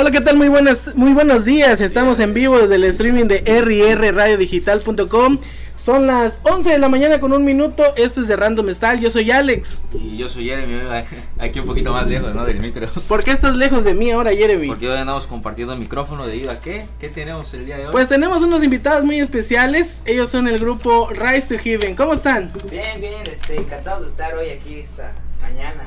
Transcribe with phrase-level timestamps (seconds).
[0.00, 0.36] Hola, ¿qué tal?
[0.36, 1.80] Muy buenas, muy buenos días.
[1.80, 5.38] Estamos en vivo desde el streaming de rrradiodigital.com.
[5.74, 7.82] Son las 11 de la mañana con un minuto.
[7.96, 9.00] Esto es de Random Style.
[9.00, 9.82] Yo soy Alex.
[9.92, 10.82] Y yo soy Jeremy,
[11.40, 12.44] aquí un poquito más lejos, ¿no?
[12.44, 12.86] Del micro.
[13.08, 14.68] ¿Por qué estás lejos de mí ahora, Jeremy?
[14.68, 16.86] Porque hoy andamos compartiendo el micrófono debido a qué?
[17.00, 17.90] ¿Qué tenemos el día de hoy?
[17.92, 20.04] Pues tenemos unos invitados muy especiales.
[20.06, 21.96] Ellos son el grupo Rise to Heaven.
[21.96, 22.52] ¿Cómo están?
[22.70, 25.10] Bien, bien, este, encantados de estar hoy aquí esta
[25.42, 25.82] mañana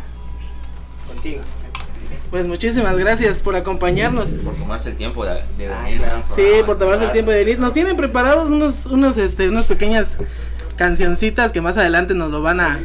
[1.07, 1.43] contigo.
[2.31, 4.31] Pues muchísimas gracias por acompañarnos.
[4.31, 6.01] Por tomarse el tiempo de, de venir.
[6.33, 7.59] Sí, por tomarse el tiempo de venir.
[7.59, 10.17] Nos tienen preparados unos, unos, este, unas pequeñas
[10.77, 12.79] cancioncitas que más adelante nos lo van a,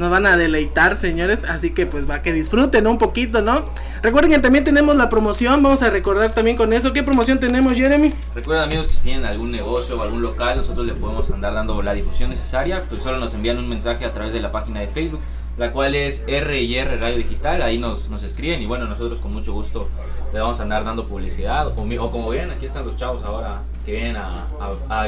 [0.00, 1.44] nos van a deleitar, señores.
[1.44, 3.66] Así que pues va que disfruten un poquito, ¿no?
[4.02, 5.62] Recuerden que también tenemos la promoción.
[5.62, 6.92] Vamos a recordar también con eso.
[6.92, 8.12] ¿Qué promoción tenemos, Jeremy?
[8.34, 11.80] Recuerden amigos que si tienen algún negocio o algún local, nosotros le podemos andar dando
[11.80, 12.82] la difusión necesaria.
[12.88, 15.20] Pues solo nos envían un mensaje a través de la página de Facebook
[15.60, 19.52] la cual es R&R Radio Digital, ahí nos, nos escriben y bueno, nosotros con mucho
[19.52, 19.90] gusto
[20.32, 23.60] le vamos a andar dando publicidad, o, o como ven, aquí están los chavos ahora
[23.84, 24.46] que vienen a,
[24.88, 25.04] a,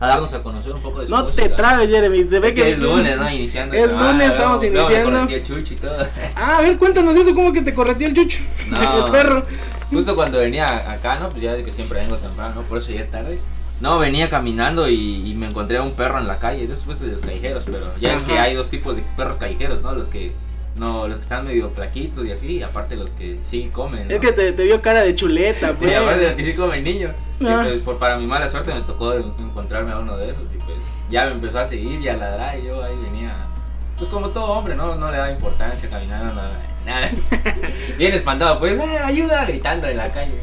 [0.00, 2.24] a darnos a conocer un poco de su No te trabes, Jeremy.
[2.24, 3.30] Te ve que, es lunes, ¿no?
[3.30, 3.76] Iniciando.
[3.76, 5.28] Es lunes, estamos iniciando.
[5.28, 6.06] el chucho y todo.
[6.34, 8.38] Ah, a ver, cuéntanos eso, ¿cómo que te correteó el chucho?
[8.70, 9.44] No, el perro.
[9.90, 11.28] Justo cuando venía acá, ¿no?
[11.28, 12.62] Pues ya de que siempre vengo temprano, ¿no?
[12.62, 13.38] Por eso ya tarde.
[13.80, 17.20] No, venía caminando y, me encontré a un perro en la calle, después de los
[17.22, 19.94] callejeros, pero ya es que hay dos tipos de perros callejeros, ¿no?
[19.94, 20.32] Los que
[20.76, 24.10] no, los que están medio flaquitos y así, y aparte los que sí comen.
[24.10, 25.90] Es que te, vio cara de chuleta, pues.
[25.92, 27.12] Y aparte los que sí comen niños.
[27.42, 27.64] Ah.
[27.66, 30.76] pues por, para mi mala suerte me tocó encontrarme a uno de esos y pues
[31.10, 33.34] ya me empezó a seguir y a ladrar y yo ahí venía.
[33.96, 34.94] Pues como todo hombre, ¿no?
[34.94, 36.52] No le da importancia caminar, nada.
[36.84, 37.10] Nada.
[37.98, 40.34] Bien espantado, pues, eh, ayuda, gritando en la calle.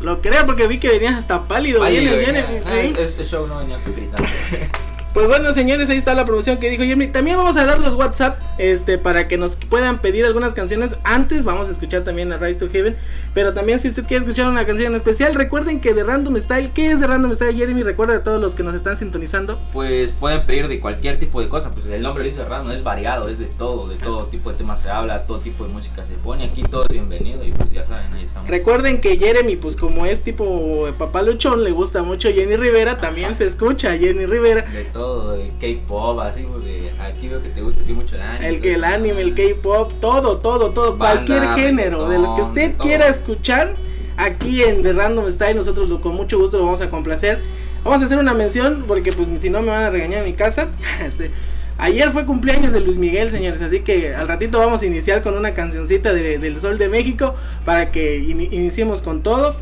[0.00, 1.80] Lo creo porque vi que venías hasta pálido.
[1.80, 4.28] pálido vienes, vienes, ah, es, show no venía gritando.
[5.14, 7.06] Pues bueno, señores, ahí está la promoción que dijo Jeremy.
[7.06, 10.96] También vamos a dar los WhatsApp este, para que nos puedan pedir algunas canciones.
[11.04, 12.96] Antes vamos a escuchar también a Rise to Heaven.
[13.32, 16.90] Pero también si usted quiere escuchar una canción especial, recuerden que de Random Style, ¿qué
[16.90, 17.84] es de Random Style, Jeremy?
[17.84, 19.56] Recuerda a todos los que nos están sintonizando.
[19.72, 21.70] Pues pueden pedir de cualquier tipo de cosa.
[21.70, 24.80] Pues el nombre dice random, es variado, es de todo, de todo tipo de temas
[24.80, 26.42] se habla, todo tipo de música se pone.
[26.42, 28.50] Aquí todo es bienvenido y pues ya saben, ahí estamos.
[28.50, 33.36] Recuerden que Jeremy, pues como es tipo papá luchón, le gusta mucho Jenny Rivera, también
[33.36, 34.62] se escucha Jenny Rivera.
[34.62, 38.48] De todo de K-pop, así, porque aquí veo que te gusta mucho el anime.
[38.48, 43.08] El, el anime, el K-pop, todo, todo, todo, cualquier género, de lo que usted quiera
[43.08, 43.74] escuchar,
[44.16, 47.40] aquí en The Random Style, nosotros con mucho gusto lo vamos a complacer.
[47.84, 50.32] Vamos a hacer una mención, porque pues si no me van a regañar en mi
[50.32, 50.68] casa.
[51.06, 51.30] Este,
[51.76, 55.36] ayer fue cumpleaños de Luis Miguel, señores, así que al ratito vamos a iniciar con
[55.36, 59.56] una cancioncita de, del Sol de México para que iniciemos con todo.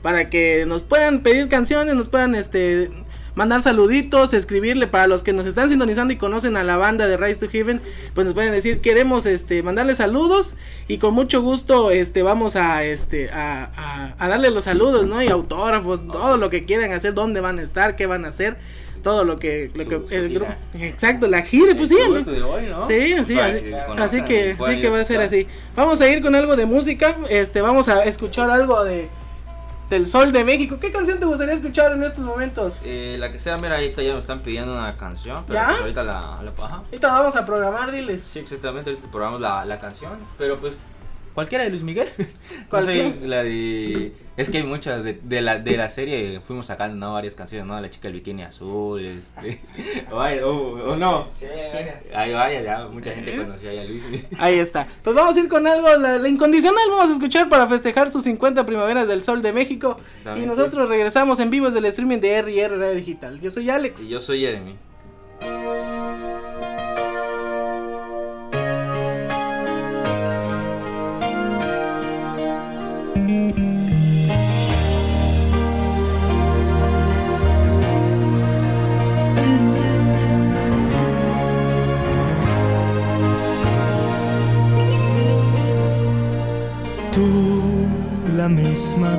[0.01, 2.89] para que nos puedan pedir canciones, nos puedan este,
[3.35, 4.87] mandar saluditos, escribirle.
[4.87, 7.81] Para los que nos están sintonizando y conocen a la banda de Rise to Heaven,
[8.13, 10.55] pues nos pueden decir queremos este mandarle saludos.
[10.87, 15.21] Y con mucho gusto este vamos a este a, a, darle los saludos, ¿no?
[15.21, 18.57] Y autógrafos, todo lo que quieran hacer, dónde van a estar, qué van a hacer
[19.05, 21.95] todo lo que, lo que el grupo exacto la gira pues sí
[22.87, 23.37] sí así,
[23.97, 25.45] así, que sí que va a ser así.
[25.75, 29.07] Vamos a ir con algo de música este vamos a escuchar algo de
[29.89, 30.77] del Sol de México.
[30.79, 32.81] ¿Qué canción te gustaría escuchar en estos momentos?
[32.85, 36.03] Eh, la que sea, mira, ahorita ya me están pidiendo una canción, pero pues ahorita
[36.03, 38.23] la, la Ahorita vamos a programar, diles.
[38.23, 40.75] Sí, exactamente, ahorita programamos la, la canción, pero pues
[41.35, 42.07] cualquiera de Luis Miguel.
[42.69, 42.87] ¿Cuál
[43.21, 47.13] la de es que hay muchas de, de, la, de la serie, fuimos sacando ¿no?
[47.13, 47.79] varias canciones, ¿no?
[47.79, 49.61] La chica del bikini azul, este.
[50.11, 51.29] o, no.
[51.33, 52.07] Sí, varias.
[52.13, 54.03] Hay varias, ya, mucha gente conocía a Luis.
[54.39, 54.87] Ahí está.
[55.03, 58.65] Pues vamos a ir con algo, la, incondicional, vamos a escuchar para festejar sus 50
[58.65, 59.99] primaveras del sol de México.
[60.35, 63.39] Y nosotros regresamos en vivo desde el streaming de R&R Radio Digital.
[63.39, 64.03] Yo soy Alex.
[64.03, 64.75] Y yo soy Jeremy.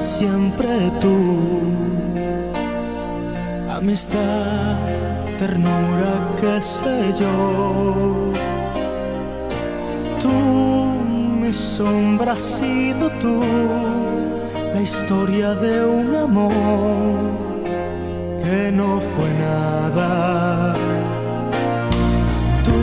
[0.00, 1.16] Siempre tú.
[3.70, 4.76] Amistad,
[5.38, 8.32] ternura, qué sé yo.
[10.20, 10.32] Tú,
[11.40, 13.40] mi sombra has sido tú,
[14.74, 16.52] la historia de un amor
[18.42, 20.74] que no fue nada.
[22.64, 22.78] Tú,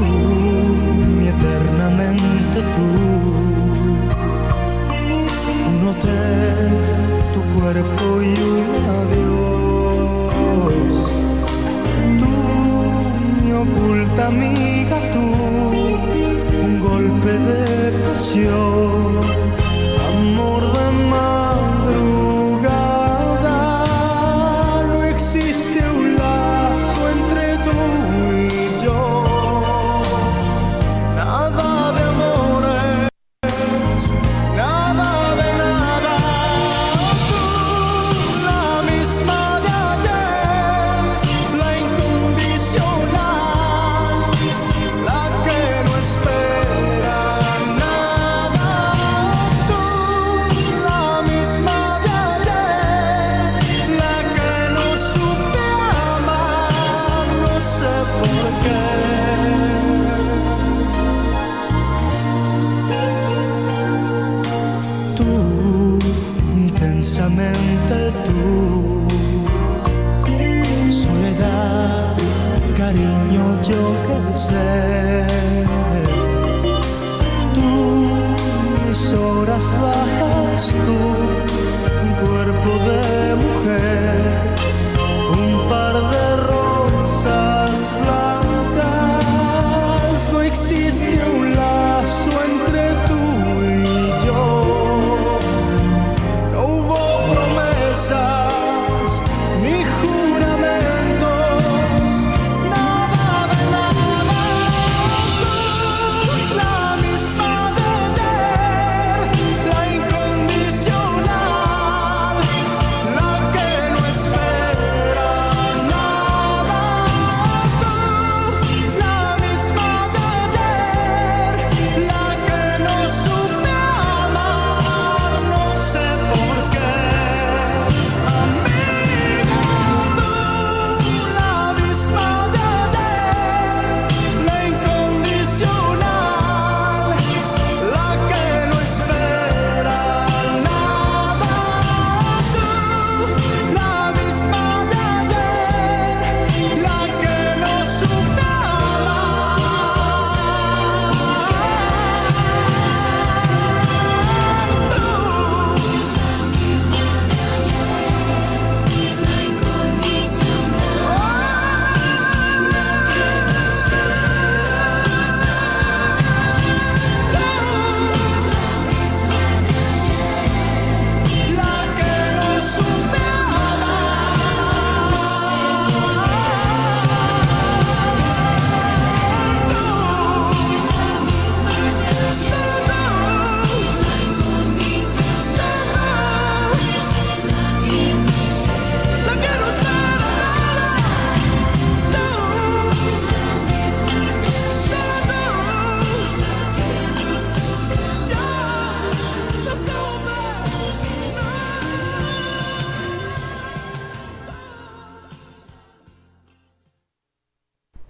[1.17, 3.23] mi eternamente tú
[6.05, 6.92] horas
[7.33, 8.67] tu cuerpo y un
[9.01, 10.33] adiós.
[12.19, 12.31] Tú,
[13.43, 15.25] mi oculta amiga, tú,
[16.65, 19.42] un golpe de pasión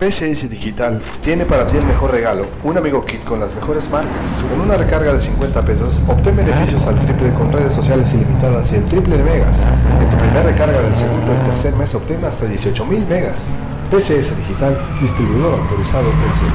[0.03, 4.43] PCS Digital tiene para ti el mejor regalo, un amigo kit con las mejores marcas.
[4.49, 8.75] Con una recarga de 50 pesos, obtén beneficios al triple con redes sociales ilimitadas y
[8.75, 9.65] el triple de megas.
[10.01, 13.47] En tu primera recarga del segundo y tercer mes obtén hasta 18.000 megas.
[13.91, 16.47] PCS Digital, distribuidor autorizado Telcel.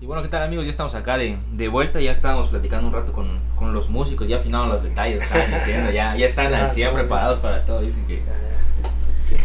[0.00, 0.64] Y bueno, ¿qué tal amigos?
[0.64, 4.26] Ya estamos acá de, de vuelta, ya estábamos platicando un rato con, con los músicos,
[4.26, 8.22] ya afinaron los detalles, estaban diciendo, ya, ya están 100 preparados para todo, dicen que...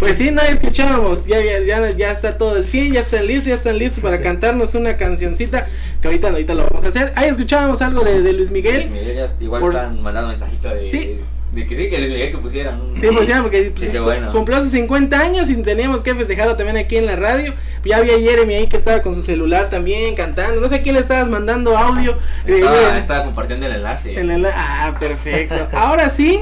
[0.04, 3.46] Pues sí, no escuchábamos, ya, ya, ya, ya está todo el 100, ya están listos,
[3.48, 5.68] ya están listos para cantarnos una cancioncita
[6.02, 7.14] que ahorita, ahorita lo vamos a hacer.
[7.16, 8.90] Ahí escuchábamos algo de, de Luis Miguel.
[8.90, 10.98] Luis Miguel ya igual Por- están mandando mensajito de, Sí.
[10.98, 11.20] de,
[11.54, 12.96] de que sí, que Luis Miguel que pusieran un...
[12.98, 14.32] Sí, ya, porque pues, Sí, qué bueno.
[14.34, 17.54] cumplió sus 50 años y teníamos que festejarlo también aquí en la radio.
[17.86, 20.60] Ya había Jeremy ahí que estaba con su celular también cantando.
[20.60, 22.18] No sé a quién le estabas mandando audio.
[22.46, 24.16] Eh, Estaba, eh, estaba compartiendo el enlace.
[24.54, 25.68] ah, perfecto.
[25.72, 26.42] Ahora sí,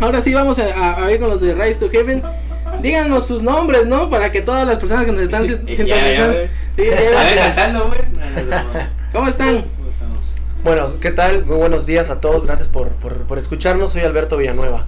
[0.00, 2.22] ahora sí vamos a, a, a ir con los de Rise to Heaven
[2.82, 4.10] díganos sus nombres, ¿no?
[4.10, 6.38] Para que todas las personas que nos están sintonizando.
[9.12, 9.62] ¿Cómo están?
[9.62, 9.76] ¿Cómo?
[10.64, 11.44] Bueno, ¿qué tal?
[11.44, 12.44] Muy buenos días a todos.
[12.44, 13.92] Gracias por, por, por escucharnos.
[13.92, 14.84] Soy Alberto Villanueva.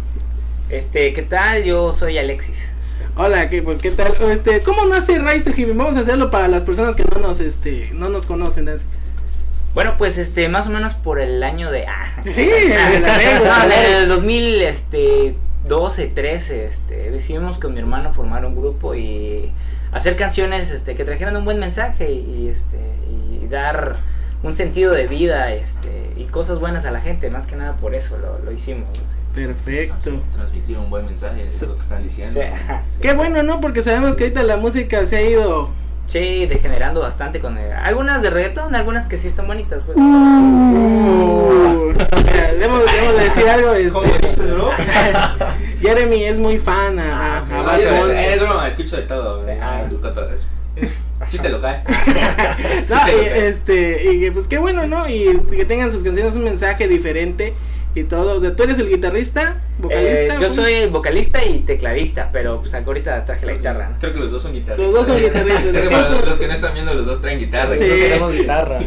[0.71, 1.63] Este, ¿qué tal?
[1.65, 2.69] Yo soy Alexis.
[3.17, 4.15] Hola, ¿qué, pues, ¿qué tal?
[4.31, 5.79] Este, ¿Cómo nace Rise to Heaven?
[5.79, 8.69] Vamos a hacerlo para las personas que no nos, este, no nos conocen.
[9.75, 11.87] Bueno, pues este, más o menos por el año de.
[11.87, 12.07] Ah.
[12.25, 12.73] Sí, el,
[13.05, 15.35] el, el, 2000, este,
[15.69, 19.53] 12, 13, este, decidimos con mi hermano formar un grupo y
[19.93, 22.79] hacer canciones este, que trajeran un buen mensaje y, este,
[23.11, 23.97] y dar
[24.43, 27.95] un sentido de vida este, y cosas buenas a la gente, más que nada por
[27.95, 28.89] eso lo, lo hicimos.
[29.35, 30.21] Perfecto.
[30.33, 32.33] Transmitir un buen mensaje, es lo que están diciendo.
[32.33, 32.41] Sí.
[32.41, 32.99] Sí.
[33.01, 33.61] Qué bueno, ¿no?
[33.61, 35.71] Porque sabemos que ahorita la música se ha ido
[36.09, 37.59] Sí, degenerando bastante con...
[37.59, 37.71] El...
[37.71, 39.99] Algunas de reggaetón, algunas que sí están bonitas, pues.
[39.99, 41.58] Uh,
[42.59, 43.69] debemos, decir algo.
[43.93, 44.71] ¿Cómo Este, dices, bro?
[45.81, 48.19] Jeremy es muy fan a, a, a No, Bad Bunny.
[48.19, 49.41] es broma, escucho de todo.
[49.41, 50.45] Sí, ah, escucho todo eso.
[50.77, 51.83] Es chiste local.
[52.89, 55.09] No, Chiste y, este, y que, pues qué bueno, ¿no?
[55.09, 57.55] Y que tengan sus canciones un mensaje diferente
[57.95, 58.39] y todo.
[58.39, 59.57] O sea, ¿Tú eres el guitarrista?
[59.79, 60.35] ¿Vocalista?
[60.35, 63.97] Eh, yo soy vocalista y tecladista, pero pues ahorita traje la guitarra.
[64.01, 64.93] Creo que los dos son guitarristas.
[64.93, 65.63] Los dos son guitarristas.
[65.73, 67.75] Creo que para los que no están viendo, los dos traen guitarra.
[67.75, 67.81] Sí.
[67.83, 68.79] No tenemos guitarra.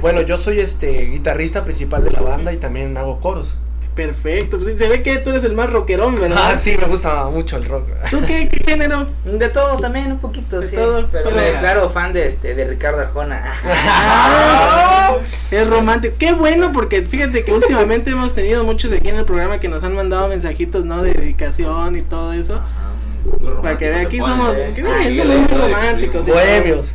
[0.00, 3.54] Bueno, yo soy este guitarrista principal de la banda y también hago coros.
[3.94, 6.54] Perfecto, pues sí, se ve que tú eres el más rockerón, ¿verdad?
[6.54, 7.86] Ah, sí, me gusta mucho el rock.
[8.10, 9.06] ¿Tú qué, qué género?
[9.24, 10.74] De todo también, un poquito, De sí.
[10.74, 13.52] todo, pero pero- me declaro fan de este de Ricardo Arjona.
[13.64, 15.14] Ah,
[15.50, 16.16] es romántico.
[16.18, 19.84] Qué bueno, porque fíjate que últimamente hemos tenido muchos aquí en el programa que nos
[19.84, 21.00] han mandado mensajitos, ¿no?
[21.02, 22.56] De dedicación y todo eso.
[22.56, 22.92] Ajá,
[23.40, 26.26] muy Para que vea, aquí somos, Ay, somos yo le- muy románticos.
[26.26, 26.94] y Bohemios.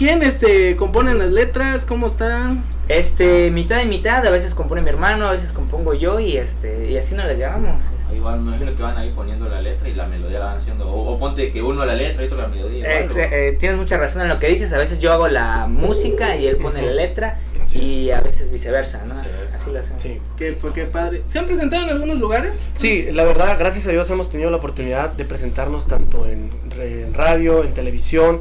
[0.00, 1.84] ¿Quién este compone las letras?
[1.84, 2.64] ¿Cómo están?
[2.88, 6.90] Este, mitad y mitad, a veces compone mi hermano, a veces compongo yo y este,
[6.90, 7.84] y así nos las llevamos.
[8.00, 8.14] este.
[8.14, 10.56] Ahí van, me imagino que van ahí poniendo la letra y la melodía la van
[10.56, 10.88] haciendo.
[10.90, 12.86] O, o ponte que uno la letra y otro la melodía.
[12.96, 13.14] algo.
[13.18, 16.46] eh, tienes mucha razón en lo que dices, a veces yo hago la música y
[16.46, 19.12] él pone la letra Así y a veces viceversa, ¿no?
[19.12, 19.56] Así, Viceversa.
[19.56, 20.02] así lo hacemos.
[20.02, 20.18] Sí.
[20.38, 21.24] Que pues, qué padre.
[21.26, 22.70] ¿Se han presentado en algunos lugares?
[22.72, 27.02] Sí, la verdad, gracias a Dios hemos tenido la oportunidad de presentarnos tanto en, re-
[27.02, 28.40] en radio, en televisión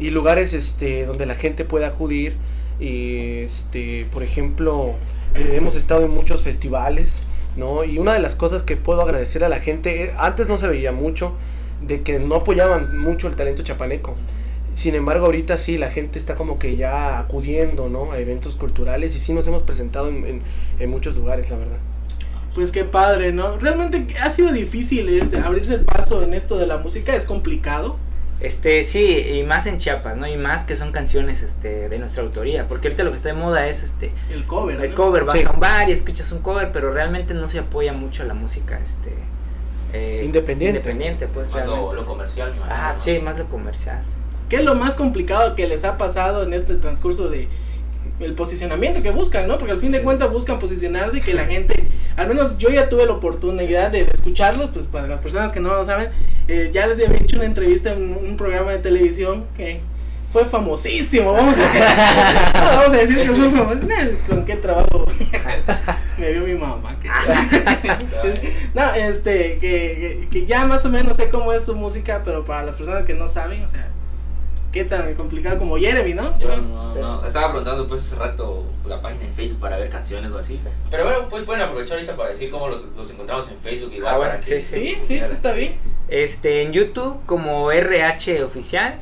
[0.00, 2.34] y lugares este, donde la gente puede acudir.
[2.80, 4.94] Y, este, por ejemplo,
[5.34, 7.22] eh, hemos estado en muchos festivales,
[7.56, 7.84] ¿no?
[7.84, 10.66] Y una de las cosas que puedo agradecer a la gente, eh, antes no se
[10.66, 11.34] veía mucho,
[11.86, 14.14] de que no apoyaban mucho el talento chapaneco.
[14.72, 18.12] Sin embargo, ahorita sí, la gente está como que ya acudiendo, ¿no?
[18.12, 20.42] A eventos culturales y sí nos hemos presentado en, en-
[20.78, 21.78] en muchos lugares, la verdad.
[22.54, 23.58] Pues qué padre, ¿no?
[23.58, 27.96] Realmente ha sido difícil este, abrirse el paso en esto de la música, es complicado.
[28.40, 30.26] Este, sí, y más en Chiapas, ¿no?
[30.26, 33.34] Y más que son canciones este, de nuestra autoría, porque ahorita lo que está de
[33.34, 34.82] moda es este El cover.
[34.82, 34.96] el ¿no?
[34.96, 35.46] cover, vas Sí.
[35.46, 38.78] a un bar y escuchas un cover, pero realmente no se apoya mucho la música
[38.82, 39.12] este
[39.92, 40.78] eh, Independiente.
[40.78, 41.94] Independiente, pues Más lo, realmente.
[41.96, 42.06] lo sí.
[42.06, 42.64] comercial, ¿no?
[43.00, 44.02] sí, más lo comercial.
[44.08, 44.14] sí.
[44.48, 47.46] ¿Qué es lo más complicado que les ha pasado en este transcurso de
[48.20, 49.58] el posicionamiento que buscan, ¿no?
[49.58, 51.84] Porque al fin de cuentas buscan posicionarse y que la gente,
[52.16, 55.70] al menos yo ya tuve la oportunidad de escucharlos, pues para las personas que no
[55.70, 56.10] lo saben,
[56.48, 59.80] eh, ya les había hecho una entrevista en un programa de televisión que
[60.32, 61.58] fue famosísimo, vamos a,
[62.54, 63.90] no, vamos a decir que fue famosísimo,
[64.28, 65.06] con qué trabajo
[66.18, 66.96] me vio mi mamá.
[67.02, 67.08] que-
[68.74, 72.44] no, este, que, que, que ya más o menos sé cómo es su música, pero
[72.44, 73.88] para las personas que no saben, o sea,
[74.72, 76.38] qué tan complicado como Jeremy, ¿no?
[76.38, 76.98] Yo no, Sí.
[77.00, 80.60] no, estaba preguntando pues hace rato la página en Facebook para ver canciones o así.
[80.90, 84.14] Pero bueno, pues pueden aprovechar ahorita para decir cómo los, los encontramos en Facebook igual
[84.14, 85.76] Ah, bueno, para sí, que- Sí, sí, sí, está bien.
[86.08, 88.94] Este, en YouTube como RH oficial.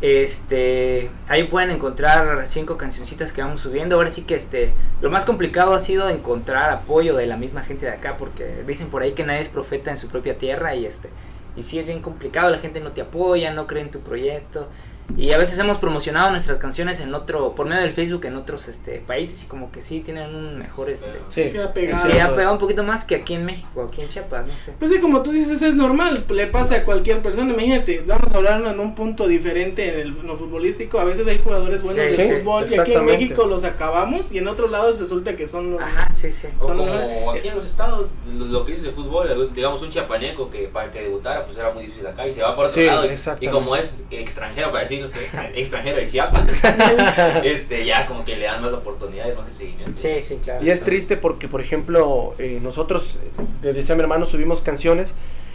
[0.00, 3.96] Este, ahí pueden encontrar cinco cancioncitas que vamos subiendo.
[3.96, 7.86] Ahora sí que este, lo más complicado ha sido encontrar apoyo de la misma gente
[7.86, 10.84] de acá, porque dicen por ahí que nadie es profeta en su propia tierra y
[10.84, 11.08] este,
[11.56, 14.68] y sí es bien complicado, la gente no te apoya, no cree en tu proyecto.
[15.16, 18.68] Y a veces hemos promocionado nuestras canciones en otro, por medio del Facebook en otros
[18.68, 21.20] este, países y como que sí tienen un mejor este.
[21.32, 22.04] Sí, Sí, ha pegado.
[22.22, 24.72] Ha pegado un poquito más que aquí en México, aquí en Chiapas, no sé.
[24.78, 27.52] Pues sí, como tú dices, es normal, le pasa a cualquier persona.
[27.52, 30.98] Imagínate, vamos a hablar en un punto diferente en, el, en lo futbolístico.
[30.98, 33.04] A veces hay jugadores buenos Sí, de sí, fútbol y aquí en.
[33.04, 35.82] México los acabamos y en otros lados resulta que son los...
[35.82, 36.48] Ajá, sí, sí.
[36.58, 40.50] O como los- aquí en los estados, lo, que dices de fútbol, digamos un chiapaneco
[40.50, 42.86] que para que debutara pues era muy difícil acá y se va por otro Sí,
[42.86, 43.06] lado.
[43.40, 45.10] y- como es extranjero, para decirlo,
[45.54, 46.48] extranjero de Chiapas,
[47.44, 49.92] este ya como que le dan más oportunidades, más el seguimiento.
[49.94, 50.64] Sí, sí, claro.
[50.64, 54.60] Y es triste porque, por ejemplo, eh, nosotros, eh, le decía a mi hermano, subimos
[54.60, 55.14] canciones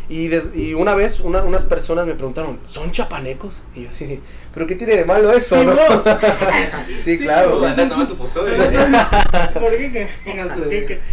[0.10, 3.62] y, des- y una vez una- unas personas me preguntaron, ¿son chapanecos?
[3.76, 4.20] Y yo así,
[4.54, 5.60] ¿pero qué tiene de malo eso?
[5.60, 6.04] Sí, no?" vos.
[7.04, 7.24] sí, Sí,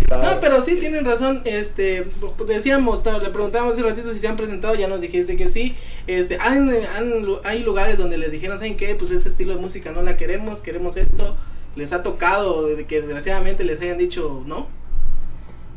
[0.07, 0.39] claro.
[0.41, 1.43] Pero sí tienen razón.
[1.45, 2.07] Este,
[2.47, 5.75] decíamos, le preguntábamos hace ratito si se han presentado, ya nos dijiste que sí.
[6.07, 6.39] Este,
[7.23, 8.95] lu- hay lugares donde les dijeron, ¿saben qué?
[8.95, 11.37] Pues ese estilo de música no la queremos, queremos esto.
[11.75, 14.67] Les ha tocado de que desgraciadamente les hayan dicho no.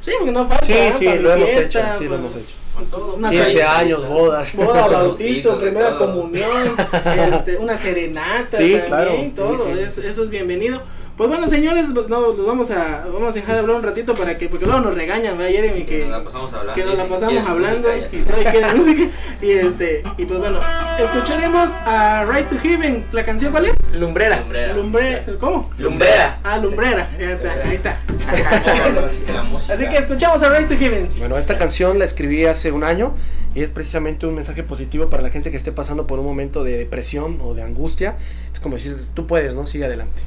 [0.00, 0.66] Sí, porque no falta.
[0.66, 0.92] Sí, ¿eh?
[0.98, 2.63] sí, lo hemos fiesta, hecho, sí, lo pues, hemos hecho.
[2.74, 3.14] Con todo.
[3.14, 3.78] Una 15 salida.
[3.78, 4.54] años, bodas.
[4.56, 6.12] Boda, bautizo, primera todo.
[6.14, 6.76] comunión,
[7.32, 9.82] este, una serenata Sí, también, claro, sí, todo, sí, sí.
[9.84, 10.82] Eso, eso es bienvenido.
[11.16, 14.36] Pues bueno, señores, pues no, los vamos a, vamos a dejar hablar un ratito para
[14.36, 15.84] que, porque luego nos regañan, ¿verdad, Jeremy?
[15.84, 16.74] Que Que, nos la pasamos hablando.
[16.74, 18.30] que nos la pasamos "¿Quieren hablando música?" y Y así.
[18.30, 19.02] nadie quiere música.
[19.40, 20.60] Y este, y pues bueno,
[20.98, 23.06] escucharemos a Rise to Heaven.
[23.12, 23.94] ¿La canción cuál es?
[23.94, 24.40] Lumbrera.
[24.40, 24.72] Lumbrera.
[24.74, 25.70] Lumbre, ¿cómo?
[25.78, 26.40] Lumbrera.
[26.42, 28.00] Ah, Lumbrera, ya está, ahí está.
[29.72, 31.10] Así que escuchamos a Rise to Heaven.
[31.18, 33.14] Bueno, esta canción la escribí hace un año
[33.62, 36.76] es precisamente un mensaje positivo para la gente que esté pasando por un momento de
[36.76, 38.16] depresión o de angustia.
[38.52, 39.66] Es como decir, tú puedes, ¿no?
[39.66, 40.22] Sigue adelante.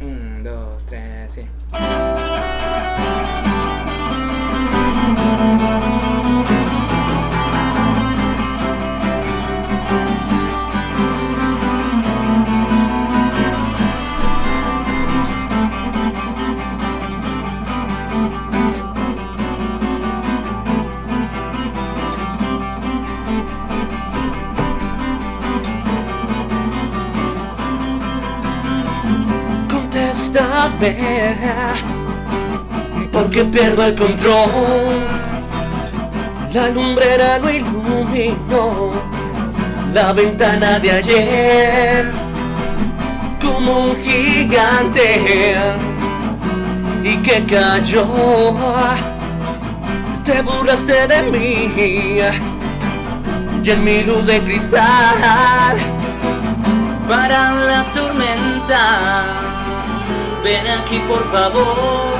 [0.00, 1.42] Un, dos, tres, sí.
[30.66, 31.76] Contéstame,
[33.12, 34.98] porque pierdo el control.
[36.52, 38.90] La lumbrera no iluminó
[39.94, 42.10] la ventana de ayer
[43.40, 45.54] como un gigante
[47.04, 48.08] y que cayó.
[50.24, 52.18] Te burlaste de mí
[53.62, 55.76] y en mi luz de cristal
[57.06, 59.55] para la tormenta.
[60.46, 62.14] Ven aquí por favor,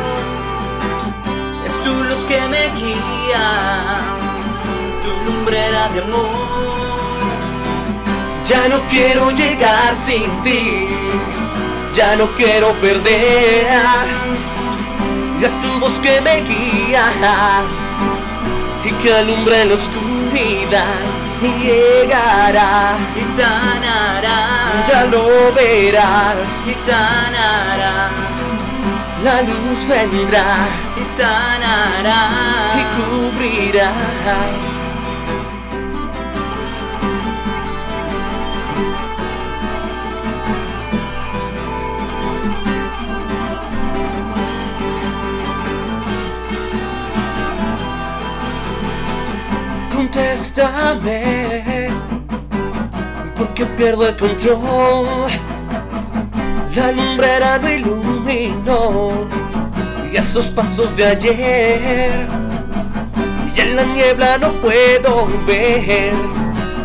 [1.64, 4.00] es tu luz que me guía,
[5.04, 7.20] tu lumbrera de amor.
[8.44, 10.88] Ya no quiero llegar sin ti,
[11.94, 13.68] ya no quiero perder.
[15.40, 17.04] Ya es tu voz que me guía
[18.82, 24.84] y que alumbra en la oscuridad y llegará y sanará.
[24.88, 28.10] Ya lo verás y sanará.
[29.22, 30.68] La luz vendrá
[31.00, 32.28] y sanará
[32.76, 33.92] y cubrirá.
[50.06, 51.88] Contéstame,
[53.36, 55.08] porque pierdo el control.
[56.76, 59.26] La lumbrera no iluminó
[60.12, 62.28] y esos pasos de ayer.
[63.56, 66.14] Y en la niebla no puedo ver,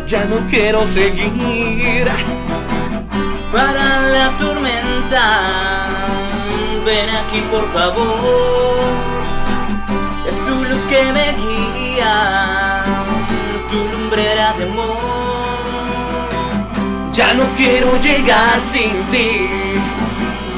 [0.04, 2.08] ya no quiero seguir.
[3.52, 5.86] Para la tormenta,
[6.84, 8.82] ven aquí por favor.
[10.26, 11.51] Es tu luz que me guía,
[17.12, 19.48] Ya no quiero llegar sin ti,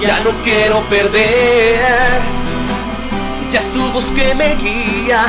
[0.01, 2.21] ya no quiero perder.
[3.53, 5.25] Ya es tu voz que me guía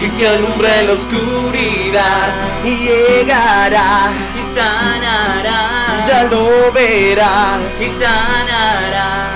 [0.00, 2.28] y que alumbra en la oscuridad
[2.64, 6.06] y llegará y sanará.
[6.08, 9.28] Ya lo verás y sanará.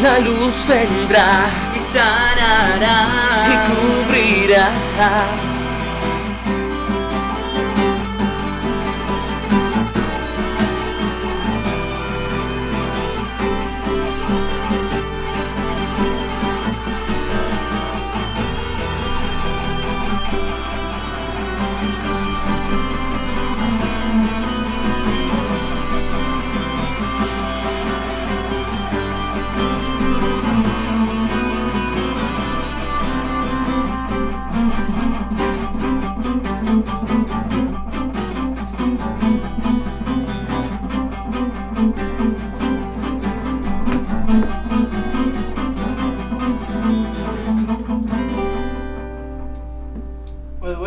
[0.00, 3.08] La luz vendrá y sanará
[3.48, 5.55] y cubrirá.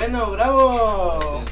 [0.10, 1.44] Bueno, bravo.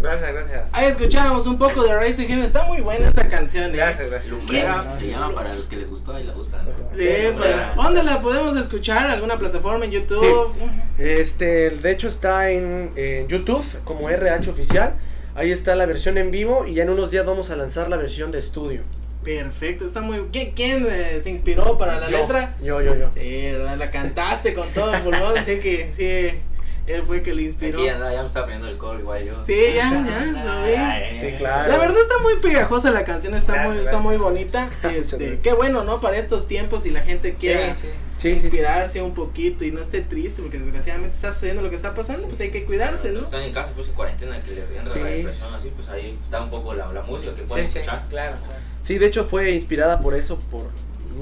[0.00, 0.70] Gracias, gracias.
[0.72, 2.44] Ahí escuchábamos un poco de Rise to Heaven.
[2.44, 3.76] Está muy buena esta canción, ¿eh?
[3.76, 4.32] Gracias, gracias.
[4.32, 6.64] Lumbrera se llama para los que les gustó y la buscan.
[6.64, 6.96] ¿no?
[6.96, 7.74] Sí, Lumbrera.
[7.76, 9.10] ¿dónde la podemos escuchar?
[9.10, 10.54] ¿Alguna plataforma en YouTube?
[10.96, 14.94] Este, de hecho está en, en YouTube como RH oficial.
[15.34, 17.98] Ahí está la versión en vivo y ya en unos días vamos a lanzar la
[17.98, 18.82] versión de estudio.
[19.26, 22.54] Perfecto, está muy ¿Quién, quién, eh, se inspiró para la Yo, letra?
[22.62, 23.10] Yo, yo, yo.
[23.12, 23.76] Sí, ¿verdad?
[23.76, 26.38] La cantaste con todo el pulmón, así que sí,
[26.86, 27.78] él fue que le inspiró.
[27.80, 29.42] Aquí anda, ya me estaba poniendo el coro igual yo.
[29.44, 30.72] Sí, ya, ya, lo vi.
[30.74, 31.68] Ay, Sí, claro.
[31.72, 34.02] La verdad está muy pegajosa la canción, está Gracias, muy, está gracias.
[34.10, 34.70] muy bonita.
[34.96, 36.00] Este, qué bueno, ¿no?
[36.00, 37.88] Para estos tiempos y la gente Sí, quiera sí.
[38.18, 38.48] Sí, sí, sí.
[38.50, 42.26] cuidarse un poquito y no esté triste porque desgraciadamente está sucediendo lo que está pasando,
[42.28, 43.20] pues hay que cuidarse, ¿no?
[43.24, 44.98] Están en casa, pues en cuarentena, que le Sí.
[45.00, 48.06] la depresión, así, pues ahí está un poco la, la música que pueden sí, escuchar.
[48.08, 48.60] claro, claro.
[48.84, 50.62] Sí, de hecho fue inspirada por eso, por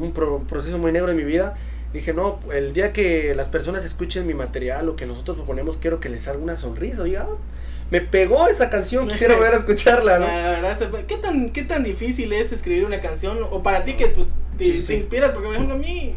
[0.00, 1.56] un pro- proceso muy negro en mi vida.
[1.94, 6.00] Dije, no, el día que las personas escuchen mi material, lo que nosotros proponemos, quiero
[6.00, 7.02] que les salga una sonrisa.
[7.02, 7.26] Oiga,
[7.90, 10.26] me pegó esa canción, quisiera volver a escucharla, ¿no?
[10.26, 13.38] La verdad, se- ¿qué tan, ¿qué tan difícil es escribir una canción?
[13.50, 14.28] O para ti que pues,
[14.58, 16.16] te, Sí, te inspiras, porque por ejemplo a mí,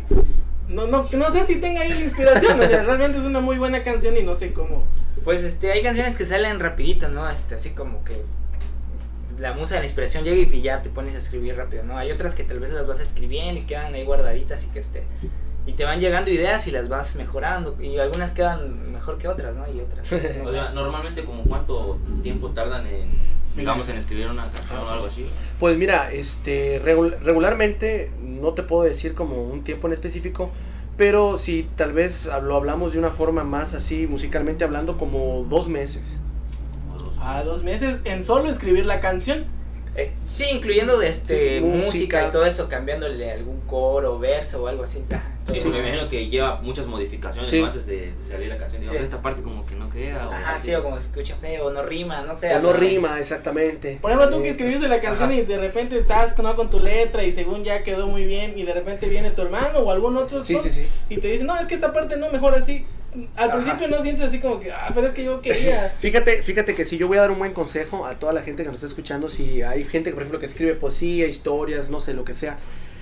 [0.67, 3.57] no, no, no sé si tenga ahí la inspiración, o sea, realmente es una muy
[3.59, 4.83] buena canción y no sé cómo.
[5.23, 7.29] Pues este, hay canciones que salen rapidito, ¿no?
[7.29, 8.23] Este, así como que
[9.39, 11.97] la musa de la inspiración llega y ya te pones a escribir rápido, ¿no?
[11.97, 15.03] Hay otras que tal vez las vas escribiendo y quedan ahí guardaditas y que este
[15.67, 19.55] y te van llegando ideas y las vas mejorando y algunas quedan mejor que otras,
[19.55, 19.65] ¿no?
[19.71, 20.07] Y otras.
[20.45, 23.09] O sea, normalmente como cuánto tiempo tardan en,
[23.55, 25.27] digamos, en escribir una canción o algo así.
[25.59, 30.51] Pues mira, este regul- regularmente no te puedo decir como un tiempo en específico,
[30.95, 35.67] pero si tal vez lo hablamos de una forma más así musicalmente hablando como dos
[35.67, 36.01] meses.
[37.19, 39.45] A dos meses en solo escribir la canción.
[39.97, 41.85] Es- sí, incluyendo de este Sí, música.
[41.87, 42.27] música.
[42.27, 45.03] y todo eso, cambiándole algún coro, verso o algo así.
[45.11, 45.65] ah, Sí, eso.
[45.65, 47.59] porque me imagino que lleva muchas modificaciones Sí.
[47.61, 47.65] ¿no?
[47.67, 48.79] antes de, de salir la canción.
[48.81, 49.03] Digamos, Sí.
[49.05, 50.29] esta parte como que no queda.
[50.29, 50.67] o Ajá, así.
[50.67, 52.53] sí, o como se escucha feo, no rima, no sé.
[52.55, 53.97] O no rima, exactamente.
[54.01, 55.39] Por ejemplo, tú que escribiste la canción Ajá.
[55.39, 56.55] y de repente estás ¿no?
[56.55, 59.79] con tu letra y según ya quedó muy bien y de repente viene tu hermano
[59.79, 60.87] o algún otro Sí, son, sí, sí.
[61.09, 62.85] y te dice, no, es que esta parte no, mejor así.
[63.35, 63.57] Al Ajá.
[63.57, 65.95] principio no sientes así como que, ah, pero es que yo quería.
[65.99, 68.63] Fíjate, fíjate que si yo voy a dar un buen consejo a toda la gente
[68.63, 72.13] que nos está escuchando, si hay gente, por ejemplo, que escribe poesía, historias, no sé,
[72.13, 72.57] lo que sea,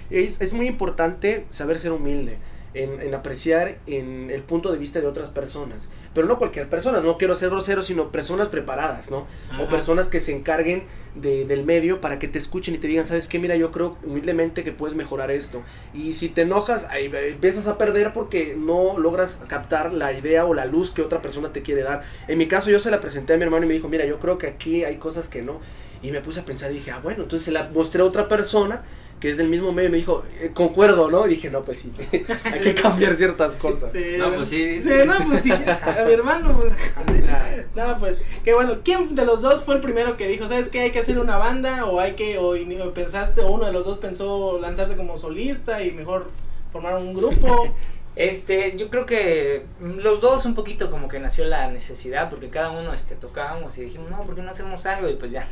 [0.10, 2.38] es, es muy importante saber ser humilde,
[2.74, 5.88] en, en apreciar en el punto de vista de otras personas.
[6.16, 9.28] Pero no cualquier persona, no quiero ser grosero, sino personas preparadas, ¿no?
[9.62, 13.06] O personas que se encarguen de- del medio para que te escuchen y te digan,
[13.06, 13.38] ¿sabes qué?
[13.38, 15.62] Mira, yo creo humildemente que puedes mejorar esto.
[15.94, 20.54] Y si te enojas, ahí empiezas a perder porque no logras captar la idea o
[20.54, 22.02] la luz que otra persona te quiere dar.
[22.28, 24.20] En mi caso, yo se la presenté a mi hermano y me dijo, mira, yo
[24.20, 25.60] creo que aquí hay cosas que no.
[26.02, 28.28] Y me puse a pensar y dije, ah, bueno, entonces se la mostré a otra
[28.28, 28.84] persona
[29.26, 31.26] que es del mismo medio me dijo, "Eh, concuerdo, ¿no?
[31.26, 31.92] Y dije, no, pues sí,
[32.44, 33.92] hay que cambiar ciertas cosas.
[33.92, 35.08] Sí, No, pues sí, Sí, sí.
[35.08, 36.56] no, pues sí, a mi hermano.
[36.60, 36.74] pues,
[37.76, 38.78] No, pues, qué bueno.
[38.84, 41.38] ¿Quién de los dos fue el primero que dijo, sabes qué, hay que hacer una
[41.38, 42.54] banda o hay que, o
[42.94, 46.30] pensaste, o uno de los dos pensó lanzarse como solista y mejor
[46.72, 47.74] formar un grupo?
[48.16, 52.50] Este, yo creo que mm, los dos un poquito como que nació la necesidad, porque
[52.50, 55.10] cada uno este, tocábamos y dijimos, no, ¿por qué no hacemos algo?
[55.10, 55.46] Y pues ya,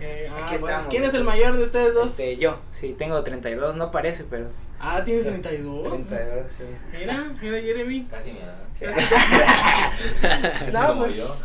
[0.00, 0.66] Eh, ah, Aquí bueno.
[0.66, 0.90] estamos.
[0.90, 2.10] ¿Quién es el mayor de ustedes dos?
[2.10, 4.46] este, yo, sí, tengo 32, no parece, pero
[4.80, 5.30] Ah, tienes Sí.
[5.30, 5.88] 32.
[6.08, 6.64] 32, sí.
[6.98, 8.06] Mira, mira Jeremy.
[8.10, 8.56] Casi me da.
[8.74, 8.84] Sí.
[10.72, 11.16] No, pues.
[11.16, 11.36] yo.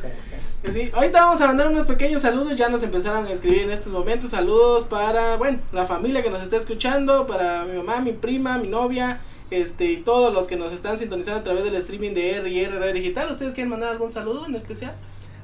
[0.70, 3.94] Sí, ahorita vamos a mandar unos pequeños saludos, ya nos empezaron a escribir en estos
[3.94, 8.58] momentos, saludos para, bueno, la familia que nos está escuchando, para mi mamá, mi prima,
[8.58, 12.32] mi novia, este, y todos los que nos están sintonizando a través del streaming de
[12.38, 14.96] R&R Radio Digital, ¿ustedes quieren mandar algún saludo en especial?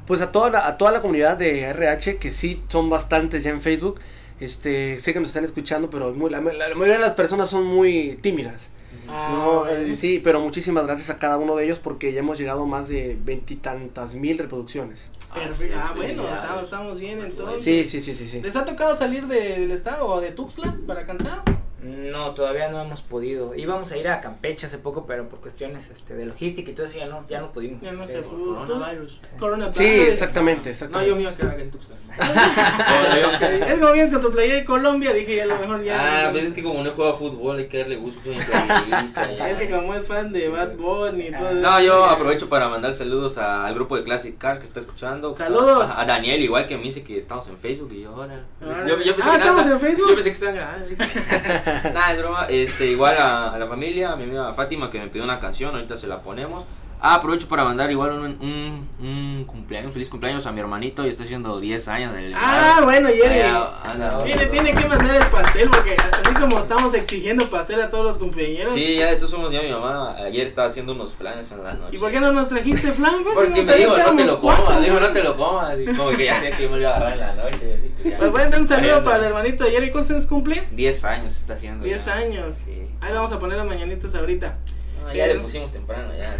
[0.07, 3.51] Pues a toda la, a toda la comunidad de RH, que sí son bastantes ya
[3.51, 3.99] en Facebook,
[4.39, 7.65] este, sé que nos están escuchando, pero muy- la, la mayoría de las personas son
[7.65, 8.69] muy tímidas.
[9.07, 9.71] Ah, No, bueno.
[9.77, 12.65] eh, sí, pero muchísimas gracias a cada uno de ellos porque ya hemos llegado a
[12.65, 15.01] más de veintitantas mil reproducciones.
[15.33, 15.75] Perfecto.
[15.79, 17.63] Ah, bueno, estamos, estamos bien entonces.
[17.63, 18.41] Sí, sí, sí, sí, sí.
[18.41, 21.41] ¿Les ha tocado salir de- del estado o de Tuxtla para cantar?
[21.85, 23.53] No, todavía no hemos podido.
[23.53, 26.87] Íbamos a ir a Campeche hace poco, pero por cuestiones este, de logística y todo
[26.87, 27.81] eso ya no, ya no pudimos.
[27.81, 28.13] Ya no Sí.
[28.13, 28.65] se pudo.
[28.65, 29.19] Coronavirus.
[29.39, 29.77] Coronavirus.
[29.77, 31.09] Sí, exactamente, No, exactamente.
[31.09, 31.95] yo me iba a quedar en Tuxtla.
[33.67, 36.27] Es como vienes con tu playera de Colombia, dije ya a lo mejor ya.
[36.27, 38.31] Ah, pues es que como no juega fútbol, hay que darle gusto
[39.15, 39.49] a.
[39.49, 41.59] Es que como es fan de Bad Bunny y todo eso.
[41.59, 45.33] No, yo aprovecho para mandar saludos a- al grupo de Classic Cars que está escuchando.
[45.35, 45.91] Saludos.
[45.91, 48.45] A, a Daniel, igual que me dice que estamos en Facebook y yo ahora.
[48.61, 48.87] Ahora.
[48.87, 50.09] Yo, yo pensé Ah, que ¿estamos nada- en Facebook?
[50.09, 50.85] Yo pensé que estaban grabando.
[51.83, 52.45] Nada, es broma.
[52.49, 55.75] Este, igual a, a la familia, a mi amiga Fátima que me pidió una canción,
[55.75, 56.65] ahorita se la ponemos.
[57.01, 61.09] Ah, aprovecho para mandar igual un, un, un cumpleaños, feliz cumpleaños a mi hermanito y
[61.09, 62.13] está haciendo 10 años.
[62.13, 63.41] del- Ah, bueno, Jeremy.
[63.41, 64.17] Allá anda.
[64.23, 68.17] Tiene, tiene que mandar el pastel porque así como estamos exigiendo pastel a todos los
[68.17, 68.71] cumpleaños.
[68.73, 70.15] Sí, ya de todos somos ya mi mamá.
[70.17, 71.95] Ayer estaba haciendo unos planes en la noche.
[71.95, 73.21] ¿Y por qué no nos trajiste flan?
[73.23, 75.07] Pues, Porque me dijo, no te lo comas, dijo, ¿no?
[75.09, 75.77] te lo comas.
[75.79, 77.75] Y como que ya sé que yo me lo iba a agarrar en la noche.
[77.77, 78.15] así, pues.
[78.15, 79.91] Pues bueno, un saludo para el hermanito de Jerry.
[79.91, 80.67] ¿Cuántos años cumple?
[80.71, 81.85] 10 años está haciendo.
[81.85, 82.13] 10 ya.
[82.15, 82.55] años.
[82.55, 82.87] Sí.
[83.01, 84.57] Ahí vamos a poner las mañanitas ahorita.
[85.05, 86.33] No, ya le pusimos temprano, ya.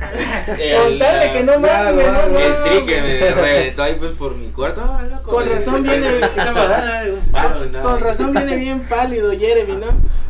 [0.58, 4.36] El- Con de que no mames, no El tri que me reventó ahí pues por
[4.36, 4.82] mi cuarto.
[4.84, 6.20] ah, Con me- razón viene-.
[7.84, 9.88] Con razón viene bien pálido Jeremy, ¿no?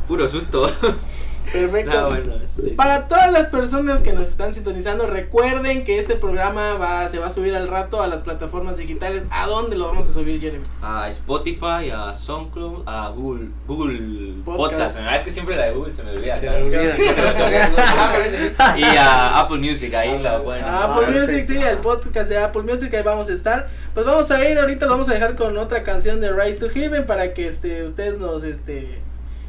[0.08, 0.70] Puro susto.
[1.62, 2.02] Perfecto.
[2.02, 2.74] No, bueno, sí.
[2.76, 7.28] Para todas las personas que nos están sintonizando, recuerden que este programa va, se va
[7.28, 9.24] a subir al rato a las plataformas digitales.
[9.32, 10.64] ¿A dónde lo vamos a subir, Jeremy?
[10.82, 14.72] A Spotify, a SoundCloud, a Google, Google Podcast.
[14.74, 15.00] Podcast.
[15.02, 16.36] Ah, es que siempre la de Google se me olvida.
[16.36, 16.96] Se me olvida.
[18.78, 21.04] y a Apple Music, ahí la pueden Ah, encontrar.
[21.10, 23.68] Apple Music, sí, el podcast de Apple Music, ahí vamos a estar.
[23.94, 26.70] Pues vamos a ir, ahorita lo vamos a dejar con otra canción de Rise to
[26.74, 29.00] Heaven para que este, ustedes nos, este,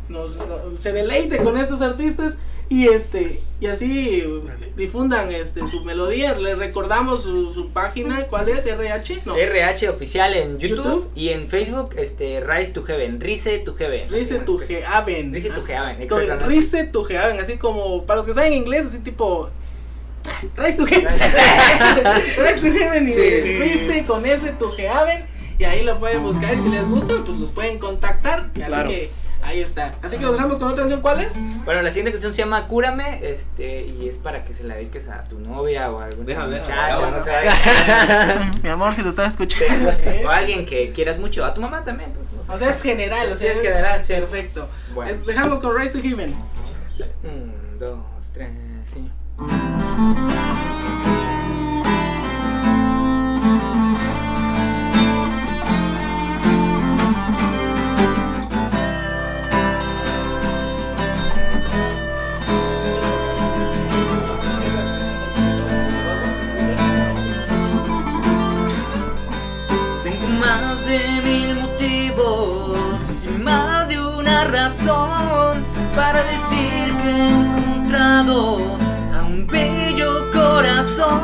[0.09, 2.37] nos, no- se deleiten con estos artistas
[2.69, 4.25] y este, y así
[4.77, 6.35] difundan este, su melodía.
[6.37, 8.67] Les recordamos su, su página, ¿cuál es?
[8.67, 9.37] RH, no.
[9.37, 11.11] RH oficial en YouTube, YouTube.
[11.15, 14.09] y en Facebook, este, Rise to Heaven, Rise to Heaven.
[14.11, 15.33] Rise to Heaven.
[15.33, 16.49] Rise to Heaven, To- exactamente.
[16.49, 19.49] Rise to Heaven, así como para los que saben inglés, así tipo.
[20.57, 21.15] Rise to Heaven.
[22.37, 23.21] Rise to Heaven y Sí.
[23.59, 25.25] Rise con S to Heaven.
[25.59, 28.51] Y ahí lo pueden buscar y si les gusta, pues los pueden contactar.
[28.55, 28.91] Así Claro.
[28.91, 29.09] que
[29.47, 29.93] ahí está.
[30.03, 31.01] Así que los dejamos con otra canción.
[31.01, 31.35] ¿Cuál es?
[31.65, 35.09] Bueno, la siguiente canción se llama Cúrame, este, y es para que se la dediques
[35.09, 37.33] a tu novia o a alguna Déjame, muchacha, no sé,
[38.63, 39.91] Mi amor, si lo estás escuchando.
[40.25, 42.53] o a alguien que quieras mucho, a tu mamá también, pues, no sé.
[42.53, 43.29] O sea, es general.
[43.33, 44.13] O Sí, sea, es general, sí.
[44.15, 44.69] Perfecto.
[44.95, 45.11] Bueno.
[45.13, 46.35] Es- dejamos con Rise to Heaven.
[47.25, 47.99] Un, dos,
[48.33, 48.51] tres,
[48.85, 49.11] sí.
[75.95, 78.59] Para decir que he encontrado
[79.15, 81.23] a un bello corazón.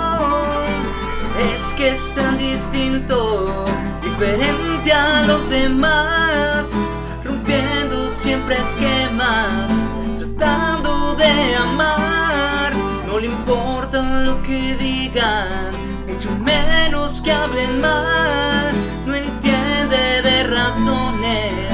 [1.53, 3.65] Es que es tan distinto,
[4.01, 6.73] diferente a los demás,
[7.25, 12.73] rompiendo siempre esquemas, tratando de amar.
[13.09, 15.73] No le importa lo que digan,
[16.07, 18.71] mucho menos que hablen mal.
[19.05, 21.72] No entiende de razones,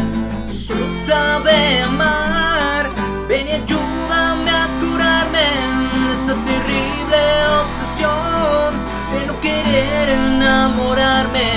[0.68, 2.90] solo sabe amar.
[3.26, 5.46] Ven y ayúdame a curarme
[6.06, 7.20] de esta terrible
[7.62, 8.70] obsesión
[9.12, 11.48] de no querer enamorarme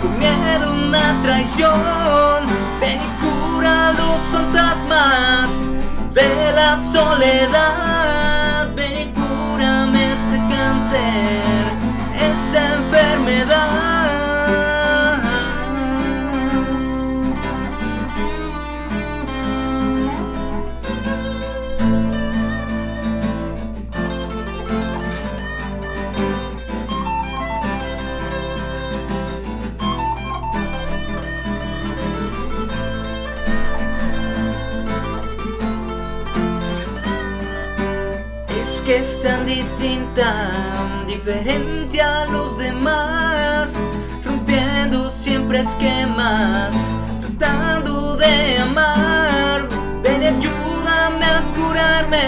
[0.00, 2.42] por miedo a una traición.
[2.80, 5.48] Ven y cura los fantasmas
[6.12, 8.68] de la soledad.
[8.74, 11.62] Ven y cúrame este cáncer,
[12.30, 13.85] esta enfermedad.
[38.86, 40.48] Que es tan distinta,
[41.08, 43.82] diferente a los demás,
[44.24, 49.66] rompiendo siempre esquemas, tratando de amar.
[50.04, 52.22] Ven ayúdame a curarme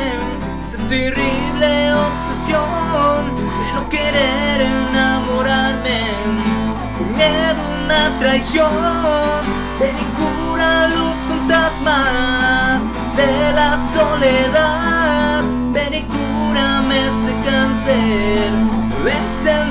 [0.61, 6.01] esta terrible obsesión de no querer enamorarme
[6.99, 8.73] por miedo a una traición.
[9.79, 12.83] Ven y cura los fantasmas
[13.17, 14.88] de la soledad.
[17.89, 18.53] Cáncer,
[19.25, 19.68] esta enfermedad.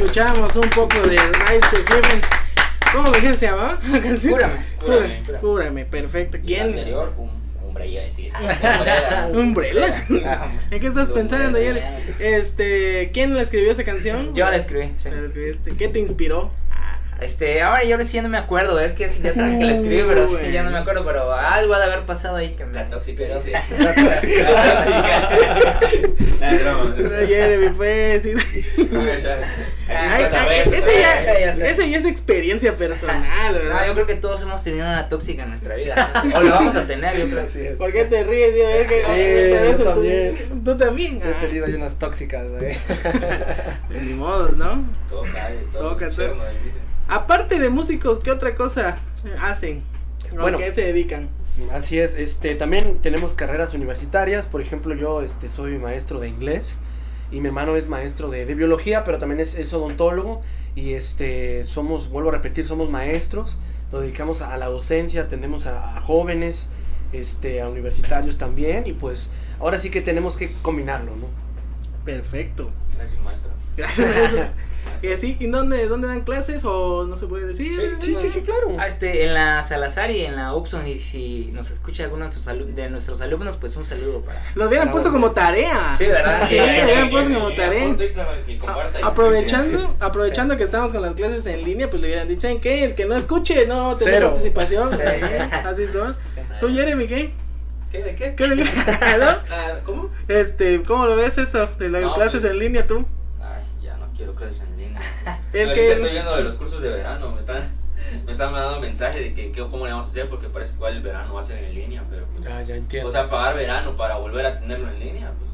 [0.00, 2.20] Escuchamos un poco de Rise to Heaven.
[2.92, 4.32] ¿Cómo me dijiste se llamaba la canción?
[4.34, 5.40] Cúrame, Cúrame, cúrame.
[5.40, 6.38] cúrame, perfecto.
[6.44, 6.66] ¿Quién?
[6.68, 7.28] anterior, um,
[7.74, 8.32] decir.
[8.38, 9.30] Umbrella.
[9.34, 10.04] ¿Umbrella?
[10.24, 11.82] Ah, ¿En qué estás pensando, Yere?
[12.20, 14.32] Este, ¿quién le escribió esa canción?
[14.34, 15.10] Yo la escribí, sí.
[15.10, 15.72] La escribiste.
[15.72, 16.52] ¿Qué te inspiró?
[17.20, 20.04] Este, ahora yo sí ya no me acuerdo, es que sí, ya que la escribí,
[20.06, 22.84] pero ya no me acuerdo, pero algo ha de haber pasado ahí que me La
[22.84, 23.16] dice.
[23.76, 25.30] La tóxica.
[26.40, 26.94] Es broma.
[27.26, 28.22] Jeremy, pues.
[29.88, 31.70] Ay, ay, ese, ya, Ese ya sé.
[31.70, 33.22] ese ya es experiencia personal,
[33.52, 33.86] No, ¿verdad?
[33.86, 36.10] yo creo que todos hemos tenido una tóxica en nuestra vida.
[36.24, 36.36] ¿no?
[36.38, 37.76] O la vamos a tener, yo creo.
[37.78, 38.68] ¿Por qué te ríes, tío?
[38.68, 40.62] A que- yo también.
[40.64, 41.22] ¿Tú también?
[41.24, 42.78] He tenido ahí unas tóxicas, ¿eh?
[43.88, 44.84] pues ni modos, ¿no?
[45.08, 46.16] Todo cae, todo Toca, todo.
[46.26, 46.76] cherno, dice.
[47.08, 48.98] Aparte de músicos, ¿qué otra cosa
[49.40, 49.82] hacen?
[50.36, 50.58] ¿O Bueno.
[50.58, 51.28] qué se dedican?
[51.72, 56.76] Así es, este, también tenemos carreras universitarias, por ejemplo yo este, soy maestro de inglés
[57.30, 60.42] y mi hermano es maestro de, de biología, pero también es, es odontólogo
[60.74, 63.56] y este, somos, vuelvo a repetir, somos maestros,
[63.92, 66.68] nos dedicamos a la docencia, atendemos a, a jóvenes,
[67.12, 71.26] este, a universitarios también y pues ahora sí que tenemos que combinarlo, ¿no?
[72.04, 72.70] Perfecto.
[72.96, 73.50] Gracias, maestro.
[73.76, 74.50] Gracias.
[75.02, 77.96] y así, ¿y dónde, dónde dan clases o no se puede decir?
[78.00, 78.76] Sí, sí, sí, claro.
[78.78, 82.64] Ah, este, en la Salazar y en la Upson, y si nos escucha alguno de,
[82.72, 84.42] de nuestros alumnos, pues un saludo para...
[84.54, 85.20] Los hubieran Para puesto vos.
[85.20, 85.94] como tarea.
[85.96, 86.40] Sí, ¿verdad?
[86.46, 87.96] Sí, Sí, sí, sí, hubieran sí, puesto sí, como sí, tarea.
[89.02, 92.84] Aprovechando, aprovechando que estamos con las clases en línea, pues le hubieran dicho, ¿en qué?
[92.84, 94.28] El que no escuche, no tener Cero.
[94.28, 94.90] participación.
[94.90, 95.56] Sí, sí.
[95.64, 96.16] Así son.
[96.60, 97.30] ¿Tú, Jeremy, qué?
[97.90, 98.02] ¿Qué?
[98.02, 98.34] ¿De qué?
[98.34, 98.46] ¿Qué?
[99.18, 99.26] ¿No?
[99.50, 100.10] Ah, ¿Cómo?
[100.28, 103.06] Este, ¿cómo lo ves esto de las No, clases pues- en línea tú?
[103.40, 104.67] Ay, ya no quiero clases en línea.
[105.52, 107.62] Es que- estoy viendo de los cursos de verano, me están,
[108.26, 110.76] me están mandando mensajes de que, que cómo le vamos a hacer porque parece que
[110.76, 113.08] igual el verano va a ser en línea, pero pues, Ya, ya entiendo.
[113.08, 115.50] o sea, pagar verano para volver a tenerlo en línea, pues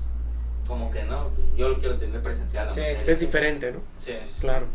[0.66, 2.68] como que no, pues, yo lo quiero tener presencial.
[2.70, 3.78] Sí, es diferente, ¿no?
[3.98, 4.33] Sí, sí.
[4.40, 4.66] Claro.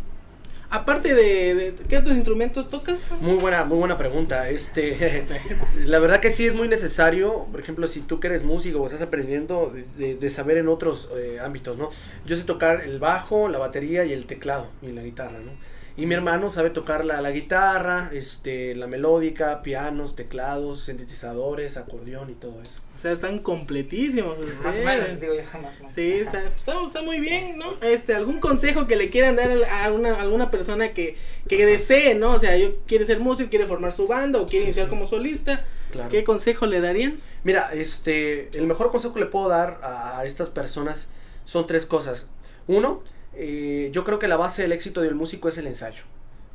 [0.72, 3.00] Aparte de, ¿qué otros instrumentos tocas?
[3.22, 4.50] Muy buena, muy buena pregunta.
[4.50, 5.26] Este,
[5.86, 8.86] la verdad que sí es muy necesario, por ejemplo, si tú que eres músico o
[8.86, 11.90] estás aprendiendo de saber en otros eh, ámbitos, ¿no?
[12.26, 15.52] Yo sé tocar el bajo, la batería y el teclado y la guitarra, ¿no?
[16.00, 22.30] Y mi hermano sabe tocar la, la guitarra, este, la melódica, pianos, teclados, sintetizadores, acordeón
[22.30, 22.72] y todo eso.
[22.96, 24.62] O sea, están completísimos ustedes.
[24.62, 25.96] Más o menos, digo yo, más o menos.
[25.96, 27.74] Sí, está, está, está muy bien, ¿no?
[27.82, 31.18] Este, algún consejo que le quieran dar a una, a alguna persona que,
[31.50, 32.32] que desee, ¿no?
[32.32, 35.66] O sea, yo quiere ser músico, quiere formar su banda o quiere iniciar como solista.
[35.92, 36.10] Claro.
[36.10, 37.20] ¿Qué consejo le darían?
[37.44, 41.10] Mira, este, el mejor consejo que le puedo dar a estas personas
[41.44, 42.30] son tres cosas.
[42.68, 43.04] Uno,
[43.42, 46.04] eh, yo creo que la base del éxito del músico es el ensayo.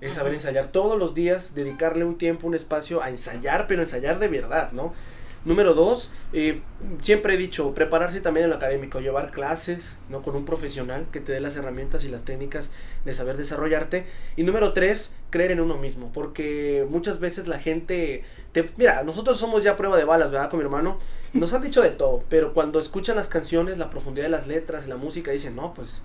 [0.03, 4.19] Es saber ensayar todos los días, dedicarle un tiempo, un espacio a ensayar, pero ensayar
[4.19, 4.93] de verdad, ¿no?
[5.47, 6.61] Número dos, eh,
[7.01, 10.21] siempre he dicho, prepararse también en lo académico, llevar clases, ¿no?
[10.21, 12.71] Con un profesional que te dé las herramientas y las técnicas
[13.07, 14.07] de saber desarrollarte.
[14.37, 19.39] Y número tres, creer en uno mismo, porque muchas veces la gente, te, mira, nosotros
[19.39, 20.51] somos ya prueba de balas, ¿verdad?
[20.51, 20.99] Con mi hermano,
[21.33, 24.87] nos han dicho de todo, pero cuando escuchan las canciones, la profundidad de las letras
[24.87, 26.03] la música, dicen, no, pues, es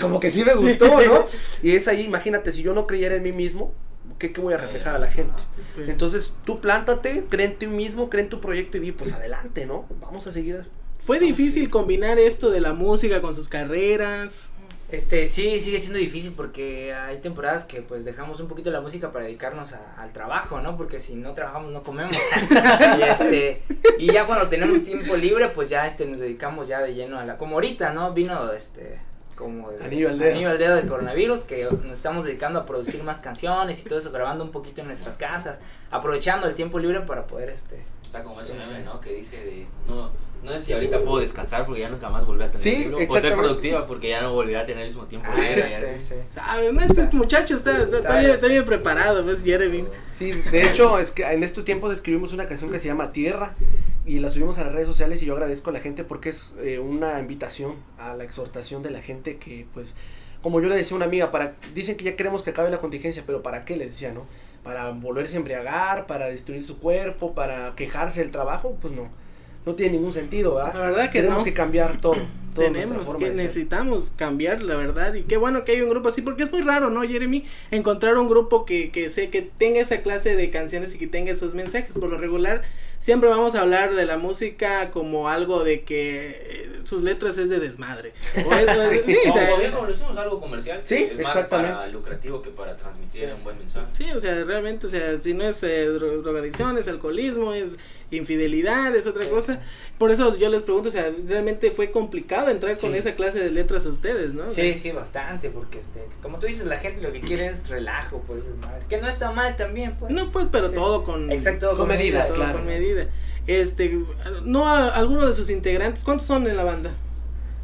[0.00, 1.26] como que sí me gustó, ¿no?
[1.62, 3.72] Y es ahí, imagínate, si yo no creyera en mí mismo,
[4.18, 5.42] ¿qué, qué voy a reflejar a la gente?
[5.74, 9.12] Pues, Entonces, tú plántate, cree en ti mismo, cree en tu proyecto y di, pues
[9.12, 9.86] adelante, ¿no?
[10.00, 10.64] Vamos a seguir.
[10.98, 14.50] ¿Fue difícil combinar esto de la música con sus carreras?
[14.90, 19.10] Este, sí, sigue siendo difícil porque hay temporadas que pues dejamos un poquito la música
[19.10, 20.76] para dedicarnos a- al trabajo, ¿no?
[20.76, 22.16] Porque si no trabajamos no comemos.
[22.98, 23.62] y este,
[23.98, 27.24] y ya cuando tenemos tiempo libre, pues ya este nos dedicamos ya de lleno a
[27.24, 28.12] la como ahorita, ¿no?
[28.12, 29.00] Vino este
[29.34, 30.30] como el- Anillo al dedo.
[30.32, 33.98] anillo al dedo del coronavirus que nos estamos dedicando a producir más canciones y todo
[33.98, 38.22] eso, grabando un poquito en nuestras casas, aprovechando el tiempo libre para poder este Está
[38.22, 39.00] como ese meme, ¿no?
[39.00, 40.10] Que dice de, no,
[40.44, 43.12] no sé si ahorita puedo descansar porque ya nunca más volveré a tener Sí, tiempo,
[43.12, 45.98] o ser productiva porque ya no volveré a tener el mismo tiempo Ah, libre.
[45.98, 46.14] sí, sí.
[46.30, 46.72] ¿Sabes?
[46.72, 49.84] No, Este muchacho está, está, está bien, está bien preparado, ¿ves, Jeremy?
[50.16, 53.54] Sí, de hecho, es que en estos tiempos escribimos una canción que se llama Tierra
[54.06, 56.54] y la subimos a las redes sociales y yo agradezco a la gente porque es
[56.62, 59.94] eh, una invitación a la exhortación de la gente que, pues,
[60.42, 62.78] como yo le decía a una amiga, para dicen que ya queremos que acabe la
[62.78, 63.76] contingencia, pero ¿para qué?
[63.76, 64.26] Les decía, ¿no?
[64.62, 69.08] Para volverse a embriagar, para destruir su cuerpo, para quejarse del trabajo, pues no.
[69.64, 70.74] No tiene ningún sentido, ¿verdad?
[70.74, 71.44] La verdad que Tenemos no.
[71.44, 72.16] que cambiar todo.
[72.16, 76.22] nuestra Tenemos que necesitamos cambiar la verdad y qué bueno que hay un grupo así
[76.22, 80.02] porque es muy raro no Jeremy encontrar un grupo que, que sé que tenga esa
[80.02, 82.62] clase de canciones y que tenga esos mensajes por lo regular
[83.04, 87.50] siempre vamos a hablar de la música como algo de que eh, sus letras es
[87.50, 88.14] de desmadre
[88.46, 90.80] O es- o es- sí, o Como sea, bien como lo decimos, algo comercial.
[90.86, 93.86] Sí, es más para lucrativo que para transmitir un buen mensaje.
[93.92, 97.76] Sí, o sea, realmente, o sea, si no es eh, dro- drogadicción, es alcoholismo, es
[98.16, 99.60] infidelidad, es otra cosa.
[99.98, 103.50] Por eso yo les pregunto, o sea, realmente fue complicado entrar con esa clase de
[103.50, 104.42] letras a ustedes, ¿no?
[104.44, 107.46] O sea, Sí, sí, bastante, porque este, como tú dices, la gente lo que quiere
[107.46, 110.12] es relajo, pues, desmadre, que no está mal también, pues.
[110.12, 110.74] No, pues, pero Sí.
[110.74, 112.54] todo con, Exacto, Con medida, todo claro.
[112.54, 113.06] con medida.
[113.46, 113.98] Este,
[114.44, 116.90] no a alguno de sus integrantes, ¿cuántos son en la banda?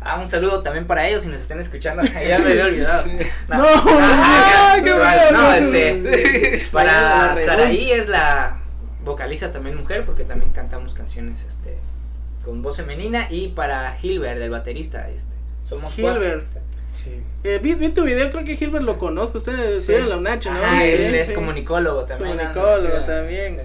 [0.02, 2.02] Ah, un saludo también para ellos si nos están escuchando.
[2.26, 3.06] ya me había olvidado.
[3.48, 5.42] No, Ah, ¡ay, qué igual, bueno!
[5.42, 8.59] no, este, para Saraí es la
[9.04, 11.76] vocalista también mujer, porque también cantamos canciones, este,
[12.44, 15.34] con voz femenina y para Gilbert, el baterista, este,
[15.68, 16.44] somos Gilbert.
[16.52, 16.60] cuatro.
[17.02, 17.22] Sí.
[17.44, 19.76] Eh, vi, vi tu video, creo que Gilbert lo conozco, usted Sí.
[19.76, 20.52] estudia en la UNACH, ¿no?
[20.62, 21.34] Ah, Sí, él es sí.
[21.34, 22.36] comunicólogo también.
[22.36, 23.60] comunicólogo sí, también.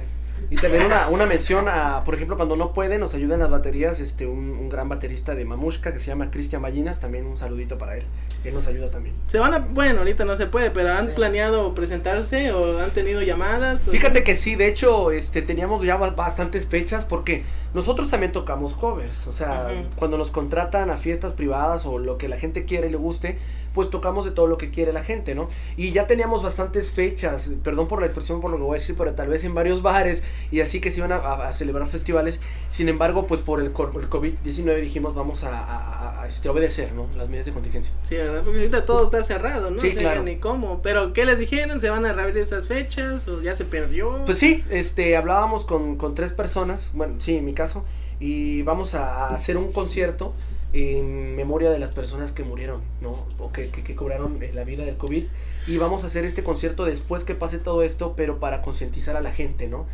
[0.50, 3.50] Y también una, una mención a, por ejemplo, cuando no puede, nos ayuda en las
[3.50, 7.38] baterías, este, un, un gran baterista de Mamushka que se llama Cristian Ballinas, también un
[7.38, 8.04] saludito para él.
[8.44, 9.16] Él nos ayuda también.
[9.28, 11.12] Se van a, bueno, ahorita no se puede, pero han Sí.
[11.16, 13.88] planeado presentarse o han tenido llamadas.
[13.88, 17.44] o- Fíjate que sí, de hecho, este, teníamos ya ba- bastantes fechas porque
[17.74, 19.28] nosotros también tocamos covers.
[19.28, 22.92] O sea, cuando nos contratan a fiestas privadas o lo que la gente quiere y
[22.92, 23.40] le guste,
[23.76, 25.50] pues tocamos de todo lo que quiere la gente, ¿no?
[25.78, 28.96] Y ya teníamos bastantes fechas, perdón por la expresión por lo que voy a decir,
[28.98, 31.88] pero tal vez en varios bares y así que se iban a, a- a celebrar
[31.88, 32.40] festivales.
[32.72, 35.76] Sin embargo, pues por el, el COVID-19 dijimos vamos a, a-
[36.20, 37.06] a- a, este, obedecer, ¿no?
[37.18, 37.94] Las medidas de contingencia.
[38.04, 38.42] Sí, ¿verdad?
[38.44, 39.82] Porque ahorita todo está cerrado, ¿no?
[39.82, 40.24] Sí, No sé claro.
[40.24, 40.82] ni cómo.
[40.82, 41.80] Pero, ¿qué les dijeron?
[41.82, 43.28] ¿Se van a reabrir esas fechas?
[43.28, 44.24] ¿O ya se perdió?
[44.26, 47.84] Pues sí, este, hablábamos con, con tres personas, bueno, sí, en mi caso,
[48.20, 50.34] y vamos a hacer un concierto
[50.76, 53.12] en memoria de las personas que murieron, ¿no?
[53.40, 55.24] O que, que, que cobraron eh, la vida del COVID.
[55.68, 59.22] Y vamos a hacer este concierto después que pase todo esto, pero para concientizar a
[59.22, 59.86] la gente, ¿no?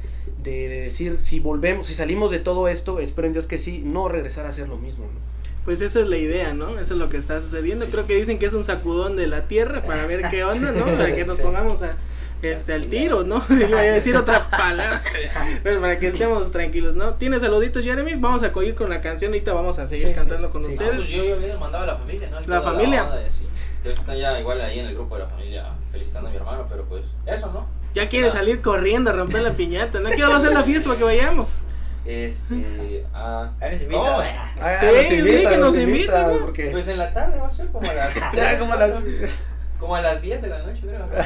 [0.42, 3.84] De, de decir, si volvemos, si salimos de todo esto, espero en Dios que sí,
[3.86, 5.20] no regresar a hacer lo mismo, ¿no?
[5.66, 6.80] Pues esa es la idea, ¿no?
[6.80, 7.86] Eso es lo que está sucediendo.
[7.86, 10.86] Creo que dicen que es un sacudón de la tierra para ver qué onda, ¿no?
[10.98, 11.96] Para que nos pongamos a,
[12.42, 13.44] este, al tiro, ¿no?
[13.50, 15.02] Iba a decir otra palabra.
[15.64, 17.14] Pero para que estemos tranquilos, ¿no?
[17.16, 18.16] ¿Tiene saluditos, Jeremy?
[18.16, 19.32] Vamos a coger con la canción.
[19.32, 20.70] Ahorita vamos a seguir Sí, cantando sí, con sí.
[20.72, 20.96] Ah, ustedes.
[20.96, 22.40] pues yo ya había mandado a la familia, ¿no?
[22.42, 23.10] La familia.
[23.84, 26.38] Creo que están ya igual ahí en el grupo de la familia felicitando a mi
[26.38, 27.66] hermano, pero pues eso, ¿no?
[27.94, 30.00] Ya quiere salir corriendo a romper la piñata.
[30.00, 31.64] No quiero hacer la fiesta para que vayamos.
[32.06, 34.02] Este, ah, Ahí nos invita.
[34.02, 34.22] ¿cómo?
[34.62, 36.38] Ah, Sí, sí, que nos invita, ¿no?
[36.40, 39.04] porque Pues en la tarde va a ser como a las ya como las...
[39.82, 41.10] como a las 10 de la noche, creo.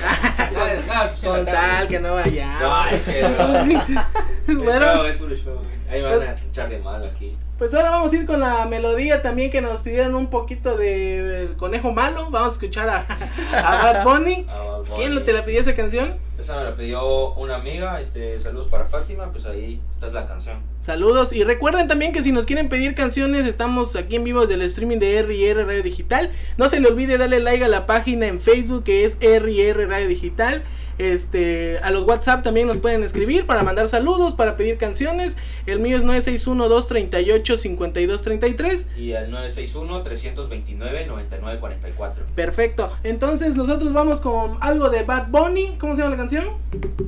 [0.54, 2.62] Ya, no, Con tal que no vayamos.
[2.62, 4.04] No, es que no.
[4.64, 4.86] Bueno.
[4.86, 5.62] Es show, es puro show.
[5.92, 7.36] Ahí van a echar de mal aquí.
[7.58, 11.44] Pues ahora vamos a ir con la melodía también que nos pidieron un poquito de
[11.44, 12.30] El Conejo Malo.
[12.30, 13.06] Vamos a escuchar a,
[13.54, 14.46] a Bad Bunny.
[14.50, 14.96] A Bad Bunny.
[14.98, 16.18] ¿Quién te la pidió esa canción?
[16.38, 20.26] Esa me la pidió una amiga, este, saludos para Fátima, pues ahí esta es la
[20.28, 20.58] canción.
[20.82, 24.56] Saludos y recuerden también que si nos quieren pedir canciones estamos aquí en vivo desde
[24.56, 26.32] el streaming de R&R Radio Digital.
[26.58, 30.10] No se le olvide darle like a la página en Facebook que es R&R Radio
[30.10, 30.62] Digital.
[30.98, 35.38] Este, a los WhatsApp también nos pueden escribir para mandar saludos, para pedir canciones.
[35.66, 38.98] El mío es 961-238-5233.
[38.98, 42.26] Y al 961-329-9944.
[42.36, 42.92] Perfecto.
[43.04, 45.76] Entonces nosotros vamos con algo de Bad Bunny.
[45.80, 46.46] ¿Cómo se llama la canción?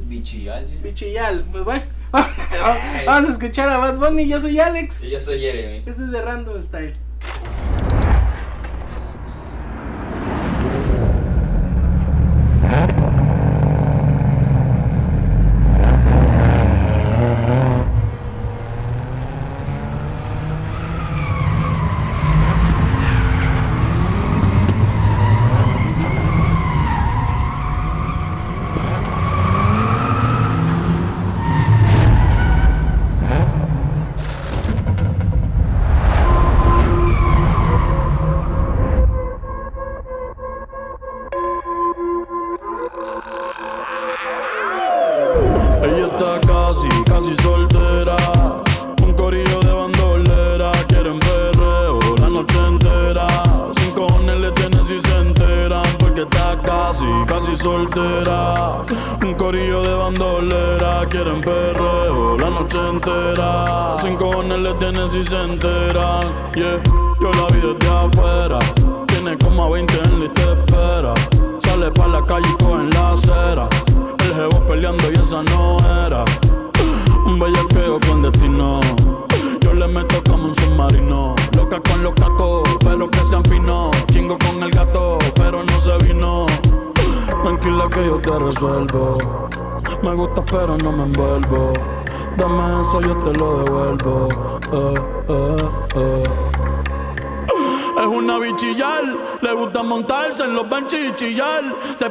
[0.08, 0.66] Bichillal.
[0.84, 1.46] Bichillal.
[1.52, 1.84] Pues bueno.
[3.06, 4.28] Vamos a escuchar a Bad Bunny.
[4.28, 5.04] Yo soy Alex.
[5.04, 5.80] Y yo soy Jeremy.
[5.80, 6.94] Este es de Random Style.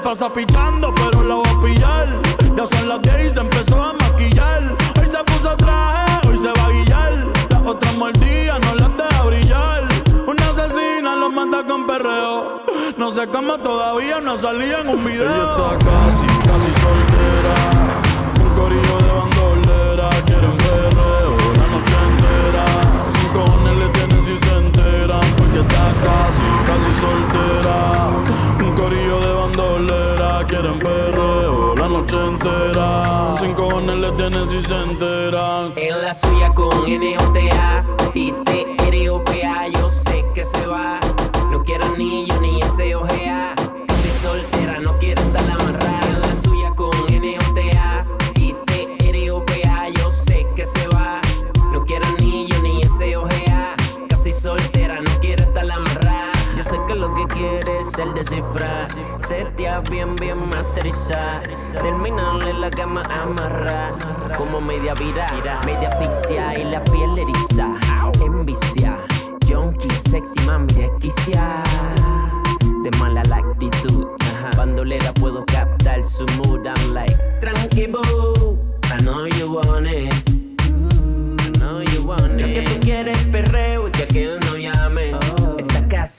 [0.07, 0.66] Pasa pichando,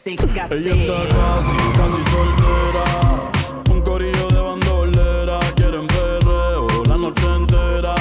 [0.08, 0.40] Ella está
[1.10, 2.86] casi, casi soltera.
[3.70, 5.40] Un corillo de bandolera.
[5.58, 7.94] Quieren perreo la noche entera.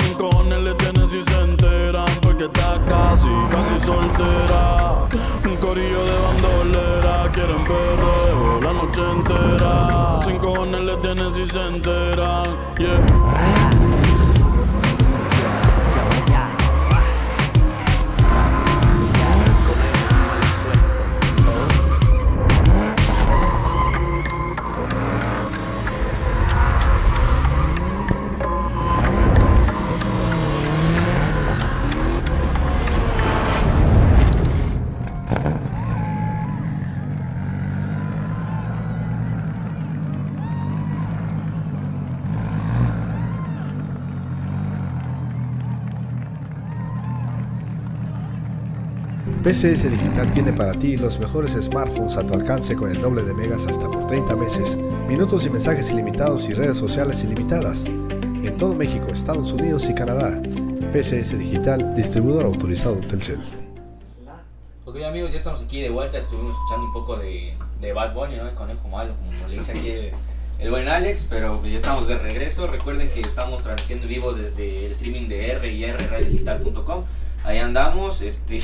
[0.00, 2.08] Sin cojones le tienen si se enteran.
[2.20, 5.06] Porque está casi, casi soltera.
[5.44, 7.30] Un corillo de bandolera.
[7.32, 10.20] Quieren perreo la noche entera.
[10.24, 12.56] Sin cojones le tienen si se enteran.
[12.76, 14.01] Yeah.
[49.42, 53.34] PCS Digital tiene para ti los mejores smartphones a tu alcance con el doble de
[53.34, 54.78] megas hasta por 30 meses,
[55.08, 57.86] minutos y mensajes ilimitados y redes sociales ilimitadas.
[57.86, 60.40] En todo México, Estados Unidos y Canadá.
[60.92, 63.40] PCS Digital, distribuidor autorizado Telcel.
[64.84, 68.36] Ok amigos, ya estamos aquí de vuelta, estuvimos escuchando un poco de, de Bad Bunny,
[68.36, 68.48] ¿no?
[68.48, 70.10] El conejo malo, como le dice aquí el,
[70.60, 72.68] el buen Alex, pero pues ya estamos de regreso.
[72.68, 77.02] Recuerden que estamos transmitiendo en vivo desde el streaming de R y rradiodigital.com.
[77.44, 78.60] Ahí andamos, este,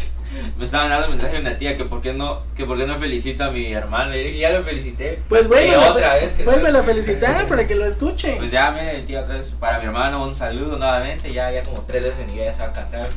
[0.57, 2.99] me estaban dando mensaje de una tía que por qué no, que por qué no
[2.99, 5.21] felicita a mi hermano, y dije, ya lo felicité.
[5.29, 8.37] Pues vuélvelo, otra vez que vuélvelo a felicitar para que lo escuche.
[8.37, 11.83] Pues ya me tía otra vez para mi hermano un saludo nuevamente, ya, ya como
[11.83, 13.09] tres veces ni ya se va a cansar.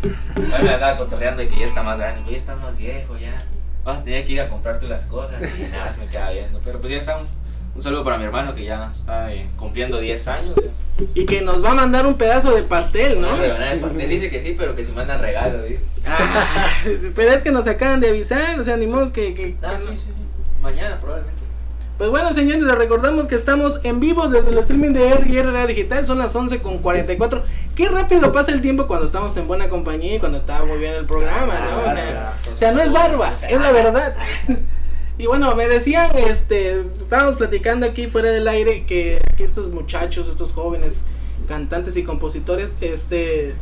[0.64, 3.38] Me andaba cotorreando de que ya está más grande, pues ya estás más viejo, ya
[3.84, 6.59] vas a tener que ir a comprarte las cosas y nada, se me queda viendo.
[6.64, 7.28] Pero pues ya está un,
[7.76, 10.53] un saludo para mi hermano que ya está eh, cumpliendo 10 años.
[11.15, 13.30] Y que nos va a mandar un pedazo de pastel, ¿no?
[13.30, 15.78] Una rebanada de pastel dice que sí, pero que si mandan regalo, ¿sí?
[16.05, 16.19] Ah,
[17.15, 19.34] pero es que nos acaban de avisar, o sea, ni modo que...
[19.34, 19.91] que- Ah, que sí, no.
[19.93, 20.13] sí, sí.
[20.61, 21.41] Mañana probablemente.
[21.97, 25.67] Pues bueno, señores, les recordamos que estamos en vivo desde el streaming de RR Radio
[25.67, 26.07] Digital.
[26.07, 27.43] Son las 11 con 44.
[27.76, 30.93] Qué rápido pasa el tiempo cuando estamos en buena compañía y cuando está muy bien
[30.95, 31.93] el programa, ¿no?
[31.95, 34.15] Sea, o sea, no es barba, es la verdad.
[35.22, 40.28] Y bueno, me decían, este, estábamos platicando aquí fuera del aire que aquí estos muchachos,
[40.28, 41.03] estos jóvenes
[41.47, 43.53] cantantes y compositores, este,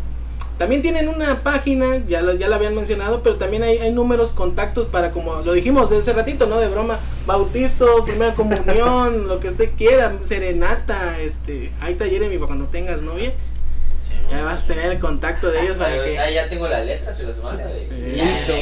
[0.58, 4.32] también tienen una página, ya la, ya la habían mencionado, pero también hay, hay números,
[4.32, 6.62] contactos para, como lo dijimos de ese ratito, ¿no?
[6.62, 12.68] De broma, bautizo, primera comunión, lo que usted quiera, serenata, este, está Jeremy para cuando
[12.68, 13.34] tengas novia,
[14.30, 16.20] ya vas a tener el contacto de ellos para Ah, que...
[16.20, 17.64] ah, ya tengo la letra, se las mando.
[17.68, 18.54] Listo.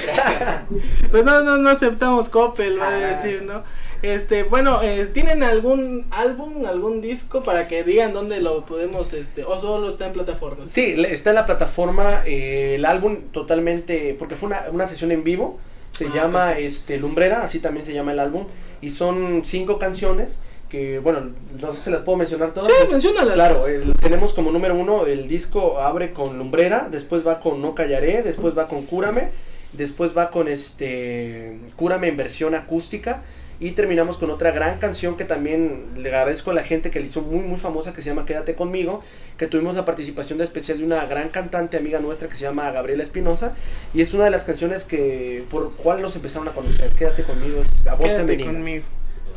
[1.11, 2.99] Pues no, no, no aceptamos Coppel, va a Ah.
[3.09, 3.63] decir, ¿no?
[4.03, 9.45] Este, bueno, eh, ¿tienen algún álbum, algún disco para que digan dónde lo podemos, este,
[9.45, 10.69] o solo está en plataformas?
[10.69, 15.23] Sí, está en la plataforma eh, el álbum totalmente, porque fue una, una sesión en
[15.23, 15.57] vivo,
[15.93, 16.67] se Ah, llama perfecto.
[16.67, 18.45] este Lumbrera, así también se llama el álbum,
[18.81, 21.29] y son cinco canciones que, bueno,
[21.61, 22.67] no sé si las puedo mencionar todas.
[22.67, 23.35] Sí, Es- menciónalas.
[23.35, 27.73] Claro, el- tenemos como número uno, el disco abre con Lumbrera, después va con No
[27.73, 29.29] Callaré, después va con Cúrame,
[29.71, 33.23] después va con este Cúrame en versión acústica,
[33.63, 37.05] Y terminamos con otra gran canción que también le agradezco a la gente que le
[37.05, 39.01] hizo muy muy famosa que se llama Quédate conmigo,
[39.37, 42.69] que tuvimos la participación de especial de una gran cantante amiga nuestra que se llama
[42.71, 43.55] Gabriela Espinosa
[43.93, 46.91] y es una de las canciones que por cuál nos empezaron a conocer.
[46.91, 48.51] Quédate conmigo, es a voz Quédate femenina.
[48.51, 48.83] conmigo.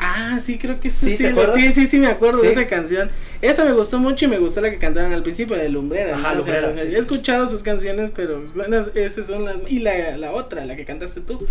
[0.00, 1.16] Ah, sí, creo que sí.
[1.16, 3.08] ¿Sí, Sí, sí, sí, sí, me acuerdo de esa canción.
[3.40, 6.16] Esa me gustó mucho y me gustó la que cantaban al principio, la de Lumbrera.
[6.16, 6.42] Ajá, ¿no?
[6.42, 8.44] O sea, Lumbrera, sí, he escuchado sus canciones, pero
[8.94, 9.56] esas son las.
[9.68, 11.46] Y la, la otra, la que cantaste tú.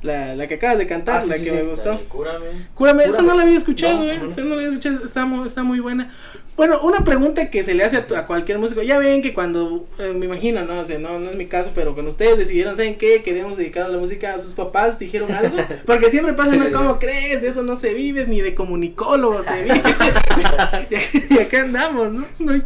[0.00, 1.56] La, la que acabas de cantar, Ah, la sí, que sí.
[1.56, 1.90] me gustó.
[1.90, 2.46] Dale, Cúrame.
[2.74, 3.28] Cúrame, esa Cúrame.
[3.28, 4.16] no la había escuchado, No, eh.
[4.18, 4.30] no, no.
[4.30, 6.12] Esa no la había escuchado, está, está muy buena.
[6.56, 8.82] Bueno, una pregunta que se le hace a, a cualquier músico.
[8.82, 11.70] Ya ven que cuando, eh, me imagino, no, o sea, no, no es mi caso,
[11.74, 13.22] pero cuando ustedes decidieron, ¿saben qué?
[13.22, 15.56] Queremos dedicar a la música a sus papás, dijeron algo.
[15.86, 16.70] Porque siempre pasa, ¿no?
[16.70, 17.42] ¿Cómo crees?
[17.42, 19.82] De eso no se vive, ni de comunicólogo se vive.
[21.30, 22.24] y acá andamos, ¿no?
[22.38, 22.62] No hay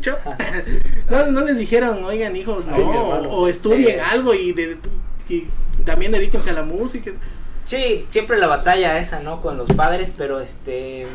[1.11, 3.30] no, no les dijeron, oigan, hijos, no, Ay, hermano.
[3.30, 4.01] o estudien Sí.
[4.11, 4.76] algo y, de-
[5.28, 5.45] y
[5.83, 7.12] también dedíquense a la música.
[7.64, 9.41] Sí, siempre la batalla esa, ¿no?
[9.41, 11.07] Con los padres, pero este,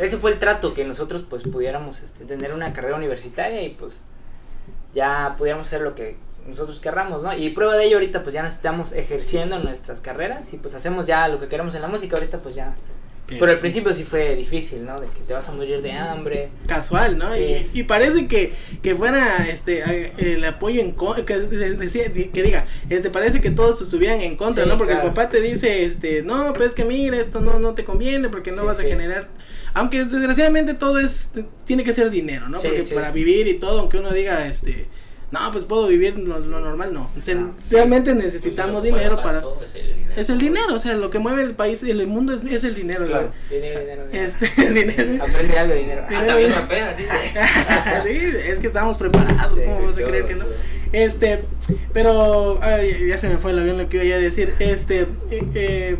[0.00, 4.04] ese fue el trato que nosotros pues pudiéramos este, tener una carrera universitaria y pues
[4.92, 6.16] ya pudiéramos hacer lo que
[6.48, 7.32] nosotros querramos, ¿no?
[7.36, 11.06] Y prueba de ello ahorita pues ya nos estamos ejerciendo nuestras carreras y pues hacemos
[11.06, 12.74] ya lo que queremos en la música ahorita pues ya.
[13.26, 15.00] Pero al principio sí fue difícil, ¿no?
[15.00, 16.50] De que te vas a morir de hambre.
[16.66, 17.32] casual, ¿no?
[17.32, 17.68] Sí.
[17.72, 18.52] Y, y parece que,
[18.82, 24.20] que fuera este el apoyo en contra, que, que diga, este parece que todos estuvieran
[24.20, 24.76] en contra, Sí, ¿no?
[24.76, 25.08] Porque claro.
[25.08, 28.28] el papá te dice, este, no, pues es que mira, esto no, no te conviene
[28.28, 29.28] porque no Sí, vas a generar,
[29.72, 31.32] aunque desgraciadamente todo es,
[31.64, 32.60] tiene que ser dinero, ¿no?
[32.60, 32.94] Porque sí.
[32.94, 34.86] para vivir y todo, aunque uno diga, este,
[35.30, 37.10] no, pues puedo vivir lo, lo normal, no.
[37.20, 39.40] Se- No, realmente necesitamos Pues, lo que dinero para...
[39.40, 40.12] todo Es el dinero.
[40.16, 42.62] Es el dinero, o sea, lo que mueve el país y el mundo es, es
[42.64, 43.32] el dinero, Claro.
[43.50, 44.26] Dinero, dinero, dinero.
[44.26, 45.24] Este, dinero.
[45.24, 46.02] Aprende algo de dinero.
[46.08, 47.10] Ah, también apenas, dice.
[48.06, 50.44] sí, es que estábamos preparados, Sí, ¿cómo vas a todo, creer que no?
[50.92, 51.40] Este,
[51.92, 54.54] pero ay, ya se me fue el avión lo que iba a decir.
[54.60, 55.00] Este,
[55.30, 55.96] eh, eh,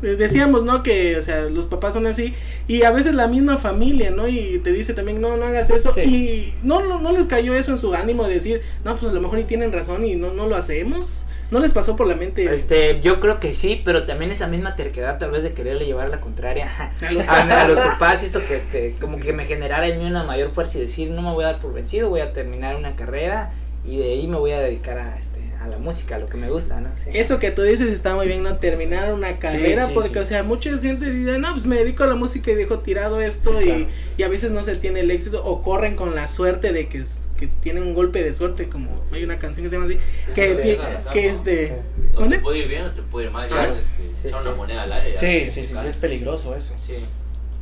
[0.00, 0.82] decíamos, ¿no?
[0.82, 2.34] Que, o sea, los papás son así
[2.66, 4.28] y a veces la misma familia, ¿no?
[4.28, 5.92] Y te dice también, no, no hagas eso.
[5.94, 6.00] Sí.
[6.00, 9.14] Y no, no, no les cayó eso en su ánimo de decir, no, pues a
[9.14, 11.24] lo mejor y tienen razón y no, no lo hacemos.
[11.50, 12.52] No les pasó por la mente.
[12.52, 16.10] Este, yo creo que sí, pero también esa misma terquedad tal vez de quererle llevar
[16.10, 16.68] la contraria
[17.00, 20.04] A los a, a los papás hizo que este, como que me generara en mí
[20.04, 22.76] una mayor fuerza y decir no me voy a dar por vencido, voy a terminar
[22.76, 23.50] una carrera
[23.82, 26.36] y de ahí me voy a dedicar a este, a la música, a lo que
[26.36, 26.88] me gusta, ¿no?
[26.94, 27.10] Sí.
[27.14, 28.56] Eso que tú dices está muy bien, ¿no?
[28.58, 30.18] Terminar una carrera, sí, porque, sí.
[30.18, 33.20] o sea, mucha gente dice, no, pues me dedico a la música y dejo tirado
[33.20, 33.86] esto, Sí, y, claro.
[34.18, 37.04] y a veces no se tiene el éxito, o corren con la suerte de que,
[37.36, 39.98] que tienen un golpe de suerte, como hay una canción que se llama así,
[40.34, 41.72] que, Sí, ti- claro, que es de...
[42.14, 42.36] O ¿Dónde?
[42.36, 43.48] te puede ir bien o te puede ir mal.
[43.48, 44.48] Es este, Sí, echar sí.
[44.48, 45.12] una moneda al aire.
[45.14, 46.74] ya, Sí, es sí, sí, es peligroso eso.
[46.84, 46.94] Sí.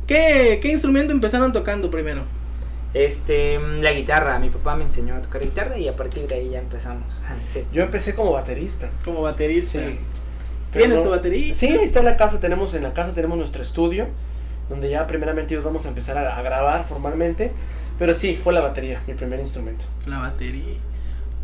[0.07, 2.23] ¿Qué, ¿Qué instrumento empezaron tocando primero?
[3.05, 6.49] Este, la guitarra, mi papá me enseñó a tocar guitarra y a partir de ahí
[6.51, 7.03] ya empezamos.
[7.53, 7.63] Sí.
[7.71, 8.89] Yo empecé como baterista.
[9.05, 9.79] Como baterista.
[9.79, 9.99] Sí.
[10.71, 11.55] ¿Tienes Pero tu no- batería?
[11.55, 14.07] Sí, está en la casa, tenemos en la casa tenemos nuestro estudio,
[14.69, 17.51] donde ya primeramente nos vamos a empezar a, a grabar formalmente,
[17.97, 19.85] pero sí, fue la batería, mi primer instrumento.
[20.07, 20.75] La batería.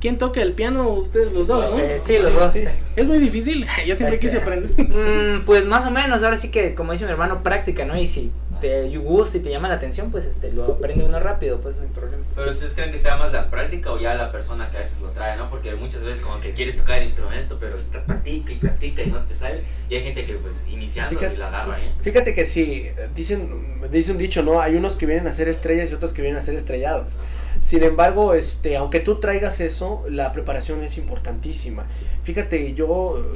[0.02, 0.90] ¿Quién toca el piano?
[0.90, 1.80] Ustedes los dos, ¿no?
[1.80, 2.52] Este, sí, los Sí, dos.
[2.52, 2.66] sí.
[2.98, 4.72] Es muy difícil, yo siempre Este, quise aprender.
[4.78, 7.98] Mm, pues más o menos, ahora sí que como dice mi hermano, práctica, ¿no?
[7.98, 8.30] Y si
[8.64, 11.84] te gusta y te llama la atención, pues este lo aprende uno rápido, pues no
[11.84, 12.24] hay problema.
[12.34, 15.02] Pero ustedes creen que sea más la práctica o ya la persona que a veces
[15.02, 15.50] lo trae, ¿no?
[15.50, 19.08] Porque muchas veces como que quieres tocar el instrumento, pero estás practica y practica y
[19.08, 19.64] no te sale.
[19.90, 21.36] Y hay gente que pues iniciando Fíjate.
[21.36, 21.92] y la agarra, ¿eh?
[22.02, 24.62] Fíjate que sí, dicen, dice un dicho, ¿no?
[24.62, 27.12] Hay unos que vienen a ser estrellas y otros que vienen a ser estrellados.
[27.60, 31.86] Sin embargo, este, aunque tú traigas eso, la preparación es importantísima.
[32.24, 33.34] Fíjate, yo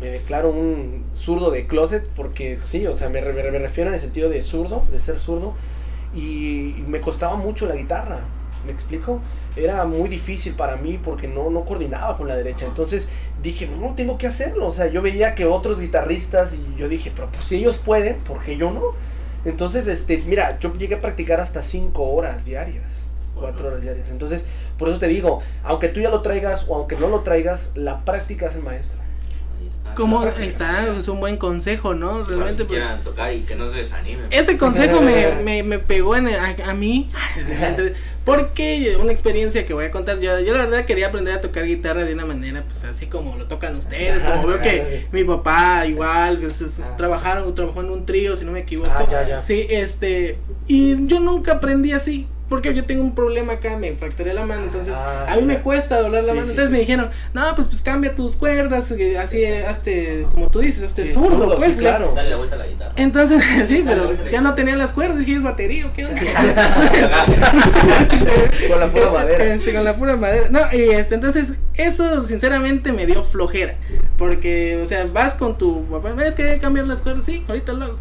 [0.00, 3.94] me declaro un zurdo de closet porque sí, o sea, me, re- me refiero en
[3.94, 5.54] el sentido de zurdo, de ser zurdo,
[6.14, 8.20] y, y me costaba mucho la guitarra.
[8.64, 9.20] ¿Me explico?
[9.56, 12.64] Era muy difícil para mí porque no, no coordinaba con la derecha.
[12.64, 13.08] Entonces
[13.42, 14.68] dije, no, tengo que hacerlo.
[14.68, 18.16] O sea, yo veía que otros guitarristas y yo dije, pero pues si ellos pueden,
[18.20, 18.82] ¿por qué yo no?
[19.44, 22.84] Entonces, este, mira, yo llegué a practicar hasta 5 horas diarias.
[23.34, 24.08] 4 horas diarias.
[24.08, 24.46] Entonces,
[24.78, 28.02] por eso te digo, aunque tú ya lo traigas o aunque no lo traigas, la
[28.06, 28.98] práctica es el maestro.
[29.94, 32.24] Como está, es un buen consejo, ¿no?
[32.24, 32.62] Realmente.
[32.62, 34.26] que pues, quieran tocar y que no se desanimen.
[34.30, 37.10] Ese consejo me, me, me pegó en, a, a mí.
[38.24, 41.66] Porque una experiencia que voy a contar, yo, yo la verdad quería aprender a tocar
[41.66, 44.98] guitarra de una manera, pues así como lo tocan ustedes, Ajá, como veo sí, que
[45.02, 45.06] sí.
[45.12, 46.96] mi papá igual, que se- se- Ah.
[46.96, 48.90] trabajaron, trabajó en un trío, si no me equivoco.
[48.94, 49.44] Ah, ya, ya.
[49.44, 52.26] Sí, este, y yo nunca aprendí así.
[52.48, 55.60] Porque yo tengo un problema acá, me fracturé la mano, entonces Ah, a mí me
[55.60, 56.44] cuesta doblar la Sí, mano.
[56.44, 56.72] sí, entonces sí.
[56.72, 60.82] me dijeron, no, pues pues cambia tus cuerdas, eh, así, eh, hazte, como tú dices,
[60.84, 61.76] hazte Sí, zurdo, zurdo, pues.
[61.78, 62.12] claro.
[62.14, 62.92] Dale la vuelta a la guitarra.
[62.96, 66.20] entonces, sí, pero ya no tenía las cuerdas, dije, ¿es batería o qué onda?
[68.68, 69.54] Con la pura madera.
[69.54, 70.46] Este, con la pura madera.
[70.50, 73.76] No, y este, entonces, eso sinceramente me dio flojera.
[74.18, 77.24] Porque, o sea, vas con tu papá, ¿ves que hay que cambiar las cuerdas?
[77.24, 77.98] Sí, ahorita lo hago.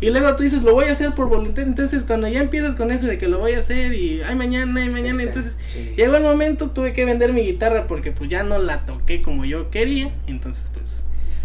[0.00, 1.64] Y luego tú dices, lo voy a hacer por voluntad.
[1.64, 4.80] Entonces, cuando ya empiezas con eso de que lo voy a hacer y ay, mañana,
[4.80, 5.94] ay, mañana, sí, entonces sí.
[5.96, 9.44] llegó el momento, tuve que vender mi guitarra porque pues ya no la toqué como
[9.44, 10.10] yo quería.
[10.26, 11.04] Entonces, pues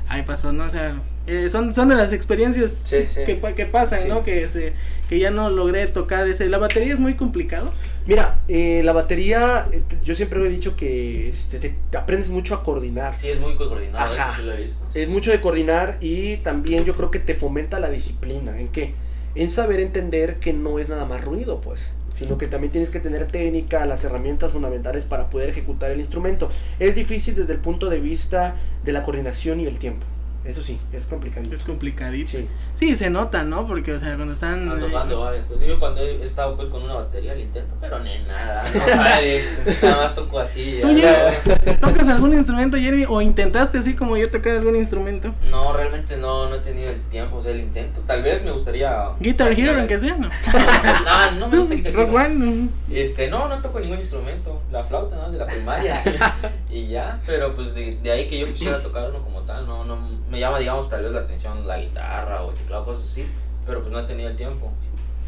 [0.09, 0.65] ahí pasó, ¿no?
[0.65, 2.97] O sea, eh, son, son de las experiencias Sí.
[3.25, 4.07] Que, que pasan.
[4.09, 4.23] ¿no?
[4.23, 4.73] Que, se,
[5.07, 6.49] que ya no logré tocar ese.
[6.49, 7.71] La batería es muy complicado.
[8.05, 12.55] Mira, eh, la batería, eh, yo siempre he dicho que este, te, te aprendes mucho
[12.55, 13.15] a coordinar.
[13.15, 14.35] Sí, es muy coordinado, Ajá.
[14.35, 14.83] sí lo he visto.
[14.93, 18.59] Es mucho de coordinar y también yo creo que te fomenta la disciplina.
[18.59, 18.93] ¿En qué?
[19.35, 21.91] En saber entender que no es nada más ruido, pues.
[22.15, 26.49] Sino que también tienes que tener técnica, las herramientas fundamentales para poder ejecutar el instrumento.
[26.79, 30.05] Es difícil desde el punto de vista de la coordinación y el tiempo.
[30.43, 31.53] Eso sí, es complicadito.
[31.53, 32.31] Es complicadito.
[32.31, 32.47] Sí.
[32.73, 33.67] Sí, se nota, ¿no?
[33.67, 34.63] Porque, o sea, cuando están.
[34.63, 35.67] Están eh, tocando varias cosas.
[35.67, 39.43] Yo cuando he estado pues con una batería le intento, pero ni nada, no sale,
[39.83, 40.79] nada más toco así.
[40.81, 41.31] ¿Tú, ya.
[41.79, 43.05] Tocas algún instrumento, Jeremy?
[43.07, 45.33] ¿O intentaste así como yo tocar algún instrumento?
[45.51, 48.01] No, realmente no, no he tenido el tiempo, o sea, el intento.
[48.01, 49.09] Tal vez me gustaría.
[49.19, 50.29] Guitar Hero, aunque sea, ¿no?
[51.05, 52.25] No, no me gusta Guitar Rock Hero.
[52.25, 52.69] One.
[52.91, 54.59] Este, no, no toco ningún instrumento.
[54.71, 56.01] La flauta nada más de la primaria.
[56.71, 59.85] y ya, pero pues de, de ahí que yo quisiera tocar uno como tal, no,
[59.85, 63.25] no me llama, digamos, tal vez la atención la guitarra o el teclado, cosas así,
[63.65, 64.71] pero pues no he tenido el tiempo.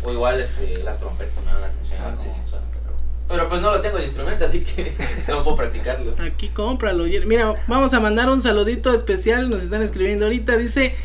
[0.06, 2.02] O igual este, las trompetas me dan la atención.
[2.02, 2.42] Ah, sí, sí.
[2.50, 2.96] suenan, pero,
[3.28, 4.96] pero pues no lo tengo el instrumento, así que
[5.28, 6.14] no puedo practicarlo.
[6.20, 7.04] Aquí cómpralo.
[7.04, 9.50] Mira, vamos a mandar un saludito especial.
[9.50, 10.58] Nos están escribiendo ahorita.
[10.58, 10.96] Dice.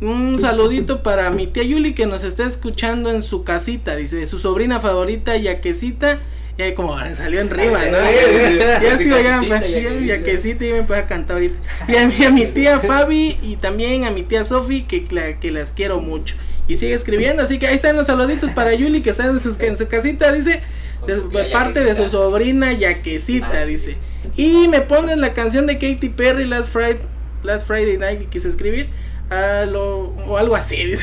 [0.00, 3.96] Un saludito para mi tía Yuli que nos está escuchando en su casita.
[3.96, 6.20] Dice su sobrina favorita, Yaquecita.
[6.58, 7.98] Ya como salió en rima, ¿no?
[7.98, 10.00] ya estoy ya, ya, Yaquecita.
[10.06, 11.56] Yaquecita y me puede cantar ahorita.
[11.86, 15.38] Y a, mi- a mi tía Fabi y también a mi tía Sofi que, la-
[15.38, 16.34] que las quiero mucho.
[16.66, 19.60] Y sigue escribiendo, así que ahí están los saluditos para Yuli que está en, sus-
[19.60, 20.60] en su casita, dice,
[21.06, 23.96] de, su parte de su sobrina Yaquecita, Ah, dice.
[24.36, 26.98] Y me ponen la canción de Katy Perry, Last Friday,
[27.44, 28.88] Last Friday Night, y quise escribir,
[29.30, 30.78] a lo- o algo así.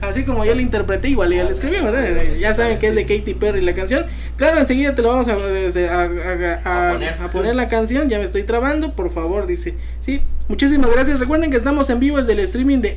[0.00, 2.06] Así como yo lo interpreté, igual yo lo escribí, ¿verdad?
[2.38, 4.06] Ya saben que es de Katy Perry la canción.
[4.38, 6.04] Claro, enseguida te lo vamos a, este, a,
[7.24, 8.08] a poner la canción.
[8.08, 9.74] Ya me estoy trabando, por favor, dice.
[10.00, 11.20] Sí, muchísimas gracias.
[11.20, 12.96] Recuerden que estamos en vivo desde el streaming de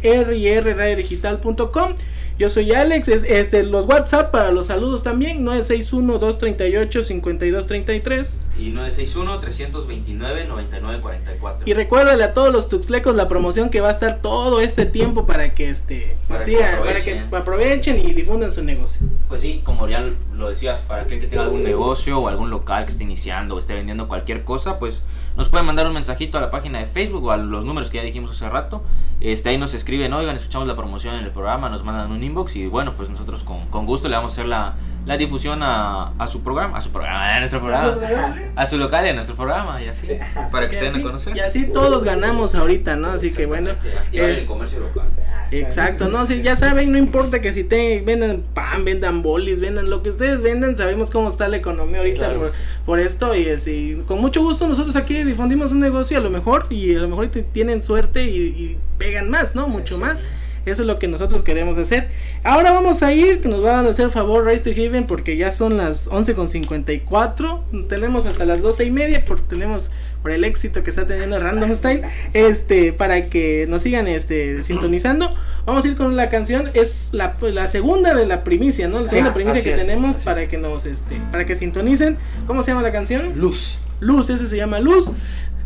[0.63, 1.93] rrradiodigital.com.
[2.39, 8.29] Yo soy Alex, es- este, los WhatsApp para los saludos también, 961-238-5233.
[8.57, 11.63] Y 961-329-9944.
[11.65, 15.25] Y recuérdale a todos los tuxlecos la promoción que va a estar todo este tiempo
[15.25, 17.29] para que este Para así, que para aprovechen.
[17.29, 19.07] que aprovechen y difundan su negocio.
[19.27, 22.85] Pues sí, como ya lo decías, para aquel que tenga algún negocio o algún local
[22.85, 25.01] que esté iniciando o esté vendiendo cualquier cosa, pues
[25.35, 27.97] nos pueden mandar un mensajito a la página de Facebook o a los números que
[27.97, 28.83] ya dijimos hace rato.
[29.19, 32.55] Este, ahí nos escriben, oigan, escuchamos la promoción en el programa, nos mandan un inbox
[32.55, 34.75] y bueno, pues nosotros con, con gusto le vamos a hacer la,
[35.05, 37.97] la difusión a, a su programa, a su programa, a nuestro programa,
[38.55, 40.07] a su local y a nuestro programa y así,
[40.51, 41.35] para que Y se den a conocer.
[41.35, 43.09] y así todos ganamos ahorita, ¿no?
[43.09, 43.71] Así que bueno.
[44.11, 45.07] Eh, el comercio local.
[45.51, 49.89] Exacto, no, sí, ya saben, no importa que si te vendan pan, vendan bolis, vendan
[49.89, 52.39] lo que ustedes vendan, sabemos cómo está la economía Sí, ahorita claro.
[52.39, 52.51] por,
[52.85, 56.65] por esto y, y con mucho gusto nosotros aquí difundimos un negocio a lo mejor
[56.71, 59.67] y a lo mejor te- tienen suerte y, y pegan más, ¿no?
[59.67, 60.19] Mucho más.
[60.65, 62.09] Eso es lo que nosotros queremos hacer.
[62.43, 65.51] Ahora vamos a ir, que nos van a hacer favor Rise to Heaven porque ya
[65.51, 67.87] son las 11.54.
[67.87, 69.91] Tenemos hasta las 12 y media porque tenemos
[70.21, 72.03] por el éxito que está teniendo Random Style.
[72.33, 75.35] Este, para que nos sigan este, sintonizando.
[75.65, 76.69] Vamos a ir con la canción.
[76.73, 79.01] Es la, la segunda de la primicia, ¿no?
[79.01, 80.49] La segunda Sí, primicia que es, tenemos para es.
[80.49, 82.17] que nos este, para que sintonicen.
[82.47, 83.33] ¿Cómo se llama la canción?
[83.35, 83.79] Luz.
[83.99, 85.09] Luz, ese se llama Luz.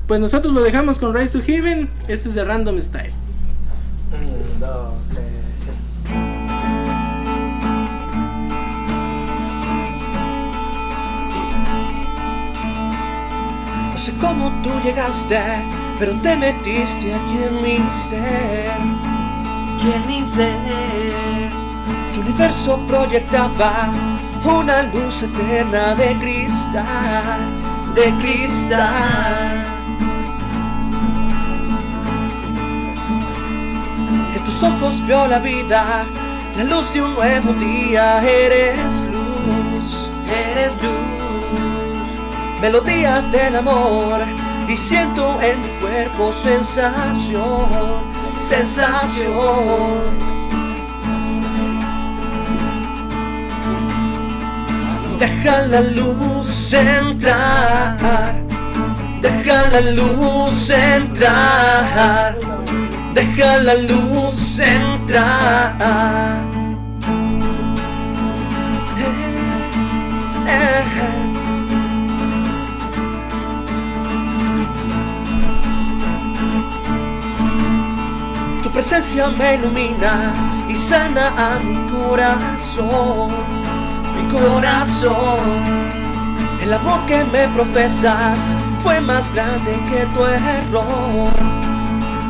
[0.08, 1.90] Pues nosotros lo dejamos con Rise to Heaven.
[2.08, 3.12] Este es de Random Style.
[4.12, 5.24] Un, dos, tres,
[5.58, 5.70] sí.
[13.92, 15.40] No sé cómo tú llegaste,
[16.00, 17.78] pero te metiste aquí en mi
[18.10, 18.72] ser.
[19.84, 21.52] Y en mi ser.
[22.14, 23.92] Tu universo proyectaba
[24.46, 27.40] una luz eterna de cristal,
[27.94, 29.77] de cristal.
[34.36, 36.04] En tus ojos vio la vida,
[36.58, 38.20] la luz de un nuevo día.
[38.22, 42.08] Eres luz, eres luz,
[42.62, 44.20] melodía del amor.
[44.68, 47.66] Y siento en mi cuerpo sensación,
[48.40, 50.28] sensación.
[55.18, 58.36] Deja la luz entrar,
[59.20, 62.38] deja la luz entrar.
[63.18, 65.74] Deja la luz entrar.
[78.62, 80.34] Tu presencia me ilumina,
[80.70, 83.32] y sana a mi corazón,
[84.16, 85.40] mi corazón.
[86.62, 91.34] El amor que me profesas fue más grande que tu error,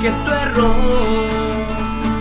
[0.02, 1.28] que tu error.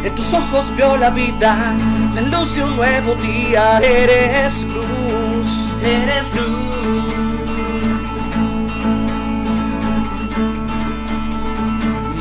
[0.05, 1.75] En tus ojos veo la vida,
[2.15, 3.79] la luz de un nuevo día.
[3.79, 5.51] Eres luz,
[5.83, 6.57] eres luz.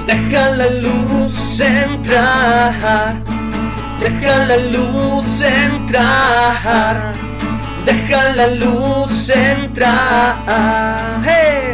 [0.07, 3.21] Deja la luz entrar,
[3.99, 7.13] deja la luz entrar,
[7.85, 10.35] deja la luz entrar.
[11.25, 11.65] Hey.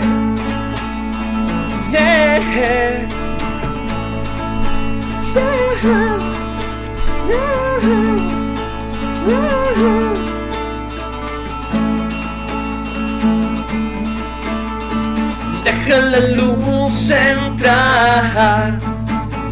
[15.63, 18.79] Deja la luz entrar,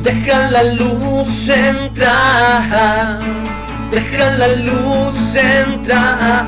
[0.04, 3.20] deja la luz entrar,
[3.92, 6.46] deja la luz entrar.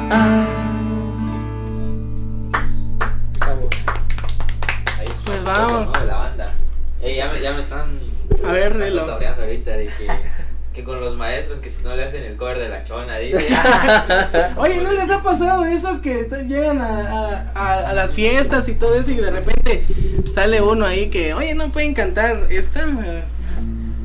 [4.99, 5.87] Ahí Pues vamos.
[6.05, 6.53] la banda.
[7.01, 8.10] Ey, ya, me, ya me están.
[8.45, 9.01] A ver, están Relo.
[9.01, 10.07] cotorreando ahorita de que,
[10.73, 13.37] que con los maestros que si no le hacen el cover de la chona, dice.
[14.57, 18.75] Oye, ¿no les ha pasado eso que llegan a, a- a- a las fiestas y
[18.75, 19.85] todo eso y de repente
[20.33, 22.85] sale uno ahí que, oye, no pueden cantar esta?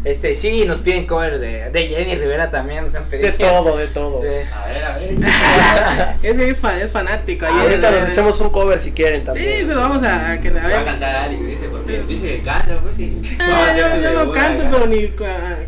[0.07, 3.27] Este, sí, nos piden cover de, de Jenny Rivera también, nos han pedido.
[3.33, 4.23] De todo, de todo.
[4.23, 4.29] Sí.
[4.55, 5.17] A ver, a ver.
[6.23, 7.45] Es, es, fa- es fanático.
[7.45, 9.67] Ahorita nos echamos un cover si quieren Sí, también.
[9.67, 12.43] se lo vamos a, a que a Va a cantar Alex, dice, porque dice que
[12.43, 13.17] canta, pues sí.
[13.41, 15.09] Ah, hacer yo, no canto, pero ni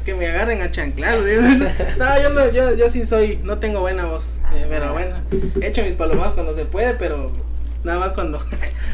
[0.04, 1.24] que me agarren a chanclados.
[1.26, 1.34] ¿sí?
[1.98, 5.16] No, yo no, yo, yo sí soy, no tengo buena voz, eh, pero bueno,
[5.60, 7.32] he hecho mis palomas cuando se puede, pero
[7.82, 8.40] nada más cuando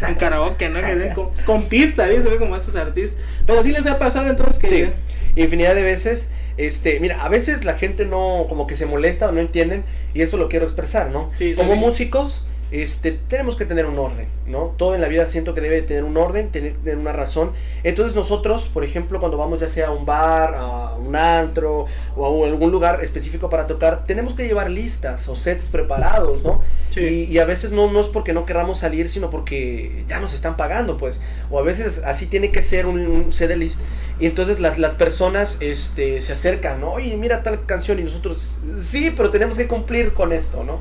[0.08, 0.80] en karaoke, ¿no?
[0.80, 2.36] Que den con, con pista, dice, ¿no?
[2.38, 3.18] como esos artistas.
[3.46, 4.92] Pero sí les ha pasado entonces que Sí,
[5.36, 6.30] infinidad de veces.
[6.56, 10.22] Este, mira, a veces la gente no, como que se molesta o no entienden, y
[10.22, 11.30] eso lo quiero expresar, ¿no?
[11.34, 12.46] Sí, como músicos,
[12.82, 14.74] este, tenemos que tener un orden, ¿no?
[14.76, 17.52] Todo en la vida siento que debe de tener un orden, tener, tener una razón.
[17.84, 22.44] Entonces nosotros, por ejemplo, cuando vamos ya sea a un bar, a un antro o
[22.44, 26.62] a algún lugar específico para tocar, tenemos que llevar listas o sets preparados, ¿no?
[26.90, 27.00] Sí.
[27.00, 30.34] Y, y a veces no, no es porque no queramos salir, sino porque ya nos
[30.34, 31.20] están pagando, pues.
[31.52, 33.78] O a veces así tiene que ser un, un set list.
[34.18, 36.94] Y entonces las, las personas este, se acercan, ¿no?
[36.94, 40.80] Oye, mira tal canción y nosotros, sí, pero tenemos que cumplir con esto, ¿no?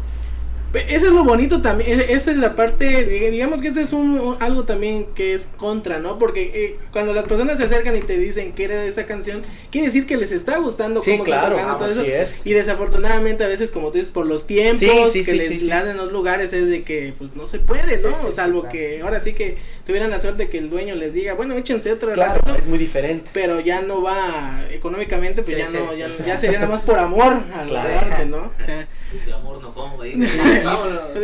[0.74, 3.94] Eso es lo bonito también, e- esa es la parte, diga- digamos que esto es
[3.94, 6.18] un, un- algo también que es contra, ¿no?
[6.18, 9.88] Porque eh, cuando las personas se acercan y te dicen que era esa canción, quiere
[9.88, 12.04] decir que les está gustando Sí, cómo está claro, tocando todo eso.
[12.04, 12.42] es.
[12.46, 14.80] Y desafortunadamente a veces, como tú dices, por los tiempos
[15.12, 17.60] Sí, sí, que sí, les dan en los lugares es de que pues no se
[17.60, 18.18] puede, ¿no?
[18.18, 18.74] sí, sí, Salvo claro.
[18.74, 22.14] que ahora sí que tuvieran la suerte que el dueño les diga, bueno, échense otro
[22.14, 23.30] Claro, rato", es muy diferente.
[23.34, 26.14] pero ya no va económicamente, pues Sí, ya sí, no, sí, ya, sí.
[26.26, 28.00] ya sería nada más por amor al Claro.
[28.00, 28.52] arte, ¿no?
[28.60, 28.88] O sea,
[29.26, 29.94] De amor no como.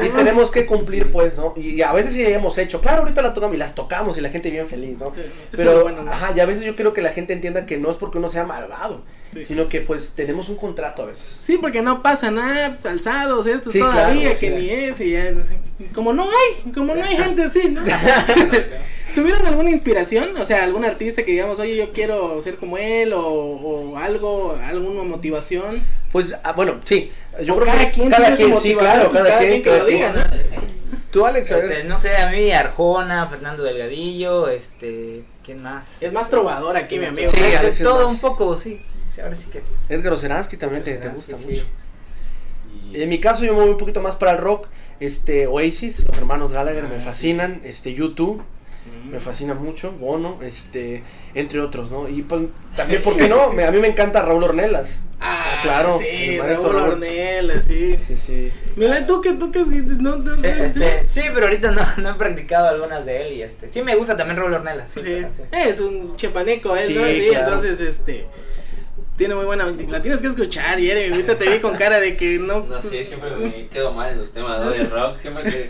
[0.05, 1.53] Y tenemos que cumplir, pues, ¿no?
[1.57, 4.29] Y a veces sí hemos hecho, claro, ahorita la tocamos y las tocamos y la
[4.29, 5.13] gente bien feliz, ¿no?
[5.51, 6.11] Pero, lo bueno, ¿no?
[6.11, 8.29] ajá, y a veces yo quiero que la gente entienda que no es porque uno
[8.29, 9.01] sea malvado,
[9.33, 9.45] Sí.
[9.45, 11.37] sino que, pues, tenemos un contrato a veces.
[11.41, 14.57] Sí, porque no pasa nada, alzados, estos Sí, todavía, claro, que sí.
[14.57, 15.55] ni es, y ya es así.
[15.93, 17.81] como no hay, como no hay gente así, ¿no?
[19.15, 20.37] ¿Tuvieron alguna inspiración?
[20.37, 24.57] O sea, algún artista que digamos, oye, yo quiero ser como él, o, o algo,
[24.63, 25.81] alguna motivación.
[26.11, 27.11] Pues, ah, bueno, sí.
[27.43, 29.51] Yo creo cada que quien cada tiene su quien, sí, claro, pues, cada, cada quien,
[29.51, 30.69] quien que cada lo diga, quien.
[31.11, 31.51] Tú, Alex.
[31.51, 36.01] Este, no sé, a mí Arjona, Fernando Delgadillo, este, ¿quién más?
[36.01, 37.29] Es más trovador aquí, Sí, mi amigo.
[37.31, 38.81] Sí, de Alex es todo más- un poco, sí.
[39.07, 39.61] Sí, Ahora sí que.
[39.91, 41.45] Edgar Oceransky también te, gusta sí.
[41.47, 41.65] mucho.
[42.91, 44.67] Y- En mi caso yo me voy un poquito más para el rock,
[44.99, 48.43] este Oasis, los hermanos Gallagher me fascinan, este YouTube
[49.09, 52.07] me fascina mucho, Bono, este entre otros, ¿no?
[52.09, 52.43] Y pues
[52.75, 54.99] también por qué no, Me- a mí me encanta Raúl Ornelas.
[55.21, 56.75] Ah, claro, Sí, Raúl.
[56.75, 57.97] Ornella, sí.
[58.07, 58.51] Sí, sí.
[58.77, 62.13] Mira, tú que tú que no, no, Sí, este, sí, pero ahorita no, no he
[62.13, 63.67] practicado algunas de él y este.
[63.67, 65.01] Sí me gusta también Raúl Ornella, sí.
[65.31, 65.41] Sí.
[65.51, 67.05] Es un chepaneco él, Sí, ¿no?
[67.07, 67.45] Sí, claro.
[67.47, 68.27] entonces, este.
[69.19, 69.65] Tiene muy buena.
[69.89, 71.11] La tienes que escuchar, Jeremy.
[71.11, 72.61] Ahorita te vi con cara de que no.
[72.61, 74.71] No sé, siempre me quedo mal en los temas ¿no?
[74.71, 75.17] de rock.
[75.17, 75.69] Siempre que.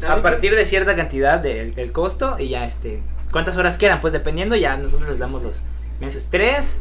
[0.07, 4.13] A partir de cierta cantidad del, del costo y ya este, cuántas horas quieran, pues
[4.13, 5.63] dependiendo ya nosotros les damos los
[5.99, 6.79] meses 3,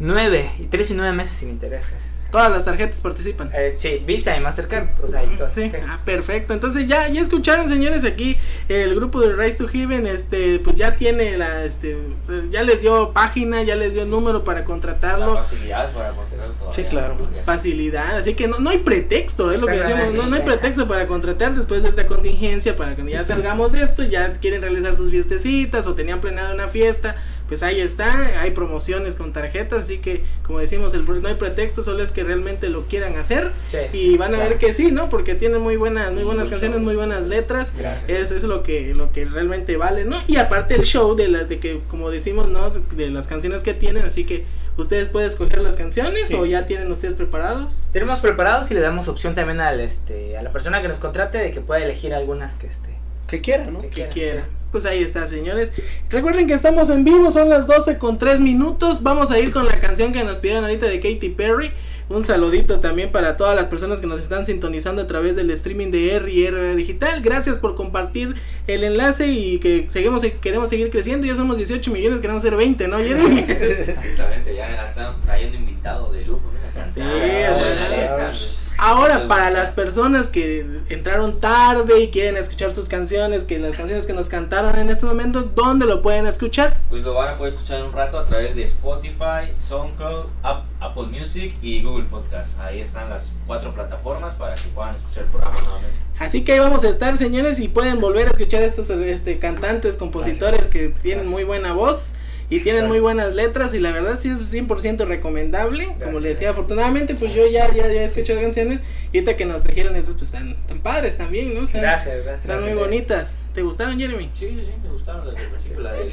[0.00, 1.94] 9 y 3 y 9 meses sin intereses.
[2.30, 3.50] Todas las tarjetas participan.
[3.54, 5.54] Eh, sí, Visa y Mastercard, o sea, y todas.
[5.54, 5.76] Sí, sí.
[5.86, 6.52] ah, perfecto.
[6.52, 8.36] Entonces ya, ya escucharon, señores, aquí
[8.68, 12.82] el grupo de Rise to Heaven, este, pues ya tiene la, este, eh, ya les
[12.82, 16.74] dio página, ya les dio número para La contratarlo, facilidad para conseguirlo todavía.
[16.74, 17.16] Sí, claro.
[17.44, 20.86] Facilidad, así que no, no hay pretexto, es lo que decimos, no, no hay pretexto
[20.86, 24.94] para contratar después de esta contingencia, para que ya salgamos de esto, ya quieren realizar
[24.96, 27.16] sus fiestecitas o tenían planeado una fiesta,
[27.48, 31.82] pues ahí está, hay promociones con tarjetas, así que como decimos, el, no hay pretexto,
[31.82, 33.52] solo es que realmente lo quieran hacer.
[33.66, 35.08] Sí, y van a ver que sí, ¿no?
[35.08, 37.72] Porque tiene muy buenas, muy buenas canciones, muy buenas letras.
[37.76, 38.08] Gracias.
[38.08, 40.22] Es, es lo que lo que realmente vale, ¿no?
[40.28, 42.70] Y aparte el show de las de que como decimos, ¿no?
[42.70, 44.44] De las canciones que tienen, así que
[44.76, 46.34] ustedes pueden escoger las canciones Sí.
[46.34, 47.86] o ya tienen ustedes preparados.
[47.92, 51.38] Tenemos preparados y le damos opción también al este a la persona que nos contrate
[51.38, 52.90] de que pueda elegir algunas que este
[53.28, 53.80] Que quiera, ¿no?
[53.80, 54.12] que que quiera.
[54.12, 54.48] quiera.
[54.72, 55.72] Pues ahí está, señores.
[56.10, 59.02] Recuerden que estamos en vivo, son las 12 con 3 minutos.
[59.02, 61.70] Vamos a ir con la canción que nos pidieron ahorita de Katy Perry.
[62.10, 65.90] Un saludito también para todas las personas que nos están sintonizando a través del streaming
[65.90, 67.20] de R&R Digital.
[67.22, 68.34] Gracias por compartir
[68.66, 71.26] el enlace y que seguimos, queremos seguir creciendo.
[71.26, 73.38] Ya somos 18 millones, queremos ser 20, ¿no, Jeremy?
[73.48, 76.42] Exactamente, ya estamos trayendo invitados de lujo.
[76.52, 78.32] Mira, Sí, Ah,
[78.78, 78.98] letra, pues.
[78.98, 84.06] Ahora, para las personas que entraron tarde y quieren escuchar sus canciones, que las canciones
[84.06, 86.76] que nos cantaron en este momento, ¿dónde lo pueden escuchar?
[86.88, 90.64] Pues lo van a poder escuchar en un rato a través de Spotify, SoundCloud, App-
[90.80, 92.58] Apple Music y Google Podcast.
[92.60, 95.96] Ahí están las cuatro plataformas para que puedan escuchar el programa nuevamente.
[96.18, 99.38] Así que ahí vamos a estar, señores, y pueden volver a escuchar a estos este,
[99.38, 102.14] cantantes, compositores que tienen muy buena voz
[102.50, 105.86] y tienen muy buenas letras y la verdad sí es 100% recomendable.
[106.02, 106.50] Como les decía, gracias.
[106.52, 108.80] afortunadamente pues yo ya, ya, ya he escuchado canciones
[109.12, 111.64] y ahorita que nos trajeron estas pues tan, tan padres también, ¿no?
[111.64, 112.40] Están, Gracias, gracias.
[112.40, 113.34] Están muy bonitas.
[113.54, 114.30] ¿Te gustaron, Jeremy?
[114.34, 116.02] Sí, sí, me gustaron las del principio, la de.
[116.02, 116.08] El-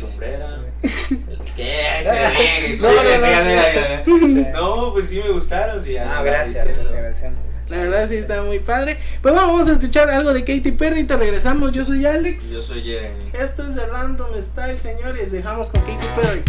[1.56, 2.78] ¿Qué?
[4.54, 5.84] No, pues sí me gustaron.
[5.84, 7.40] Sí, ya, No, gracias, les agradecemos.
[7.68, 8.98] La verdad sí está muy padre.
[9.22, 11.72] Pues bueno, vamos a escuchar algo de Katy Perry te regresamos.
[11.72, 12.52] Yo soy Alex.
[12.52, 13.32] Yo soy Jeremy.
[13.34, 15.32] Esto es de Random Style, señores.
[15.32, 16.44] Dejamos con Katy Perry.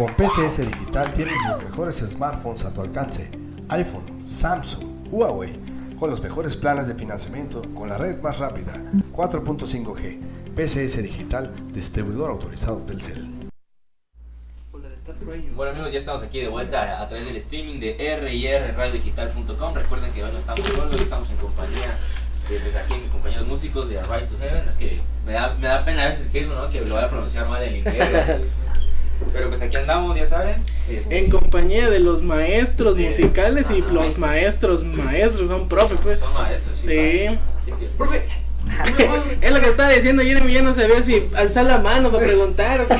[0.00, 3.30] Con PCS Digital tienes los mejores smartphones a tu alcance.
[3.68, 5.60] iPhone, Samsung, Huawei,
[5.98, 8.82] con los mejores planes de financiamiento con la red más rápida,
[9.12, 10.54] 4.5G.
[10.56, 13.28] PCS Digital, distribuidor autorizado del CEL.
[15.54, 19.74] Bueno amigos, ya estamos aquí de vuelta a, través del streaming de rrradiodigital.com.
[19.74, 21.98] Recuerden que hoy no estamos solos, hoy estamos en compañía
[22.48, 24.66] de pues, aquí mis compañeros músicos de Rise to Heaven.
[24.66, 26.70] Es que me da, me da pena a veces decirlo, ¿no?
[26.70, 28.40] Que lo voy a pronunciar mal en inglés.
[29.32, 30.56] Pero pues aquí andamos, ya saben.
[30.88, 33.04] Este, En compañía de los maestros Sí.
[33.04, 36.18] musicales y los maestros, maestros, son profes, pues.
[36.18, 36.82] son maestros, sí.
[36.88, 36.88] Sí.
[36.88, 37.38] padre.
[37.58, 38.22] Así que, profe,
[39.40, 42.86] Es lo que estaba diciendo Jeremy, ya no sabía si alzar la mano para preguntar.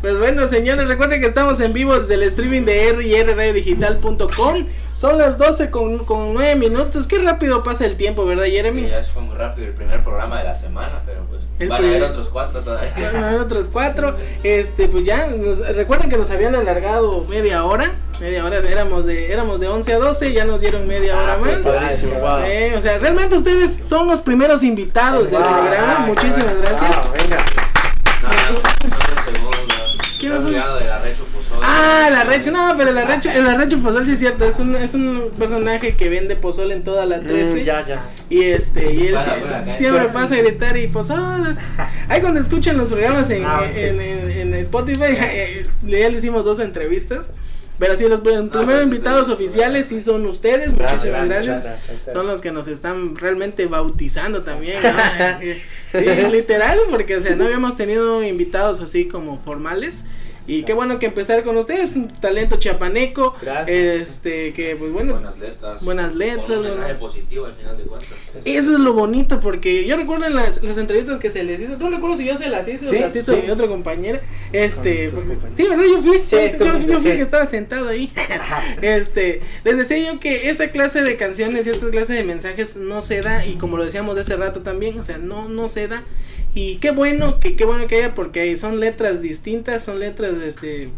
[0.00, 4.66] Pues bueno, señores, recuerden que estamos en vivo desde el streaming de rrradiodigital.com.
[4.98, 7.06] Son las 12 con, con 9 minutos.
[7.06, 8.82] Qué rápido pasa el tiempo, ¿verdad, Jeremy?
[8.82, 11.21] Sí, ya se fue muy rápido el primer programa de la semana, pero
[11.62, 12.92] El van a haber otros cuatro todavía.
[13.12, 14.16] Bueno, hay otros cuatro.
[14.42, 17.92] Este, pues ya, nos- recuerden que nos habían alargado media hora.
[18.20, 21.62] Media hora, éramos de, éramos de 11 a 12, ya nos dieron media hora más.
[21.62, 22.38] Padrísimo, wow.
[22.44, 25.98] Eh, o sea, realmente ustedes son los primeros invitados del programa.
[26.06, 26.94] Muchísimas gracias.
[26.96, 27.36] Wow, venga.
[28.22, 28.58] No, no, no,
[28.88, 29.50] no, segundo.
[30.20, 30.50] ¿Quién Estás es?
[30.50, 31.64] olvidando de la Recho Pozol.
[31.84, 34.76] Ah, la Recho, no, pero la Recho, el Arrecho Pozol sí es cierto, es un,
[34.76, 37.54] es un personaje que vende pozol en toda la 13.
[37.60, 38.10] Mm, ya, ya.
[38.30, 39.64] Y este, y él acá.
[39.76, 41.58] siempre pasa a gritar y pozolas.
[42.08, 43.80] Ahí cuando escuchan los programas en, Ah, sí.
[43.80, 47.26] en, en- en Spotify, eh, ya le hicimos dos entrevistas.
[47.78, 49.32] Pero sí, los pr- primeros pues, invitados sí.
[49.32, 50.72] oficiales sí son ustedes.
[50.76, 51.72] Gracias, Muchísimas gracias, gracias.
[51.80, 52.14] muchas gracias.
[52.14, 54.76] Son los que nos están realmente bautizando también.
[54.82, 55.40] ¿no?
[55.98, 60.04] sí, literal, porque o sea, no habíamos tenido invitados así como formales.
[60.46, 63.68] Y qué bueno que empezar con ustedes, un talento chiapaneco, Gracias.
[64.08, 65.84] este que pues bueno, Buenas letras.
[65.84, 68.08] buenas letras, Con un mensaje positivo al final de cuentas.
[68.44, 71.76] Eso es lo bonito porque yo recuerdo en las, las entrevistas que se les hizo,
[71.78, 73.42] no recuerdo si yo se las hice o Sí, las hizo sí.
[73.44, 74.20] mi otra compañera,
[74.52, 75.84] este, porque- sí, ¿verdad?
[75.90, 78.10] Yo fui, Sí, yo, tú yo fui que estaba sentado ahí,
[78.82, 83.02] este, les decía yo que esta clase de canciones y esta clase de mensajes no
[83.02, 85.88] se da y como lo decíamos de hace rato también, o sea, no, no se
[85.88, 86.02] da
[86.54, 90.90] y qué bueno que, qué bueno que haya porque son letras distintas, son letras, este,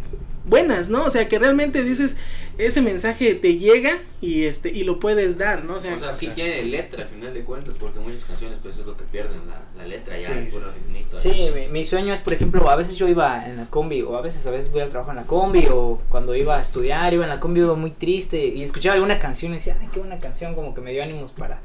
[0.44, 1.04] buenas, ¿no?
[1.04, 2.16] O sea, que realmente dices,
[2.58, 5.74] ese mensaje te llega y este, y lo puedes dar, ¿no?
[5.74, 8.78] O sea, O sea, sí tiene letra al final de cuentas, porque muchas canciones pues
[8.78, 11.30] es lo que pierden la, la letra ya, Sí, sí, puro sí.
[11.30, 14.16] Sí, mi, mi sueño es, por ejemplo, a veces yo iba en la combi, o
[14.16, 17.14] a veces a veces voy al trabajo en la combi, o cuando iba a estudiar,
[17.14, 20.00] iba en la combi, iba muy triste, y escuchaba alguna canción y decía, ay, qué
[20.00, 21.60] buena canción, como que me dio ánimos para,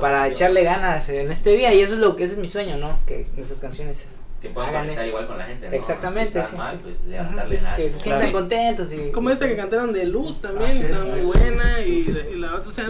[0.00, 2.76] para echarle ganas en este día, y eso es lo que ese es mi sueño,
[2.76, 2.98] ¿no?
[3.06, 4.06] Que nuestras canciones
[4.40, 5.08] Que puedan hagan conectar eso.
[5.10, 5.74] igual con la gente, ¿no?
[5.74, 6.80] Exactamente, Si sí, mal, sí.
[6.82, 8.38] pues levantarle Ajá, que se sientan Claro.
[8.38, 9.10] contentos y...
[9.10, 11.80] Como esta que cantaron de Luz también, es, está muy buena.
[11.80, 12.88] Y, la- y la otra, o sea,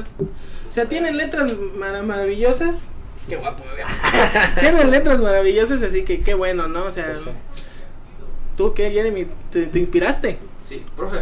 [0.68, 2.88] o sea, tienen letras mara- maravillosas.
[3.28, 3.62] Qué guapo.
[4.60, 6.84] Tienen letras maravillosas, así que qué bueno, ¿no?
[6.84, 7.30] O sea, Sí, sí.
[8.56, 10.38] tú qué, Jeremy, te, te inspiraste.
[10.66, 11.18] Sí, profe.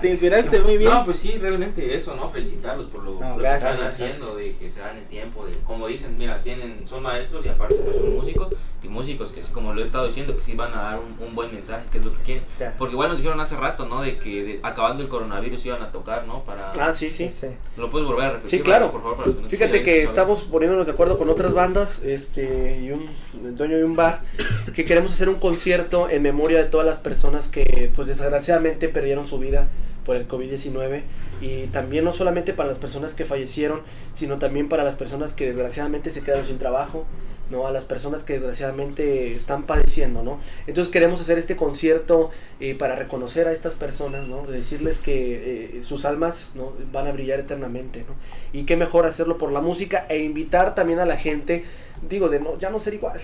[0.00, 0.90] Te inspiraste muy bien.
[0.90, 2.28] No, pues sí, realmente eso, ¿no?
[2.30, 4.10] Felicitarlos por lo, No, lo gracias, que están gracias.
[4.12, 7.48] haciendo, de que se dan el tiempo, de como dicen, mira, tienen, son maestros y
[7.48, 8.48] aparte son músicos,
[8.82, 11.16] y músicos que sí, como lo he estado diciendo, que sí van a dar un,
[11.26, 12.44] un buen mensaje, que es lo que quieren.
[12.58, 12.78] Gracias.
[12.78, 14.02] Porque igual nos dijeron hace rato, ¿no?
[14.02, 16.44] De que de- acabando el coronavirus iban a tocar, ¿no?
[16.44, 16.70] Para...
[16.80, 17.30] Ah, sí, sí.
[17.30, 17.48] Sí.
[17.76, 18.50] ¿Lo puedes volver a repetir?
[18.58, 18.90] Sí, claro.
[18.92, 22.90] Por favor, para los Fíjate que estamos poniéndonos de acuerdo con otras bandas este, y
[22.92, 23.08] un
[23.44, 24.20] el dueño de un bar
[24.74, 29.26] que queremos hacer un concierto en memoria de todas las personas que pues desgraciadamente perdieron
[29.26, 29.68] su vida
[30.04, 31.02] por el COVID-19
[31.40, 33.82] y también no solamente para las personas que fallecieron,
[34.14, 37.04] sino también para las personas que desgraciadamente se quedaron sin trabajo,
[37.50, 37.66] ¿no?
[37.66, 40.38] A las personas que desgraciadamente están padeciendo, ¿no?
[40.66, 42.30] Entonces queremos hacer este concierto
[42.60, 44.46] eh, para reconocer a estas personas, ¿no?
[44.46, 46.72] Decirles que eh, sus almas, ¿no?
[46.92, 48.14] Van a brillar eternamente, ¿no?
[48.52, 51.64] Y qué mejor hacerlo por la música e invitar también a la gente,
[52.08, 53.20] digo, de no, ya no ser igual,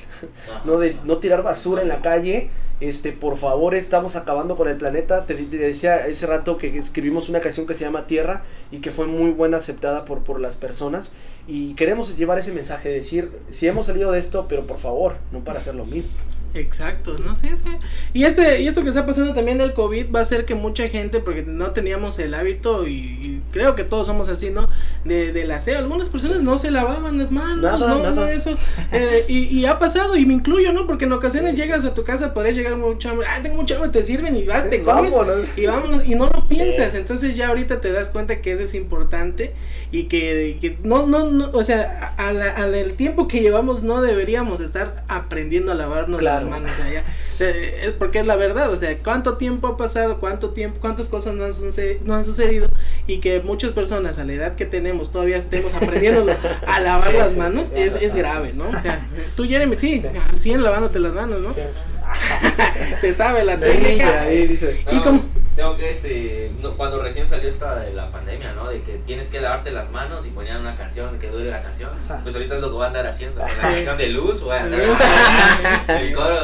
[0.51, 0.63] Ajá.
[0.65, 4.77] no de no tirar basura en la calle, este, por favor, estamos acabando con el
[4.77, 5.27] planeta.
[5.27, 8.91] Te, te decía ese rato que escribimos una canción que se llama Tierra y que
[8.91, 11.13] fue muy buena aceptada por, por las personas.
[11.47, 15.15] Y queremos llevar ese mensaje de decir, si hemos salido de esto, pero por favor,
[15.31, 16.11] no para hacer lo mismo.
[16.55, 17.35] Exacto, ¿no?
[17.37, 17.65] Sí, sí.
[18.13, 20.89] Y, este, y esto que está pasando también del COVID va a hacer que mucha
[20.89, 24.67] gente, porque no teníamos el hábito, y, y creo que todos somos así, ¿no?
[25.05, 25.79] De, del aseo.
[25.79, 28.33] Algunas personas no se lavaban las manos, Nada, no, nada.
[28.33, 28.55] eso.
[28.93, 30.87] Eh, y, y ha pasado, y me incluyo, ¿no?
[30.87, 33.91] Porque en ocasiones llegas a tu casa, podrías llegar mucho hambre, ah, tengo mucha hambre,
[33.91, 35.11] te sirven y vas, te comes.
[35.11, 35.47] Vámonos.
[35.57, 38.75] Y vámonos, y no lo piensas, entonces ya ahorita te das cuenta que eso es
[38.75, 39.55] importante
[39.91, 44.61] y que, que no, no, no, o sea, al el tiempo que llevamos no deberíamos
[44.61, 46.44] estar aprendiendo a lavarnos Claro.
[46.44, 47.05] las manos, sea, ya,
[47.41, 51.09] Eh, Es porque es la verdad, o sea, cuánto tiempo ha pasado, cuánto tiempo, cuántas
[51.09, 51.53] cosas no han,
[52.05, 52.69] no han sucedido
[53.09, 56.25] y que muchas personas a la edad que tenemos todavía estemos aprendiendo
[56.67, 58.71] a lavar Sí, las sí, manos, sí, es, tienes es razón, grave, sí, ¿no?
[58.71, 58.77] sí.
[58.77, 60.39] O sea, tú Jeremy, sí, Sí.
[60.39, 61.53] 100 lavándote las manos, ¿no?
[61.55, 61.61] Sí.
[63.01, 64.21] Se sabe la Sí, técnica.
[64.23, 64.81] ahí dice.
[64.91, 65.25] ¿Y No, cómo?
[65.57, 68.69] Tengo que, este, no, cuando recién salió esta de la pandemia, ¿no?
[68.69, 71.91] De que tienes que lavarte las manos y ponían una canción que dure la canción.
[72.25, 73.41] Pues ahorita es lo que voy a andar haciendo.
[73.47, 74.81] La canción de luz, voy a andar
[76.01, 76.41] el coro.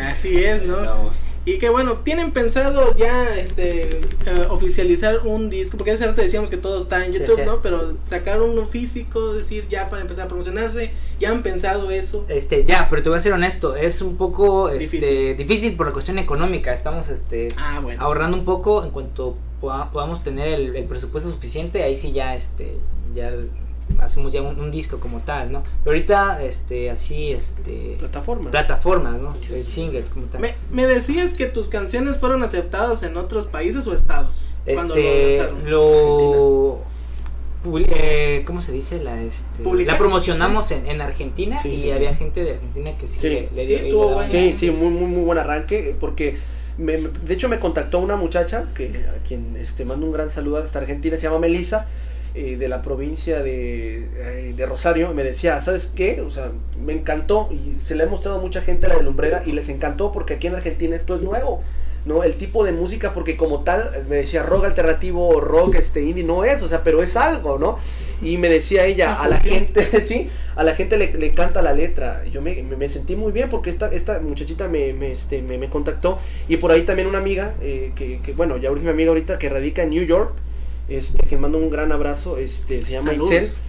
[0.00, 0.76] Así es, ¿no?
[0.76, 1.22] Vamos.
[1.48, 6.50] Y que bueno, tienen pensado ya este eh, oficializar un disco, porque hace rato decíamos
[6.50, 7.42] que todo está en YouTube, sí.
[7.46, 7.62] ¿no?
[7.62, 10.90] Pero sacar uno físico, decir ya para empezar a promocionarse,
[11.20, 12.26] ya han pensado eso.
[12.28, 15.36] Este, ya, pero te voy a ser honesto, es un poco este, Difícil.
[15.36, 15.76] difícil.
[15.76, 16.72] por la cuestión económica.
[16.72, 18.02] Estamos este, Ah, bueno.
[18.02, 22.34] ahorrando un poco en cuanto poda- podamos tener el, el presupuesto suficiente, ahí sí ya
[22.34, 22.76] este
[23.14, 23.30] ya
[23.98, 25.62] hacemos ya un, un disco como tal, ¿no?
[25.84, 28.50] Pero ahorita este así este Plataformas.
[28.50, 29.34] plataformas, ¿no?
[29.50, 30.40] El single como tal.
[30.40, 34.44] Me, me decías que tus canciones fueron aceptadas en otros países o estados.
[34.64, 35.70] cuando lo este lanzaron.
[35.70, 36.78] lo
[37.64, 39.02] publi- eh, ¿cómo se dice?
[39.02, 41.90] La este la promocionamos en, en Argentina Sí, y sí, sí.
[41.92, 43.28] había gente de Argentina que sí, Sí.
[43.28, 46.36] le, le Sí, dio- y le tuvo Sí, sí, muy, muy, muy buen arranque, porque
[46.78, 50.28] me- me- de hecho me contactó una muchacha, que a quien este, mando un gran
[50.30, 51.86] saludo hasta Argentina, se llama Melissa,
[52.36, 56.20] eh, de la provincia de, eh, de Rosario, me decía, ¿sabes qué?
[56.20, 56.50] O sea,
[56.84, 59.52] me encantó, y se le ha mostrado a mucha gente a la de Lumbrera, y
[59.52, 61.62] les encantó porque aquí en Argentina esto es nuevo.
[62.04, 62.22] ¿no?
[62.22, 66.44] El tipo de música, porque como tal, me decía rock alternativo rock este indie, no
[66.44, 67.78] es, o sea, pero es algo, ¿no?
[68.22, 71.72] Y me decía ella, a la gente, sí, a la gente le, le encanta la
[71.72, 72.24] letra.
[72.32, 75.68] Yo me, me- sentí muy bien porque esta, esta muchachita me, me, este, me, me
[75.68, 76.18] contactó.
[76.48, 79.38] Y por ahí también una amiga, eh, que, que, bueno, ya ahorita mi amiga ahorita
[79.38, 80.32] que radica en New York,
[80.88, 83.32] este, que mando un gran abrazo, este, se llama Saludos.
[83.32, 83.62] Itzel.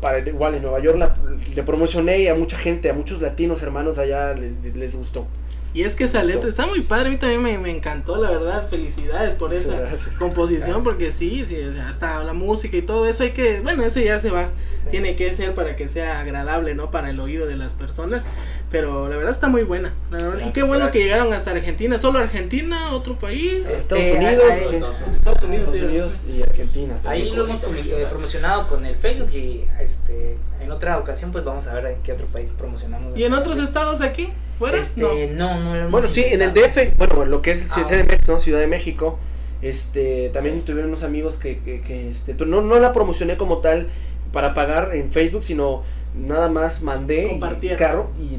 [0.00, 1.14] Para, igual en Nueva York la,
[1.54, 5.26] le promocioné y a mucha gente, a muchos latinos hermanos allá les, les gustó.
[5.74, 8.30] Y es que esa letra está muy padre, a mí también me, me encantó, la
[8.30, 10.16] verdad, felicidades por Muchas esa gracias.
[10.16, 14.18] composición, porque sí, sí, hasta la música y todo eso hay que, bueno, eso ya
[14.18, 14.48] se va,
[14.90, 16.90] tiene que ser para que sea agradable, ¿no?
[16.90, 18.22] Para el oído de las personas,
[18.70, 21.98] pero la verdad está muy buena, la verdad, y qué bueno que llegaron hasta Argentina,
[21.98, 24.74] solo Argentina, otro país, Estados Este, Unidos, ahí- sí.
[24.76, 25.82] Estados Unidos, Estados.
[25.88, 26.94] Unidos y Argentina.
[26.94, 31.44] está Ahí lo hemos eh, promocionado con el Facebook y este en otra ocasión pues
[31.44, 33.16] vamos a ver en qué otro país promocionamos.
[33.16, 34.28] ¿Y en otros estados aquí?
[34.58, 34.76] ¿Fuera?
[34.78, 35.00] Este,
[35.32, 35.54] No.
[35.56, 36.52] no, no, lo hemos Bueno, sí, en el.
[36.52, 38.40] DF, bueno, lo que es Ah, CDMX, ¿no?
[38.40, 39.18] Ciudad de México.
[39.62, 43.58] Este, también tuvieron unos amigos que, que, que, este, pero no, no la promocioné como
[43.58, 43.88] tal
[44.32, 45.82] para pagar en Facebook, sino
[46.18, 47.78] nada más mandé Compartieron.
[47.78, 48.38] carro y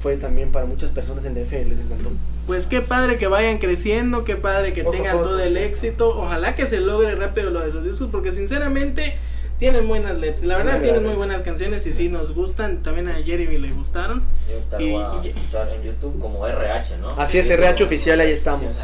[0.00, 2.10] fue también para muchas personas en DF, les encantó.
[2.46, 5.58] Pues qué padre que vayan creciendo, qué padre que tengan todo el sí.
[5.58, 6.10] éxito.
[6.16, 9.16] Ojalá que se logre rápido lo de sus discos, porque sinceramente
[9.58, 10.44] tienen buenas letras.
[10.44, 12.82] La verdad, tienen muy buenas canciones y sí nos gustan.
[12.84, 14.22] También a Jeremy le gustaron.
[14.48, 17.10] Yo Y- a y- escuchar en YouTube como RH, ¿no?
[17.18, 18.80] Así es, RH oficial, ahí estamos.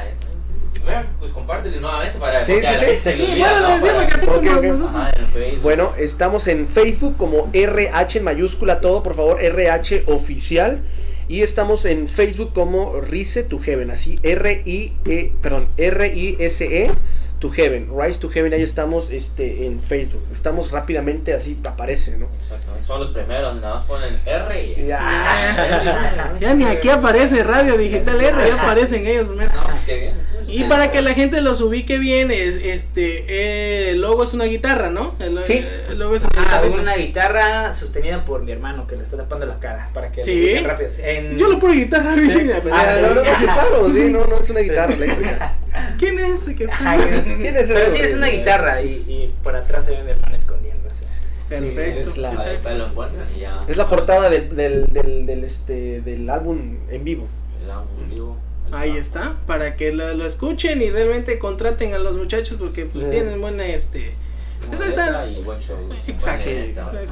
[0.85, 5.63] Bueno, pues compártelo nuevamente para Sí, se le Sí, olvida, bueno, Facebook.
[5.63, 10.81] Bueno, estamos en Facebook como RH en mayúscula todo, por favor, RH oficial.
[11.29, 16.37] Y estamos en Facebook como Rise to Heaven, así R I E, perdón, R I
[16.41, 16.91] S E
[17.43, 20.23] to Heaven, Rise to Heaven, ahí estamos este en Facebook.
[20.33, 22.29] Estamos rápidamente así aparece, ¿no?
[22.41, 24.87] Exactamente, son los primeros, nada más ponen R y...
[24.87, 29.53] Ya, ya ni aquí aparece Radio Digital R, ya aparecen ellos primero.
[29.55, 30.15] No, pues qué bien.
[30.47, 34.35] Y eh, para que la gente los ubique bien, es, este, eh, el logo es
[34.35, 35.15] una guitarra, ¿no?
[35.19, 35.65] El, Sí.
[35.89, 36.81] el logo es una Ah, guitarra.
[36.83, 40.55] una guitarra sostenida por mi hermano que le está tapando la cara para que Sí.
[40.61, 40.91] lo rápido.
[41.03, 42.53] En- Yo lo puro guitarra, bien.
[42.73, 45.55] Ah, no, no, no, sí, sí, no, no es una guitarra eléctrica.
[45.99, 46.97] ¿Quién es ese que está?
[47.33, 50.03] Ajá, que- ¿Quién es Pero sí es una guitarra y, y por atrás se ve
[50.05, 51.05] mi hermano escondiéndose.
[51.49, 52.11] Perfecto.
[52.11, 53.65] es la- Ahí está, lo encuentran y ya.
[53.69, 57.29] Es la portada del, del, del, del, este, del álbum en vivo.
[57.63, 58.37] El álbum vivo.
[58.73, 63.05] Ahí está, para que lo, lo escuchen y realmente contraten a los muchachos porque pues
[63.05, 63.11] Sí.
[63.11, 64.15] tienen buena este
[64.69, 65.77] Buena letra y buen show.
[66.07, 66.49] Exacto.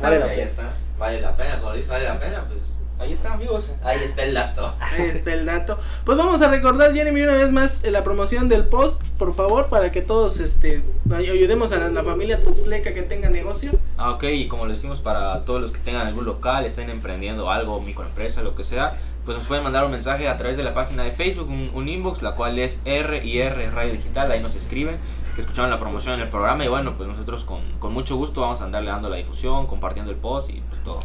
[0.00, 0.42] Vale la ahí pena.
[0.44, 0.74] está.
[0.98, 2.60] Vale la pena, como dice, vale la pena, pues
[3.00, 3.74] ahí está, amigos.
[3.82, 4.74] Ahí está el dato.
[4.80, 5.78] Ahí está el dato.
[6.04, 9.68] Pues vamos a recordar, Jeremy, una vez más eh, la promoción del post, por favor,
[9.68, 10.82] para que todos este
[11.12, 13.72] ay- ayudemos a la, la familia Tuxleca que tenga negocio.
[13.96, 17.50] Ah, ok, y como le decimos para todos los que tengan algún local, estén emprendiendo
[17.50, 20.72] algo, microempresa, lo que sea, pues nos pueden mandar un mensaje a través de la
[20.74, 24.40] página de Facebook, un, un inbox, la cual es R y R Radio Digital, ahí
[24.40, 24.96] nos escriben,
[25.34, 28.40] que escucharon la promoción en el programa y bueno, pues nosotros con, con mucho gusto
[28.40, 30.98] vamos a andarle dando la difusión, compartiendo el post y pues todo.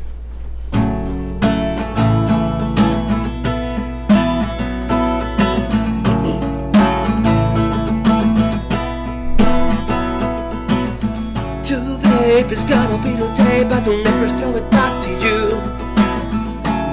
[12.39, 15.51] Today is gonna be the day, but I'll never throw it back to you.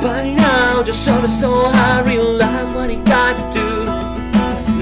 [0.01, 3.69] By now, just so so I realize what you gotta do.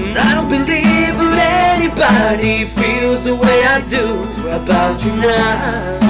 [0.06, 4.06] And I don't believe that anybody feels the way I do
[4.58, 6.00] about you now.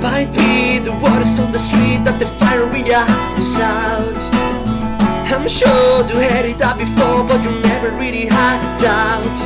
[0.00, 4.45] Might be the waters on the street that the fire in your heart is out.
[5.28, 9.38] I'm sure you had it out before, but you never really had a doubt.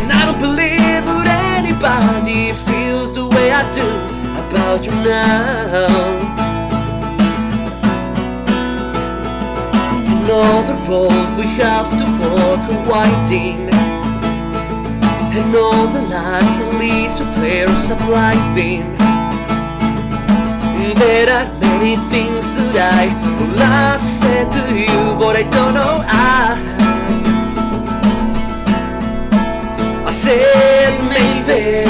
[0.00, 3.88] And I don't believe that anybody feels the way I do
[4.44, 6.36] about you now.
[10.12, 13.70] And all the road we have to walk are winding.
[15.38, 19.05] And all the lies and leads of players are blinding.
[20.94, 23.06] There are many things that I
[23.58, 26.54] love said to you, but I don't know how.
[30.06, 31.82] I said maybe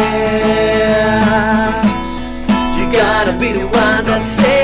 [2.77, 4.56] you gotta be the one that save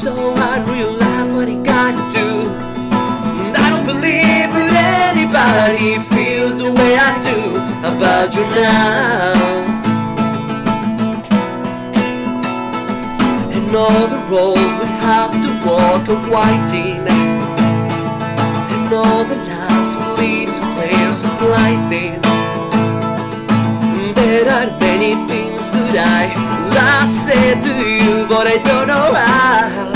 [0.00, 2.28] so unreal, life what you gotta do.
[3.44, 7.38] And I don't believe that anybody feels the way I do
[7.84, 9.36] about you now.
[13.52, 17.04] And all the roads we have to walk are winding.
[18.72, 22.14] And all the lies and leads and are blinding.
[24.14, 26.24] There are many things that I
[26.74, 29.89] last said to you, but I don't know how.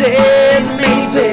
[0.00, 1.28] Said maybe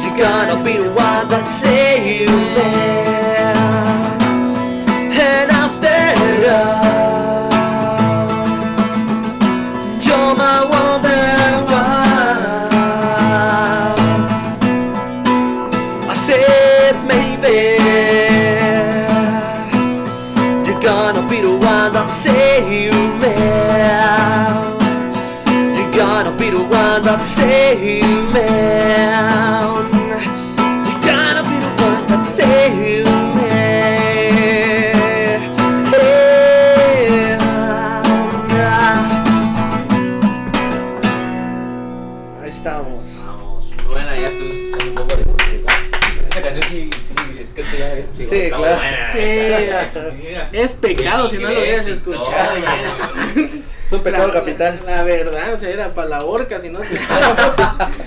[0.00, 1.95] you're gonna be the one that save
[50.94, 52.56] pecado si no lo hubieras escuchado.
[53.86, 54.80] Es un pecado La- capital.
[54.86, 56.80] La, verdad, o sea, era para la horca si no,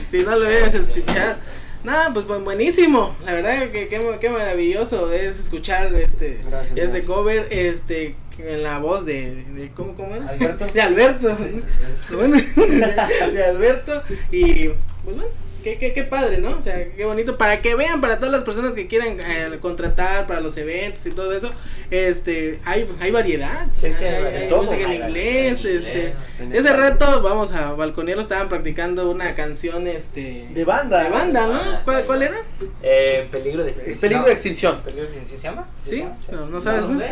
[0.10, 1.36] si no lo hubieras escuchado.
[1.84, 3.16] Nada, pues bu- buenísimo.
[3.24, 7.06] La verdad que qué, qué maravilloso es escuchar este Gracias, este gracias.
[7.06, 10.28] cover este en la voz de, de ¿cómo cómo era?
[10.28, 10.66] Alberto.
[10.74, 11.38] De Alberto.
[12.12, 14.68] bueno, de, de Alberto y
[15.06, 15.24] pues bueno,
[15.64, 16.58] qué, qué, qué padre, ¿no?
[16.58, 17.38] O sea, qué bonito.
[17.38, 21.12] Para que vean, para todas las personas que quieran eh, contratar para los eventos y
[21.12, 21.52] todo eso,
[21.92, 23.68] este, hay, hay variedad.
[23.74, 24.42] Sí, sí, hay hay, variedad.
[24.44, 24.62] hay Todo.
[24.64, 26.14] música en inglés, en este.
[26.40, 30.48] En Ese rato, vamos a balconearlo, estaban practicando una canción, este.
[30.54, 31.04] De banda.
[31.04, 31.56] de banda, ¿no?
[31.56, 32.38] Ah, ¿Cuál, cuál era?
[32.82, 34.00] Eh, peligro de extinción.
[34.02, 34.82] Peligro de extinción.
[34.82, 35.68] ¿Peligro de extinción se llama?
[35.84, 36.06] ¿Sí?
[36.32, 37.00] No, no sabes, No, ¿no?
[37.00, 37.10] sé.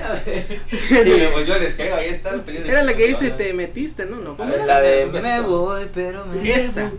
[1.04, 2.32] Sí, pues yo les creo, ahí está.
[2.32, 4.18] el peligro de Era la que dice te metiste, ¿no?
[4.18, 4.66] no A ¿Cómo ver, era?
[4.66, 6.92] La de me voy, pero me Esa.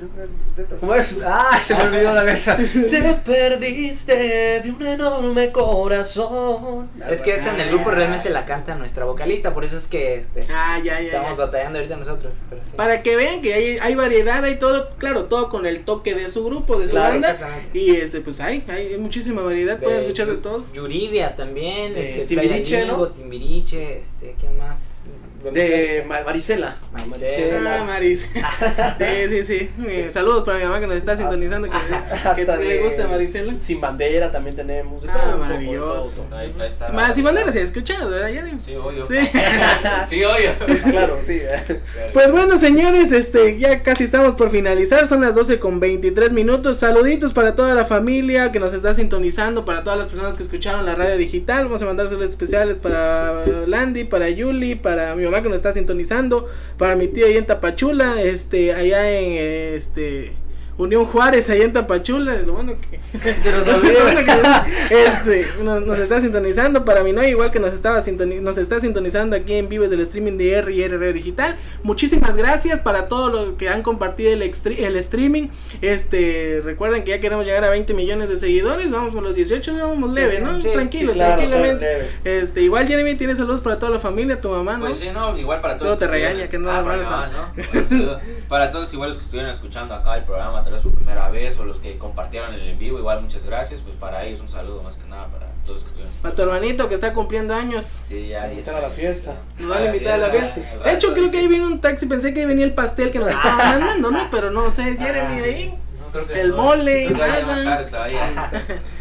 [0.80, 1.16] ¿Cómo es?
[1.24, 2.56] Ah, se me olvidó la letra.
[2.90, 6.88] Te perdiste de un enorme corazón.
[7.10, 10.14] Es que esa en el grupo realmente la canta nuestra vocalista, por eso es que
[10.16, 11.36] este, Ah, ya, ya, estamos ya.
[11.36, 12.34] batallando ahorita nosotros.
[12.48, 12.70] Pero sí.
[12.76, 16.28] Para que vean que hay, hay variedad, hay todo, claro, todo con el toque de
[16.28, 17.30] su grupo, de su Claro, banda.
[17.32, 17.78] exactamente.
[17.78, 20.72] Y este, pues hay, hay muchísima variedad, pueden escuchar de todos.
[20.72, 23.08] Yuridia también, De este, Timbiriche, Playa ¿no?
[23.08, 24.90] Timbiriche, este, ¿quién más?
[25.52, 26.76] De Ma- Marisela.
[26.92, 27.80] Marisela.
[27.80, 28.28] Ah, Maris.
[28.98, 29.70] sí, sí, sí.
[29.86, 33.54] Eh, saludos para mi mamá que nos está sintonizando, que, que le gusta Marisela.
[33.60, 35.04] Sin bandera también tenemos.
[35.08, 36.16] Ah, maravilloso.
[36.16, 36.38] todo, todo.
[36.38, 36.92] Ahí, ahí está.
[36.92, 38.60] Más, si bandera se ha escuchado, ¿verdad, Jeremy?
[38.60, 39.06] Sí, obvio.
[39.06, 39.14] Sí.
[40.08, 40.52] Sí, obvio.
[40.90, 41.40] Claro, sí.
[42.12, 46.78] Pues bueno, señores, este, ya casi estamos por finalizar, son las 12 con 23 minutos.
[46.78, 50.84] Saluditos para toda la familia que nos está sintonizando, para todas las personas que escucharon
[50.84, 51.64] la radio digital.
[51.66, 55.72] Vamos a mandar saludos especiales para Landy, para Yuli, para mi mamá que nos está
[55.72, 60.32] sintonizando, para mi tía ahí en Tapachula, este, allá en este
[60.78, 62.98] Unión Juárez, allá en Tapachula, lo bueno que
[64.90, 68.00] este, nos, nos está sintonizando para mi no igual que nos estaba
[68.40, 71.56] nos está sintonizando aquí en vivo del streaming de R y R Radio Digital.
[71.82, 75.48] Muchísimas gracias para todos los que han compartido el, extre- el streaming.
[75.82, 79.72] Este, recuerden que ya queremos llegar a 20 millones de seguidores, vamos por los 18,
[79.74, 80.62] vamos Sí, leve, sí, ¿no?
[80.62, 82.10] sí, Tranquilo, sí, claro, tranquilamente.
[82.24, 84.86] Este, igual Jeremy tiene saludos para toda la familia, tu mamá, ¿no?
[84.86, 85.86] Pues sí, no, igual para todos.
[85.88, 88.18] Luego te regaña que no Ah, no, no.
[88.48, 91.64] Para todos igual los que estuvieron escuchando acá el programa, vez su primera vez, o
[91.64, 93.80] los que compartieron el en vivo, igual muchas gracias.
[93.80, 96.12] Pues para ellos un saludo más que nada para todos los que estuvieron.
[96.22, 97.84] Para tu hermanito que está cumpliendo años.
[97.84, 98.50] Sí, ya.
[98.50, 99.36] Invitar a la fiesta.
[99.58, 100.60] Nos van a invitar a la fiesta.
[100.84, 102.06] De hecho, creo que ahí viene un taxi.
[102.06, 104.30] Pensé que ahí venía el pastel que nos estaban mandando, ¿no?
[104.30, 105.74] Pero no sé, Jeremy ahí.
[106.00, 106.56] No, creo que El no.
[106.56, 107.84] mole, nada.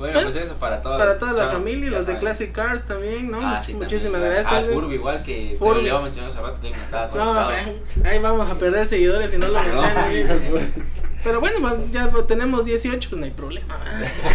[0.00, 0.98] Bueno, pues eso para todos.
[0.98, 2.18] Para toda la familia, ya los de.
[2.18, 3.38] Classic Cars también, ¿no?
[3.46, 4.32] Ah, sí, Muchísimas también.
[4.42, 4.52] gracias.
[4.64, 5.86] Al Furby igual que Furby.
[5.86, 9.60] se mencionar hace rato que estaba No, ahí vamos a perder seguidores si no lo
[9.60, 10.70] mencionan.
[11.22, 13.76] Pero bueno, pues, ya tenemos 18, pues no hay problema.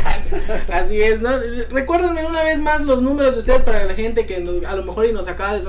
[0.71, 1.31] Así es, ¿no?
[1.71, 4.83] Recuérdenme una vez más los números de ustedes para la gente que nos- a lo
[4.83, 5.63] mejor y nos acaba de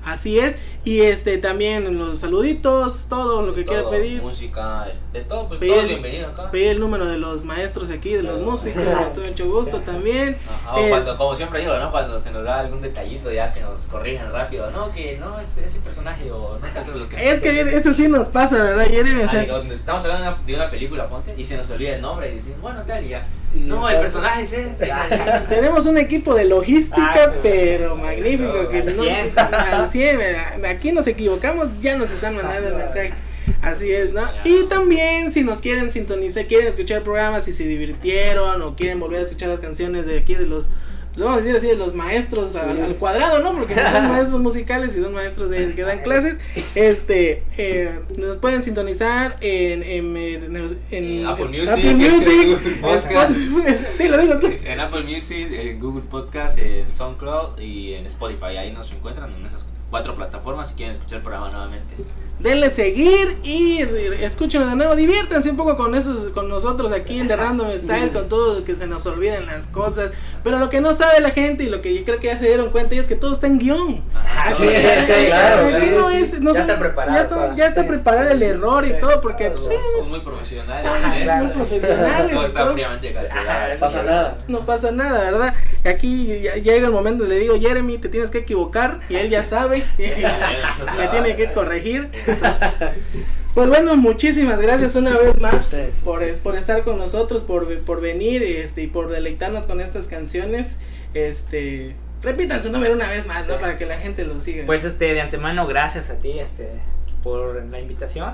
[0.06, 4.22] Así es, y este también los saluditos, todo lo que quiera pedir.
[4.22, 6.52] Música, de, todo, pues Pedir- todo bienvenido acá.
[6.52, 8.46] Pedir el número de los maestros aquí, de los Sí.
[8.46, 8.84] músicos,
[9.16, 10.38] con mucho gusto también.
[10.66, 11.90] Ajá, Es- cuando, como siempre digo, ¿no?
[11.90, 15.58] Cuando se nos da algún detallito ya que nos corrijan rápido, no, que no es
[15.58, 18.86] ese personaje o no tanto los que Es que bien, eso sí nos pasa, ¿verdad,
[18.88, 19.24] Jeremy?
[19.24, 22.02] O Ah, estamos hablando de una, de una película, ponte, y se nos olvida el
[22.02, 23.26] nombre y decimos, bueno, tal, y ya.
[23.54, 24.92] No, el personaje es este.
[25.50, 28.52] tenemos un equipo de logística, Ah, sí, pero magnífico.
[28.64, 29.32] No, que al no- 100.
[29.38, 30.66] al 100, ¿verdad?
[30.66, 33.14] aquí nos equivocamos, ya nos están mandando el mensaje.
[33.62, 34.24] Así es, ¿no?
[34.44, 39.20] Y también si nos quieren sintonizar, quieren escuchar programas, si se divirtieron o quieren volver
[39.20, 40.70] a escuchar las canciones de aquí de los
[41.16, 43.56] lo vamos a decir así, de los maestros al, al cuadrado, ¿no?
[43.56, 46.38] Porque son maestros musicales y son maestros de, que dan clases.
[46.76, 52.76] Este, eh, nos pueden sintonizar en, en, en- en- En Apple Music, Apple Music, Google
[52.82, 53.32] Podcast.
[53.32, 54.48] Spotify- dilo, dilo tú.
[54.64, 58.58] En Apple Music, en Google Podcast, en SoundCloud y en Spotify.
[58.58, 61.94] Ahí nos encuentran en esas cuatro plataformas si quieren escuchar el programa nuevamente.
[62.44, 63.80] Denle seguir y
[64.22, 64.96] escúchenos de nuevo.
[64.98, 68.76] Diviértanse un poco con esos, con nosotros aquí en The Random Style, con todo que
[68.76, 70.12] se nos olviden las cosas.
[70.44, 72.48] Pero lo que no sabe la gente y lo que yo creo que ya se
[72.48, 74.04] dieron cuenta es que todo está en guion.
[74.46, 74.68] Aquí, sí,
[75.06, 77.56] sí, claro, aquí no es, Ya está preparado Ya está, todo.
[77.56, 80.84] ya está Sí, preparado el error y todo, porque pues, Somos muy profesionales.
[80.86, 82.74] Ah, muy profesionales Todo y está todo.
[82.74, 83.74] fríamente calculado.
[83.74, 84.38] No pasa nada.
[84.50, 85.54] no pasa nada, ¿verdad?
[85.86, 89.44] Aquí ya llega el momento, le digo, Jeremy, te tienes que equivocar y él ya
[89.44, 89.84] sabe,
[90.98, 92.10] me tiene que corregir.
[93.54, 98.02] Pues bueno, muchísimas gracias una vez más por, es- por estar con nosotros, por, por
[98.02, 100.80] venir este, y por deleitarnos con estas canciones.
[101.14, 103.58] Este, repitan su número una vez más, ¿no?
[103.58, 104.66] Para que la gente lo siga.
[104.66, 106.68] Pues este, de antemano, gracias a ti, este,
[107.22, 108.34] por la invitación.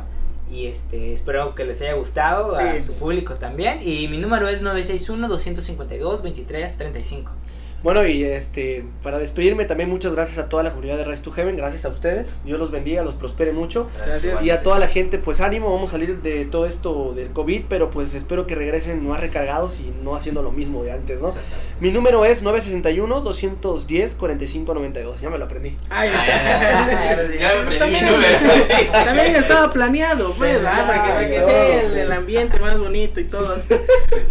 [0.49, 3.79] Y este, espero que les haya gustado, a tu público también.
[3.85, 7.25] Y mi número es 961-252-2335.
[7.83, 11.31] Bueno, y este, para despedirme también muchas gracias a toda la comunidad de Rise to
[11.31, 13.87] Heaven, gracias a ustedes, Dios los bendiga, los prospere mucho.
[14.05, 14.43] Gracias.
[14.43, 17.63] Y a toda la gente, pues ánimo, vamos a salir de todo esto del COVID,
[17.69, 21.33] pero pues espero que regresen más recargados y no haciendo lo mismo de antes, ¿no?
[21.79, 25.77] Mi número es 961-210-4592, ya me lo aprendí.
[25.89, 27.29] Ahí está.
[27.39, 28.29] Ya me aprendí mi También- número.
[28.91, 30.87] También estaba planeado, pues, Sí, ¿verdad?
[30.87, 31.47] Para que, para que claro.
[31.47, 33.55] sea el, el ambiente más bonito y todo.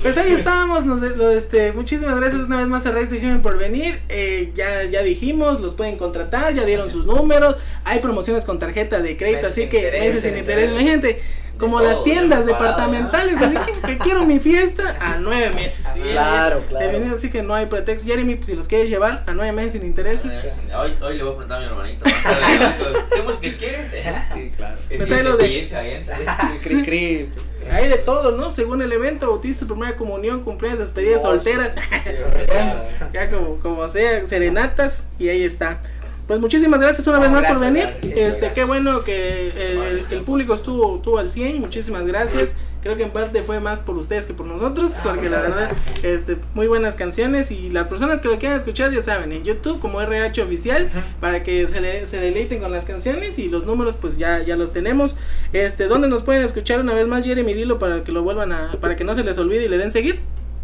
[0.02, 1.02] Pues ahí estábamos, nos,
[1.34, 4.00] este, muchísimas gracias una vez más a Rex Heaven por venir.
[4.08, 9.00] Eh, ya, ya dijimos, los pueden contratar, ya dieron sus números, hay promociones con tarjeta
[9.00, 10.90] de crédito, Meses así que interés, meses sin interés, interés.
[10.90, 11.22] gente.
[11.58, 15.88] Como las tiendas departamentales, así que, que quiero mi fiesta a nueve meses.
[15.96, 16.86] Y- Claro, claro.
[16.86, 18.06] definido, así que no hay pretexto.
[18.06, 20.32] Jeremy, pues, si los quieres llevar a nueve meses sin intereses.
[20.72, 22.04] Hoy, hoy le voy a preguntar a mi hermanito.
[23.12, 23.90] ¿Qué música quieres?
[23.90, 24.76] Sí, claro.
[24.96, 25.68] Pues ahí lo de-.
[26.62, 27.28] Cri, cri.
[27.70, 28.52] Hay de todo, ¿no?
[28.52, 31.74] Según el evento, bautizo, primera comunión, cumpleaños, despedidas solteras.
[33.12, 35.80] ya como, como sea, serenatas, y ahí está.
[36.26, 37.84] Pues muchísimas gracias una vez más por venir.
[37.84, 38.52] gracias, este, gracias.
[38.52, 42.54] qué bueno que el, el- el público estuvo, estuvo al 100, muchísimas gracias.
[42.82, 45.70] Creo que en parte fue más por ustedes que por nosotros, porque la verdad,
[46.04, 49.80] este, muy buenas canciones y las personas que lo quieran escuchar ya saben, en YouTube
[49.80, 50.88] como RH oficial,
[51.20, 54.56] para que se, le- se deleiten con las canciones y los números pues ya, ya
[54.56, 55.16] los tenemos.
[55.52, 58.72] Este, ¿dónde nos pueden escuchar una vez más Jeremy Dilo para que lo vuelvan a,
[58.80, 60.20] para que no se les olvide y le den seguir?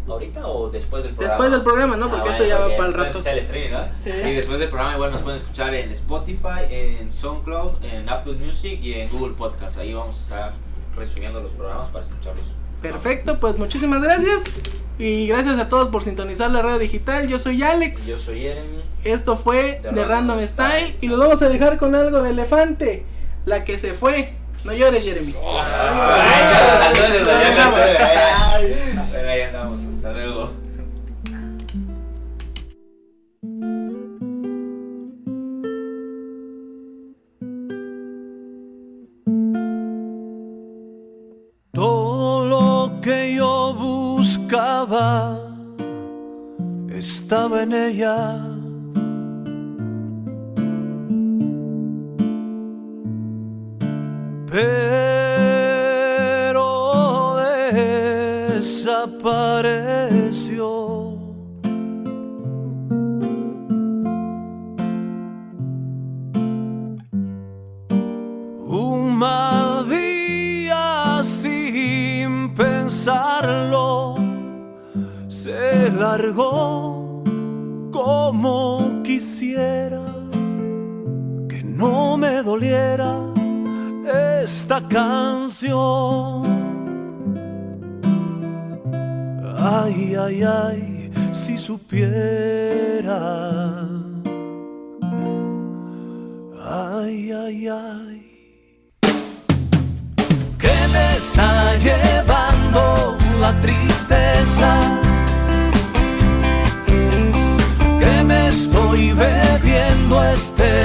[0.07, 1.33] ¿Ahorita o después del programa?
[1.33, 2.05] Después del programa, ¿no?
[2.05, 3.09] Ah, Porque bueno, esto ya va para el rato.
[3.09, 3.79] escuchar el streaming, ¿no?
[3.99, 4.11] Sí.
[4.11, 8.79] Y después del programa igual nos pueden escuchar en Spotify, en SoundCloud, en Apple Music
[8.83, 9.77] y en Google Podcast.
[9.79, 10.53] Ahí vamos a estar
[10.95, 12.45] resumiendo los programas para escucharlos.
[12.81, 14.43] Perfecto, pues muchísimas gracias.
[14.97, 17.27] Y gracias a todos por sintonizar la radio digital.
[17.27, 18.07] Yo soy Alex.
[18.07, 18.81] Yo soy Jeremy.
[19.03, 20.69] Esto fue The The Random Random Style.
[20.69, 20.97] Style.
[21.01, 23.05] Y los vamos a dejar con algo de elefante.
[23.45, 24.33] La que se fue.
[24.63, 25.35] No llores, Jeremy.
[25.45, 26.91] Ay,
[28.69, 29.05] ya.
[29.11, 29.81] Bueno, ahí andamos.
[29.81, 30.51] Hasta luego.
[43.05, 45.37] Que yo buscaba
[46.89, 48.41] estaba en ella.
[54.49, 54.95] Pero
[58.57, 59.05] desapareció.
[68.67, 69.54] Un mal
[75.95, 77.23] se largó
[77.91, 80.01] como quisiera
[81.47, 83.15] que no me doliera
[84.43, 86.43] esta canción.
[89.57, 93.19] Ay, ay, ay, si supiera.
[96.67, 98.21] Ay, ay, ay.
[100.59, 105.04] Que me está llevando la tristeza.
[110.51, 110.84] Bebiendo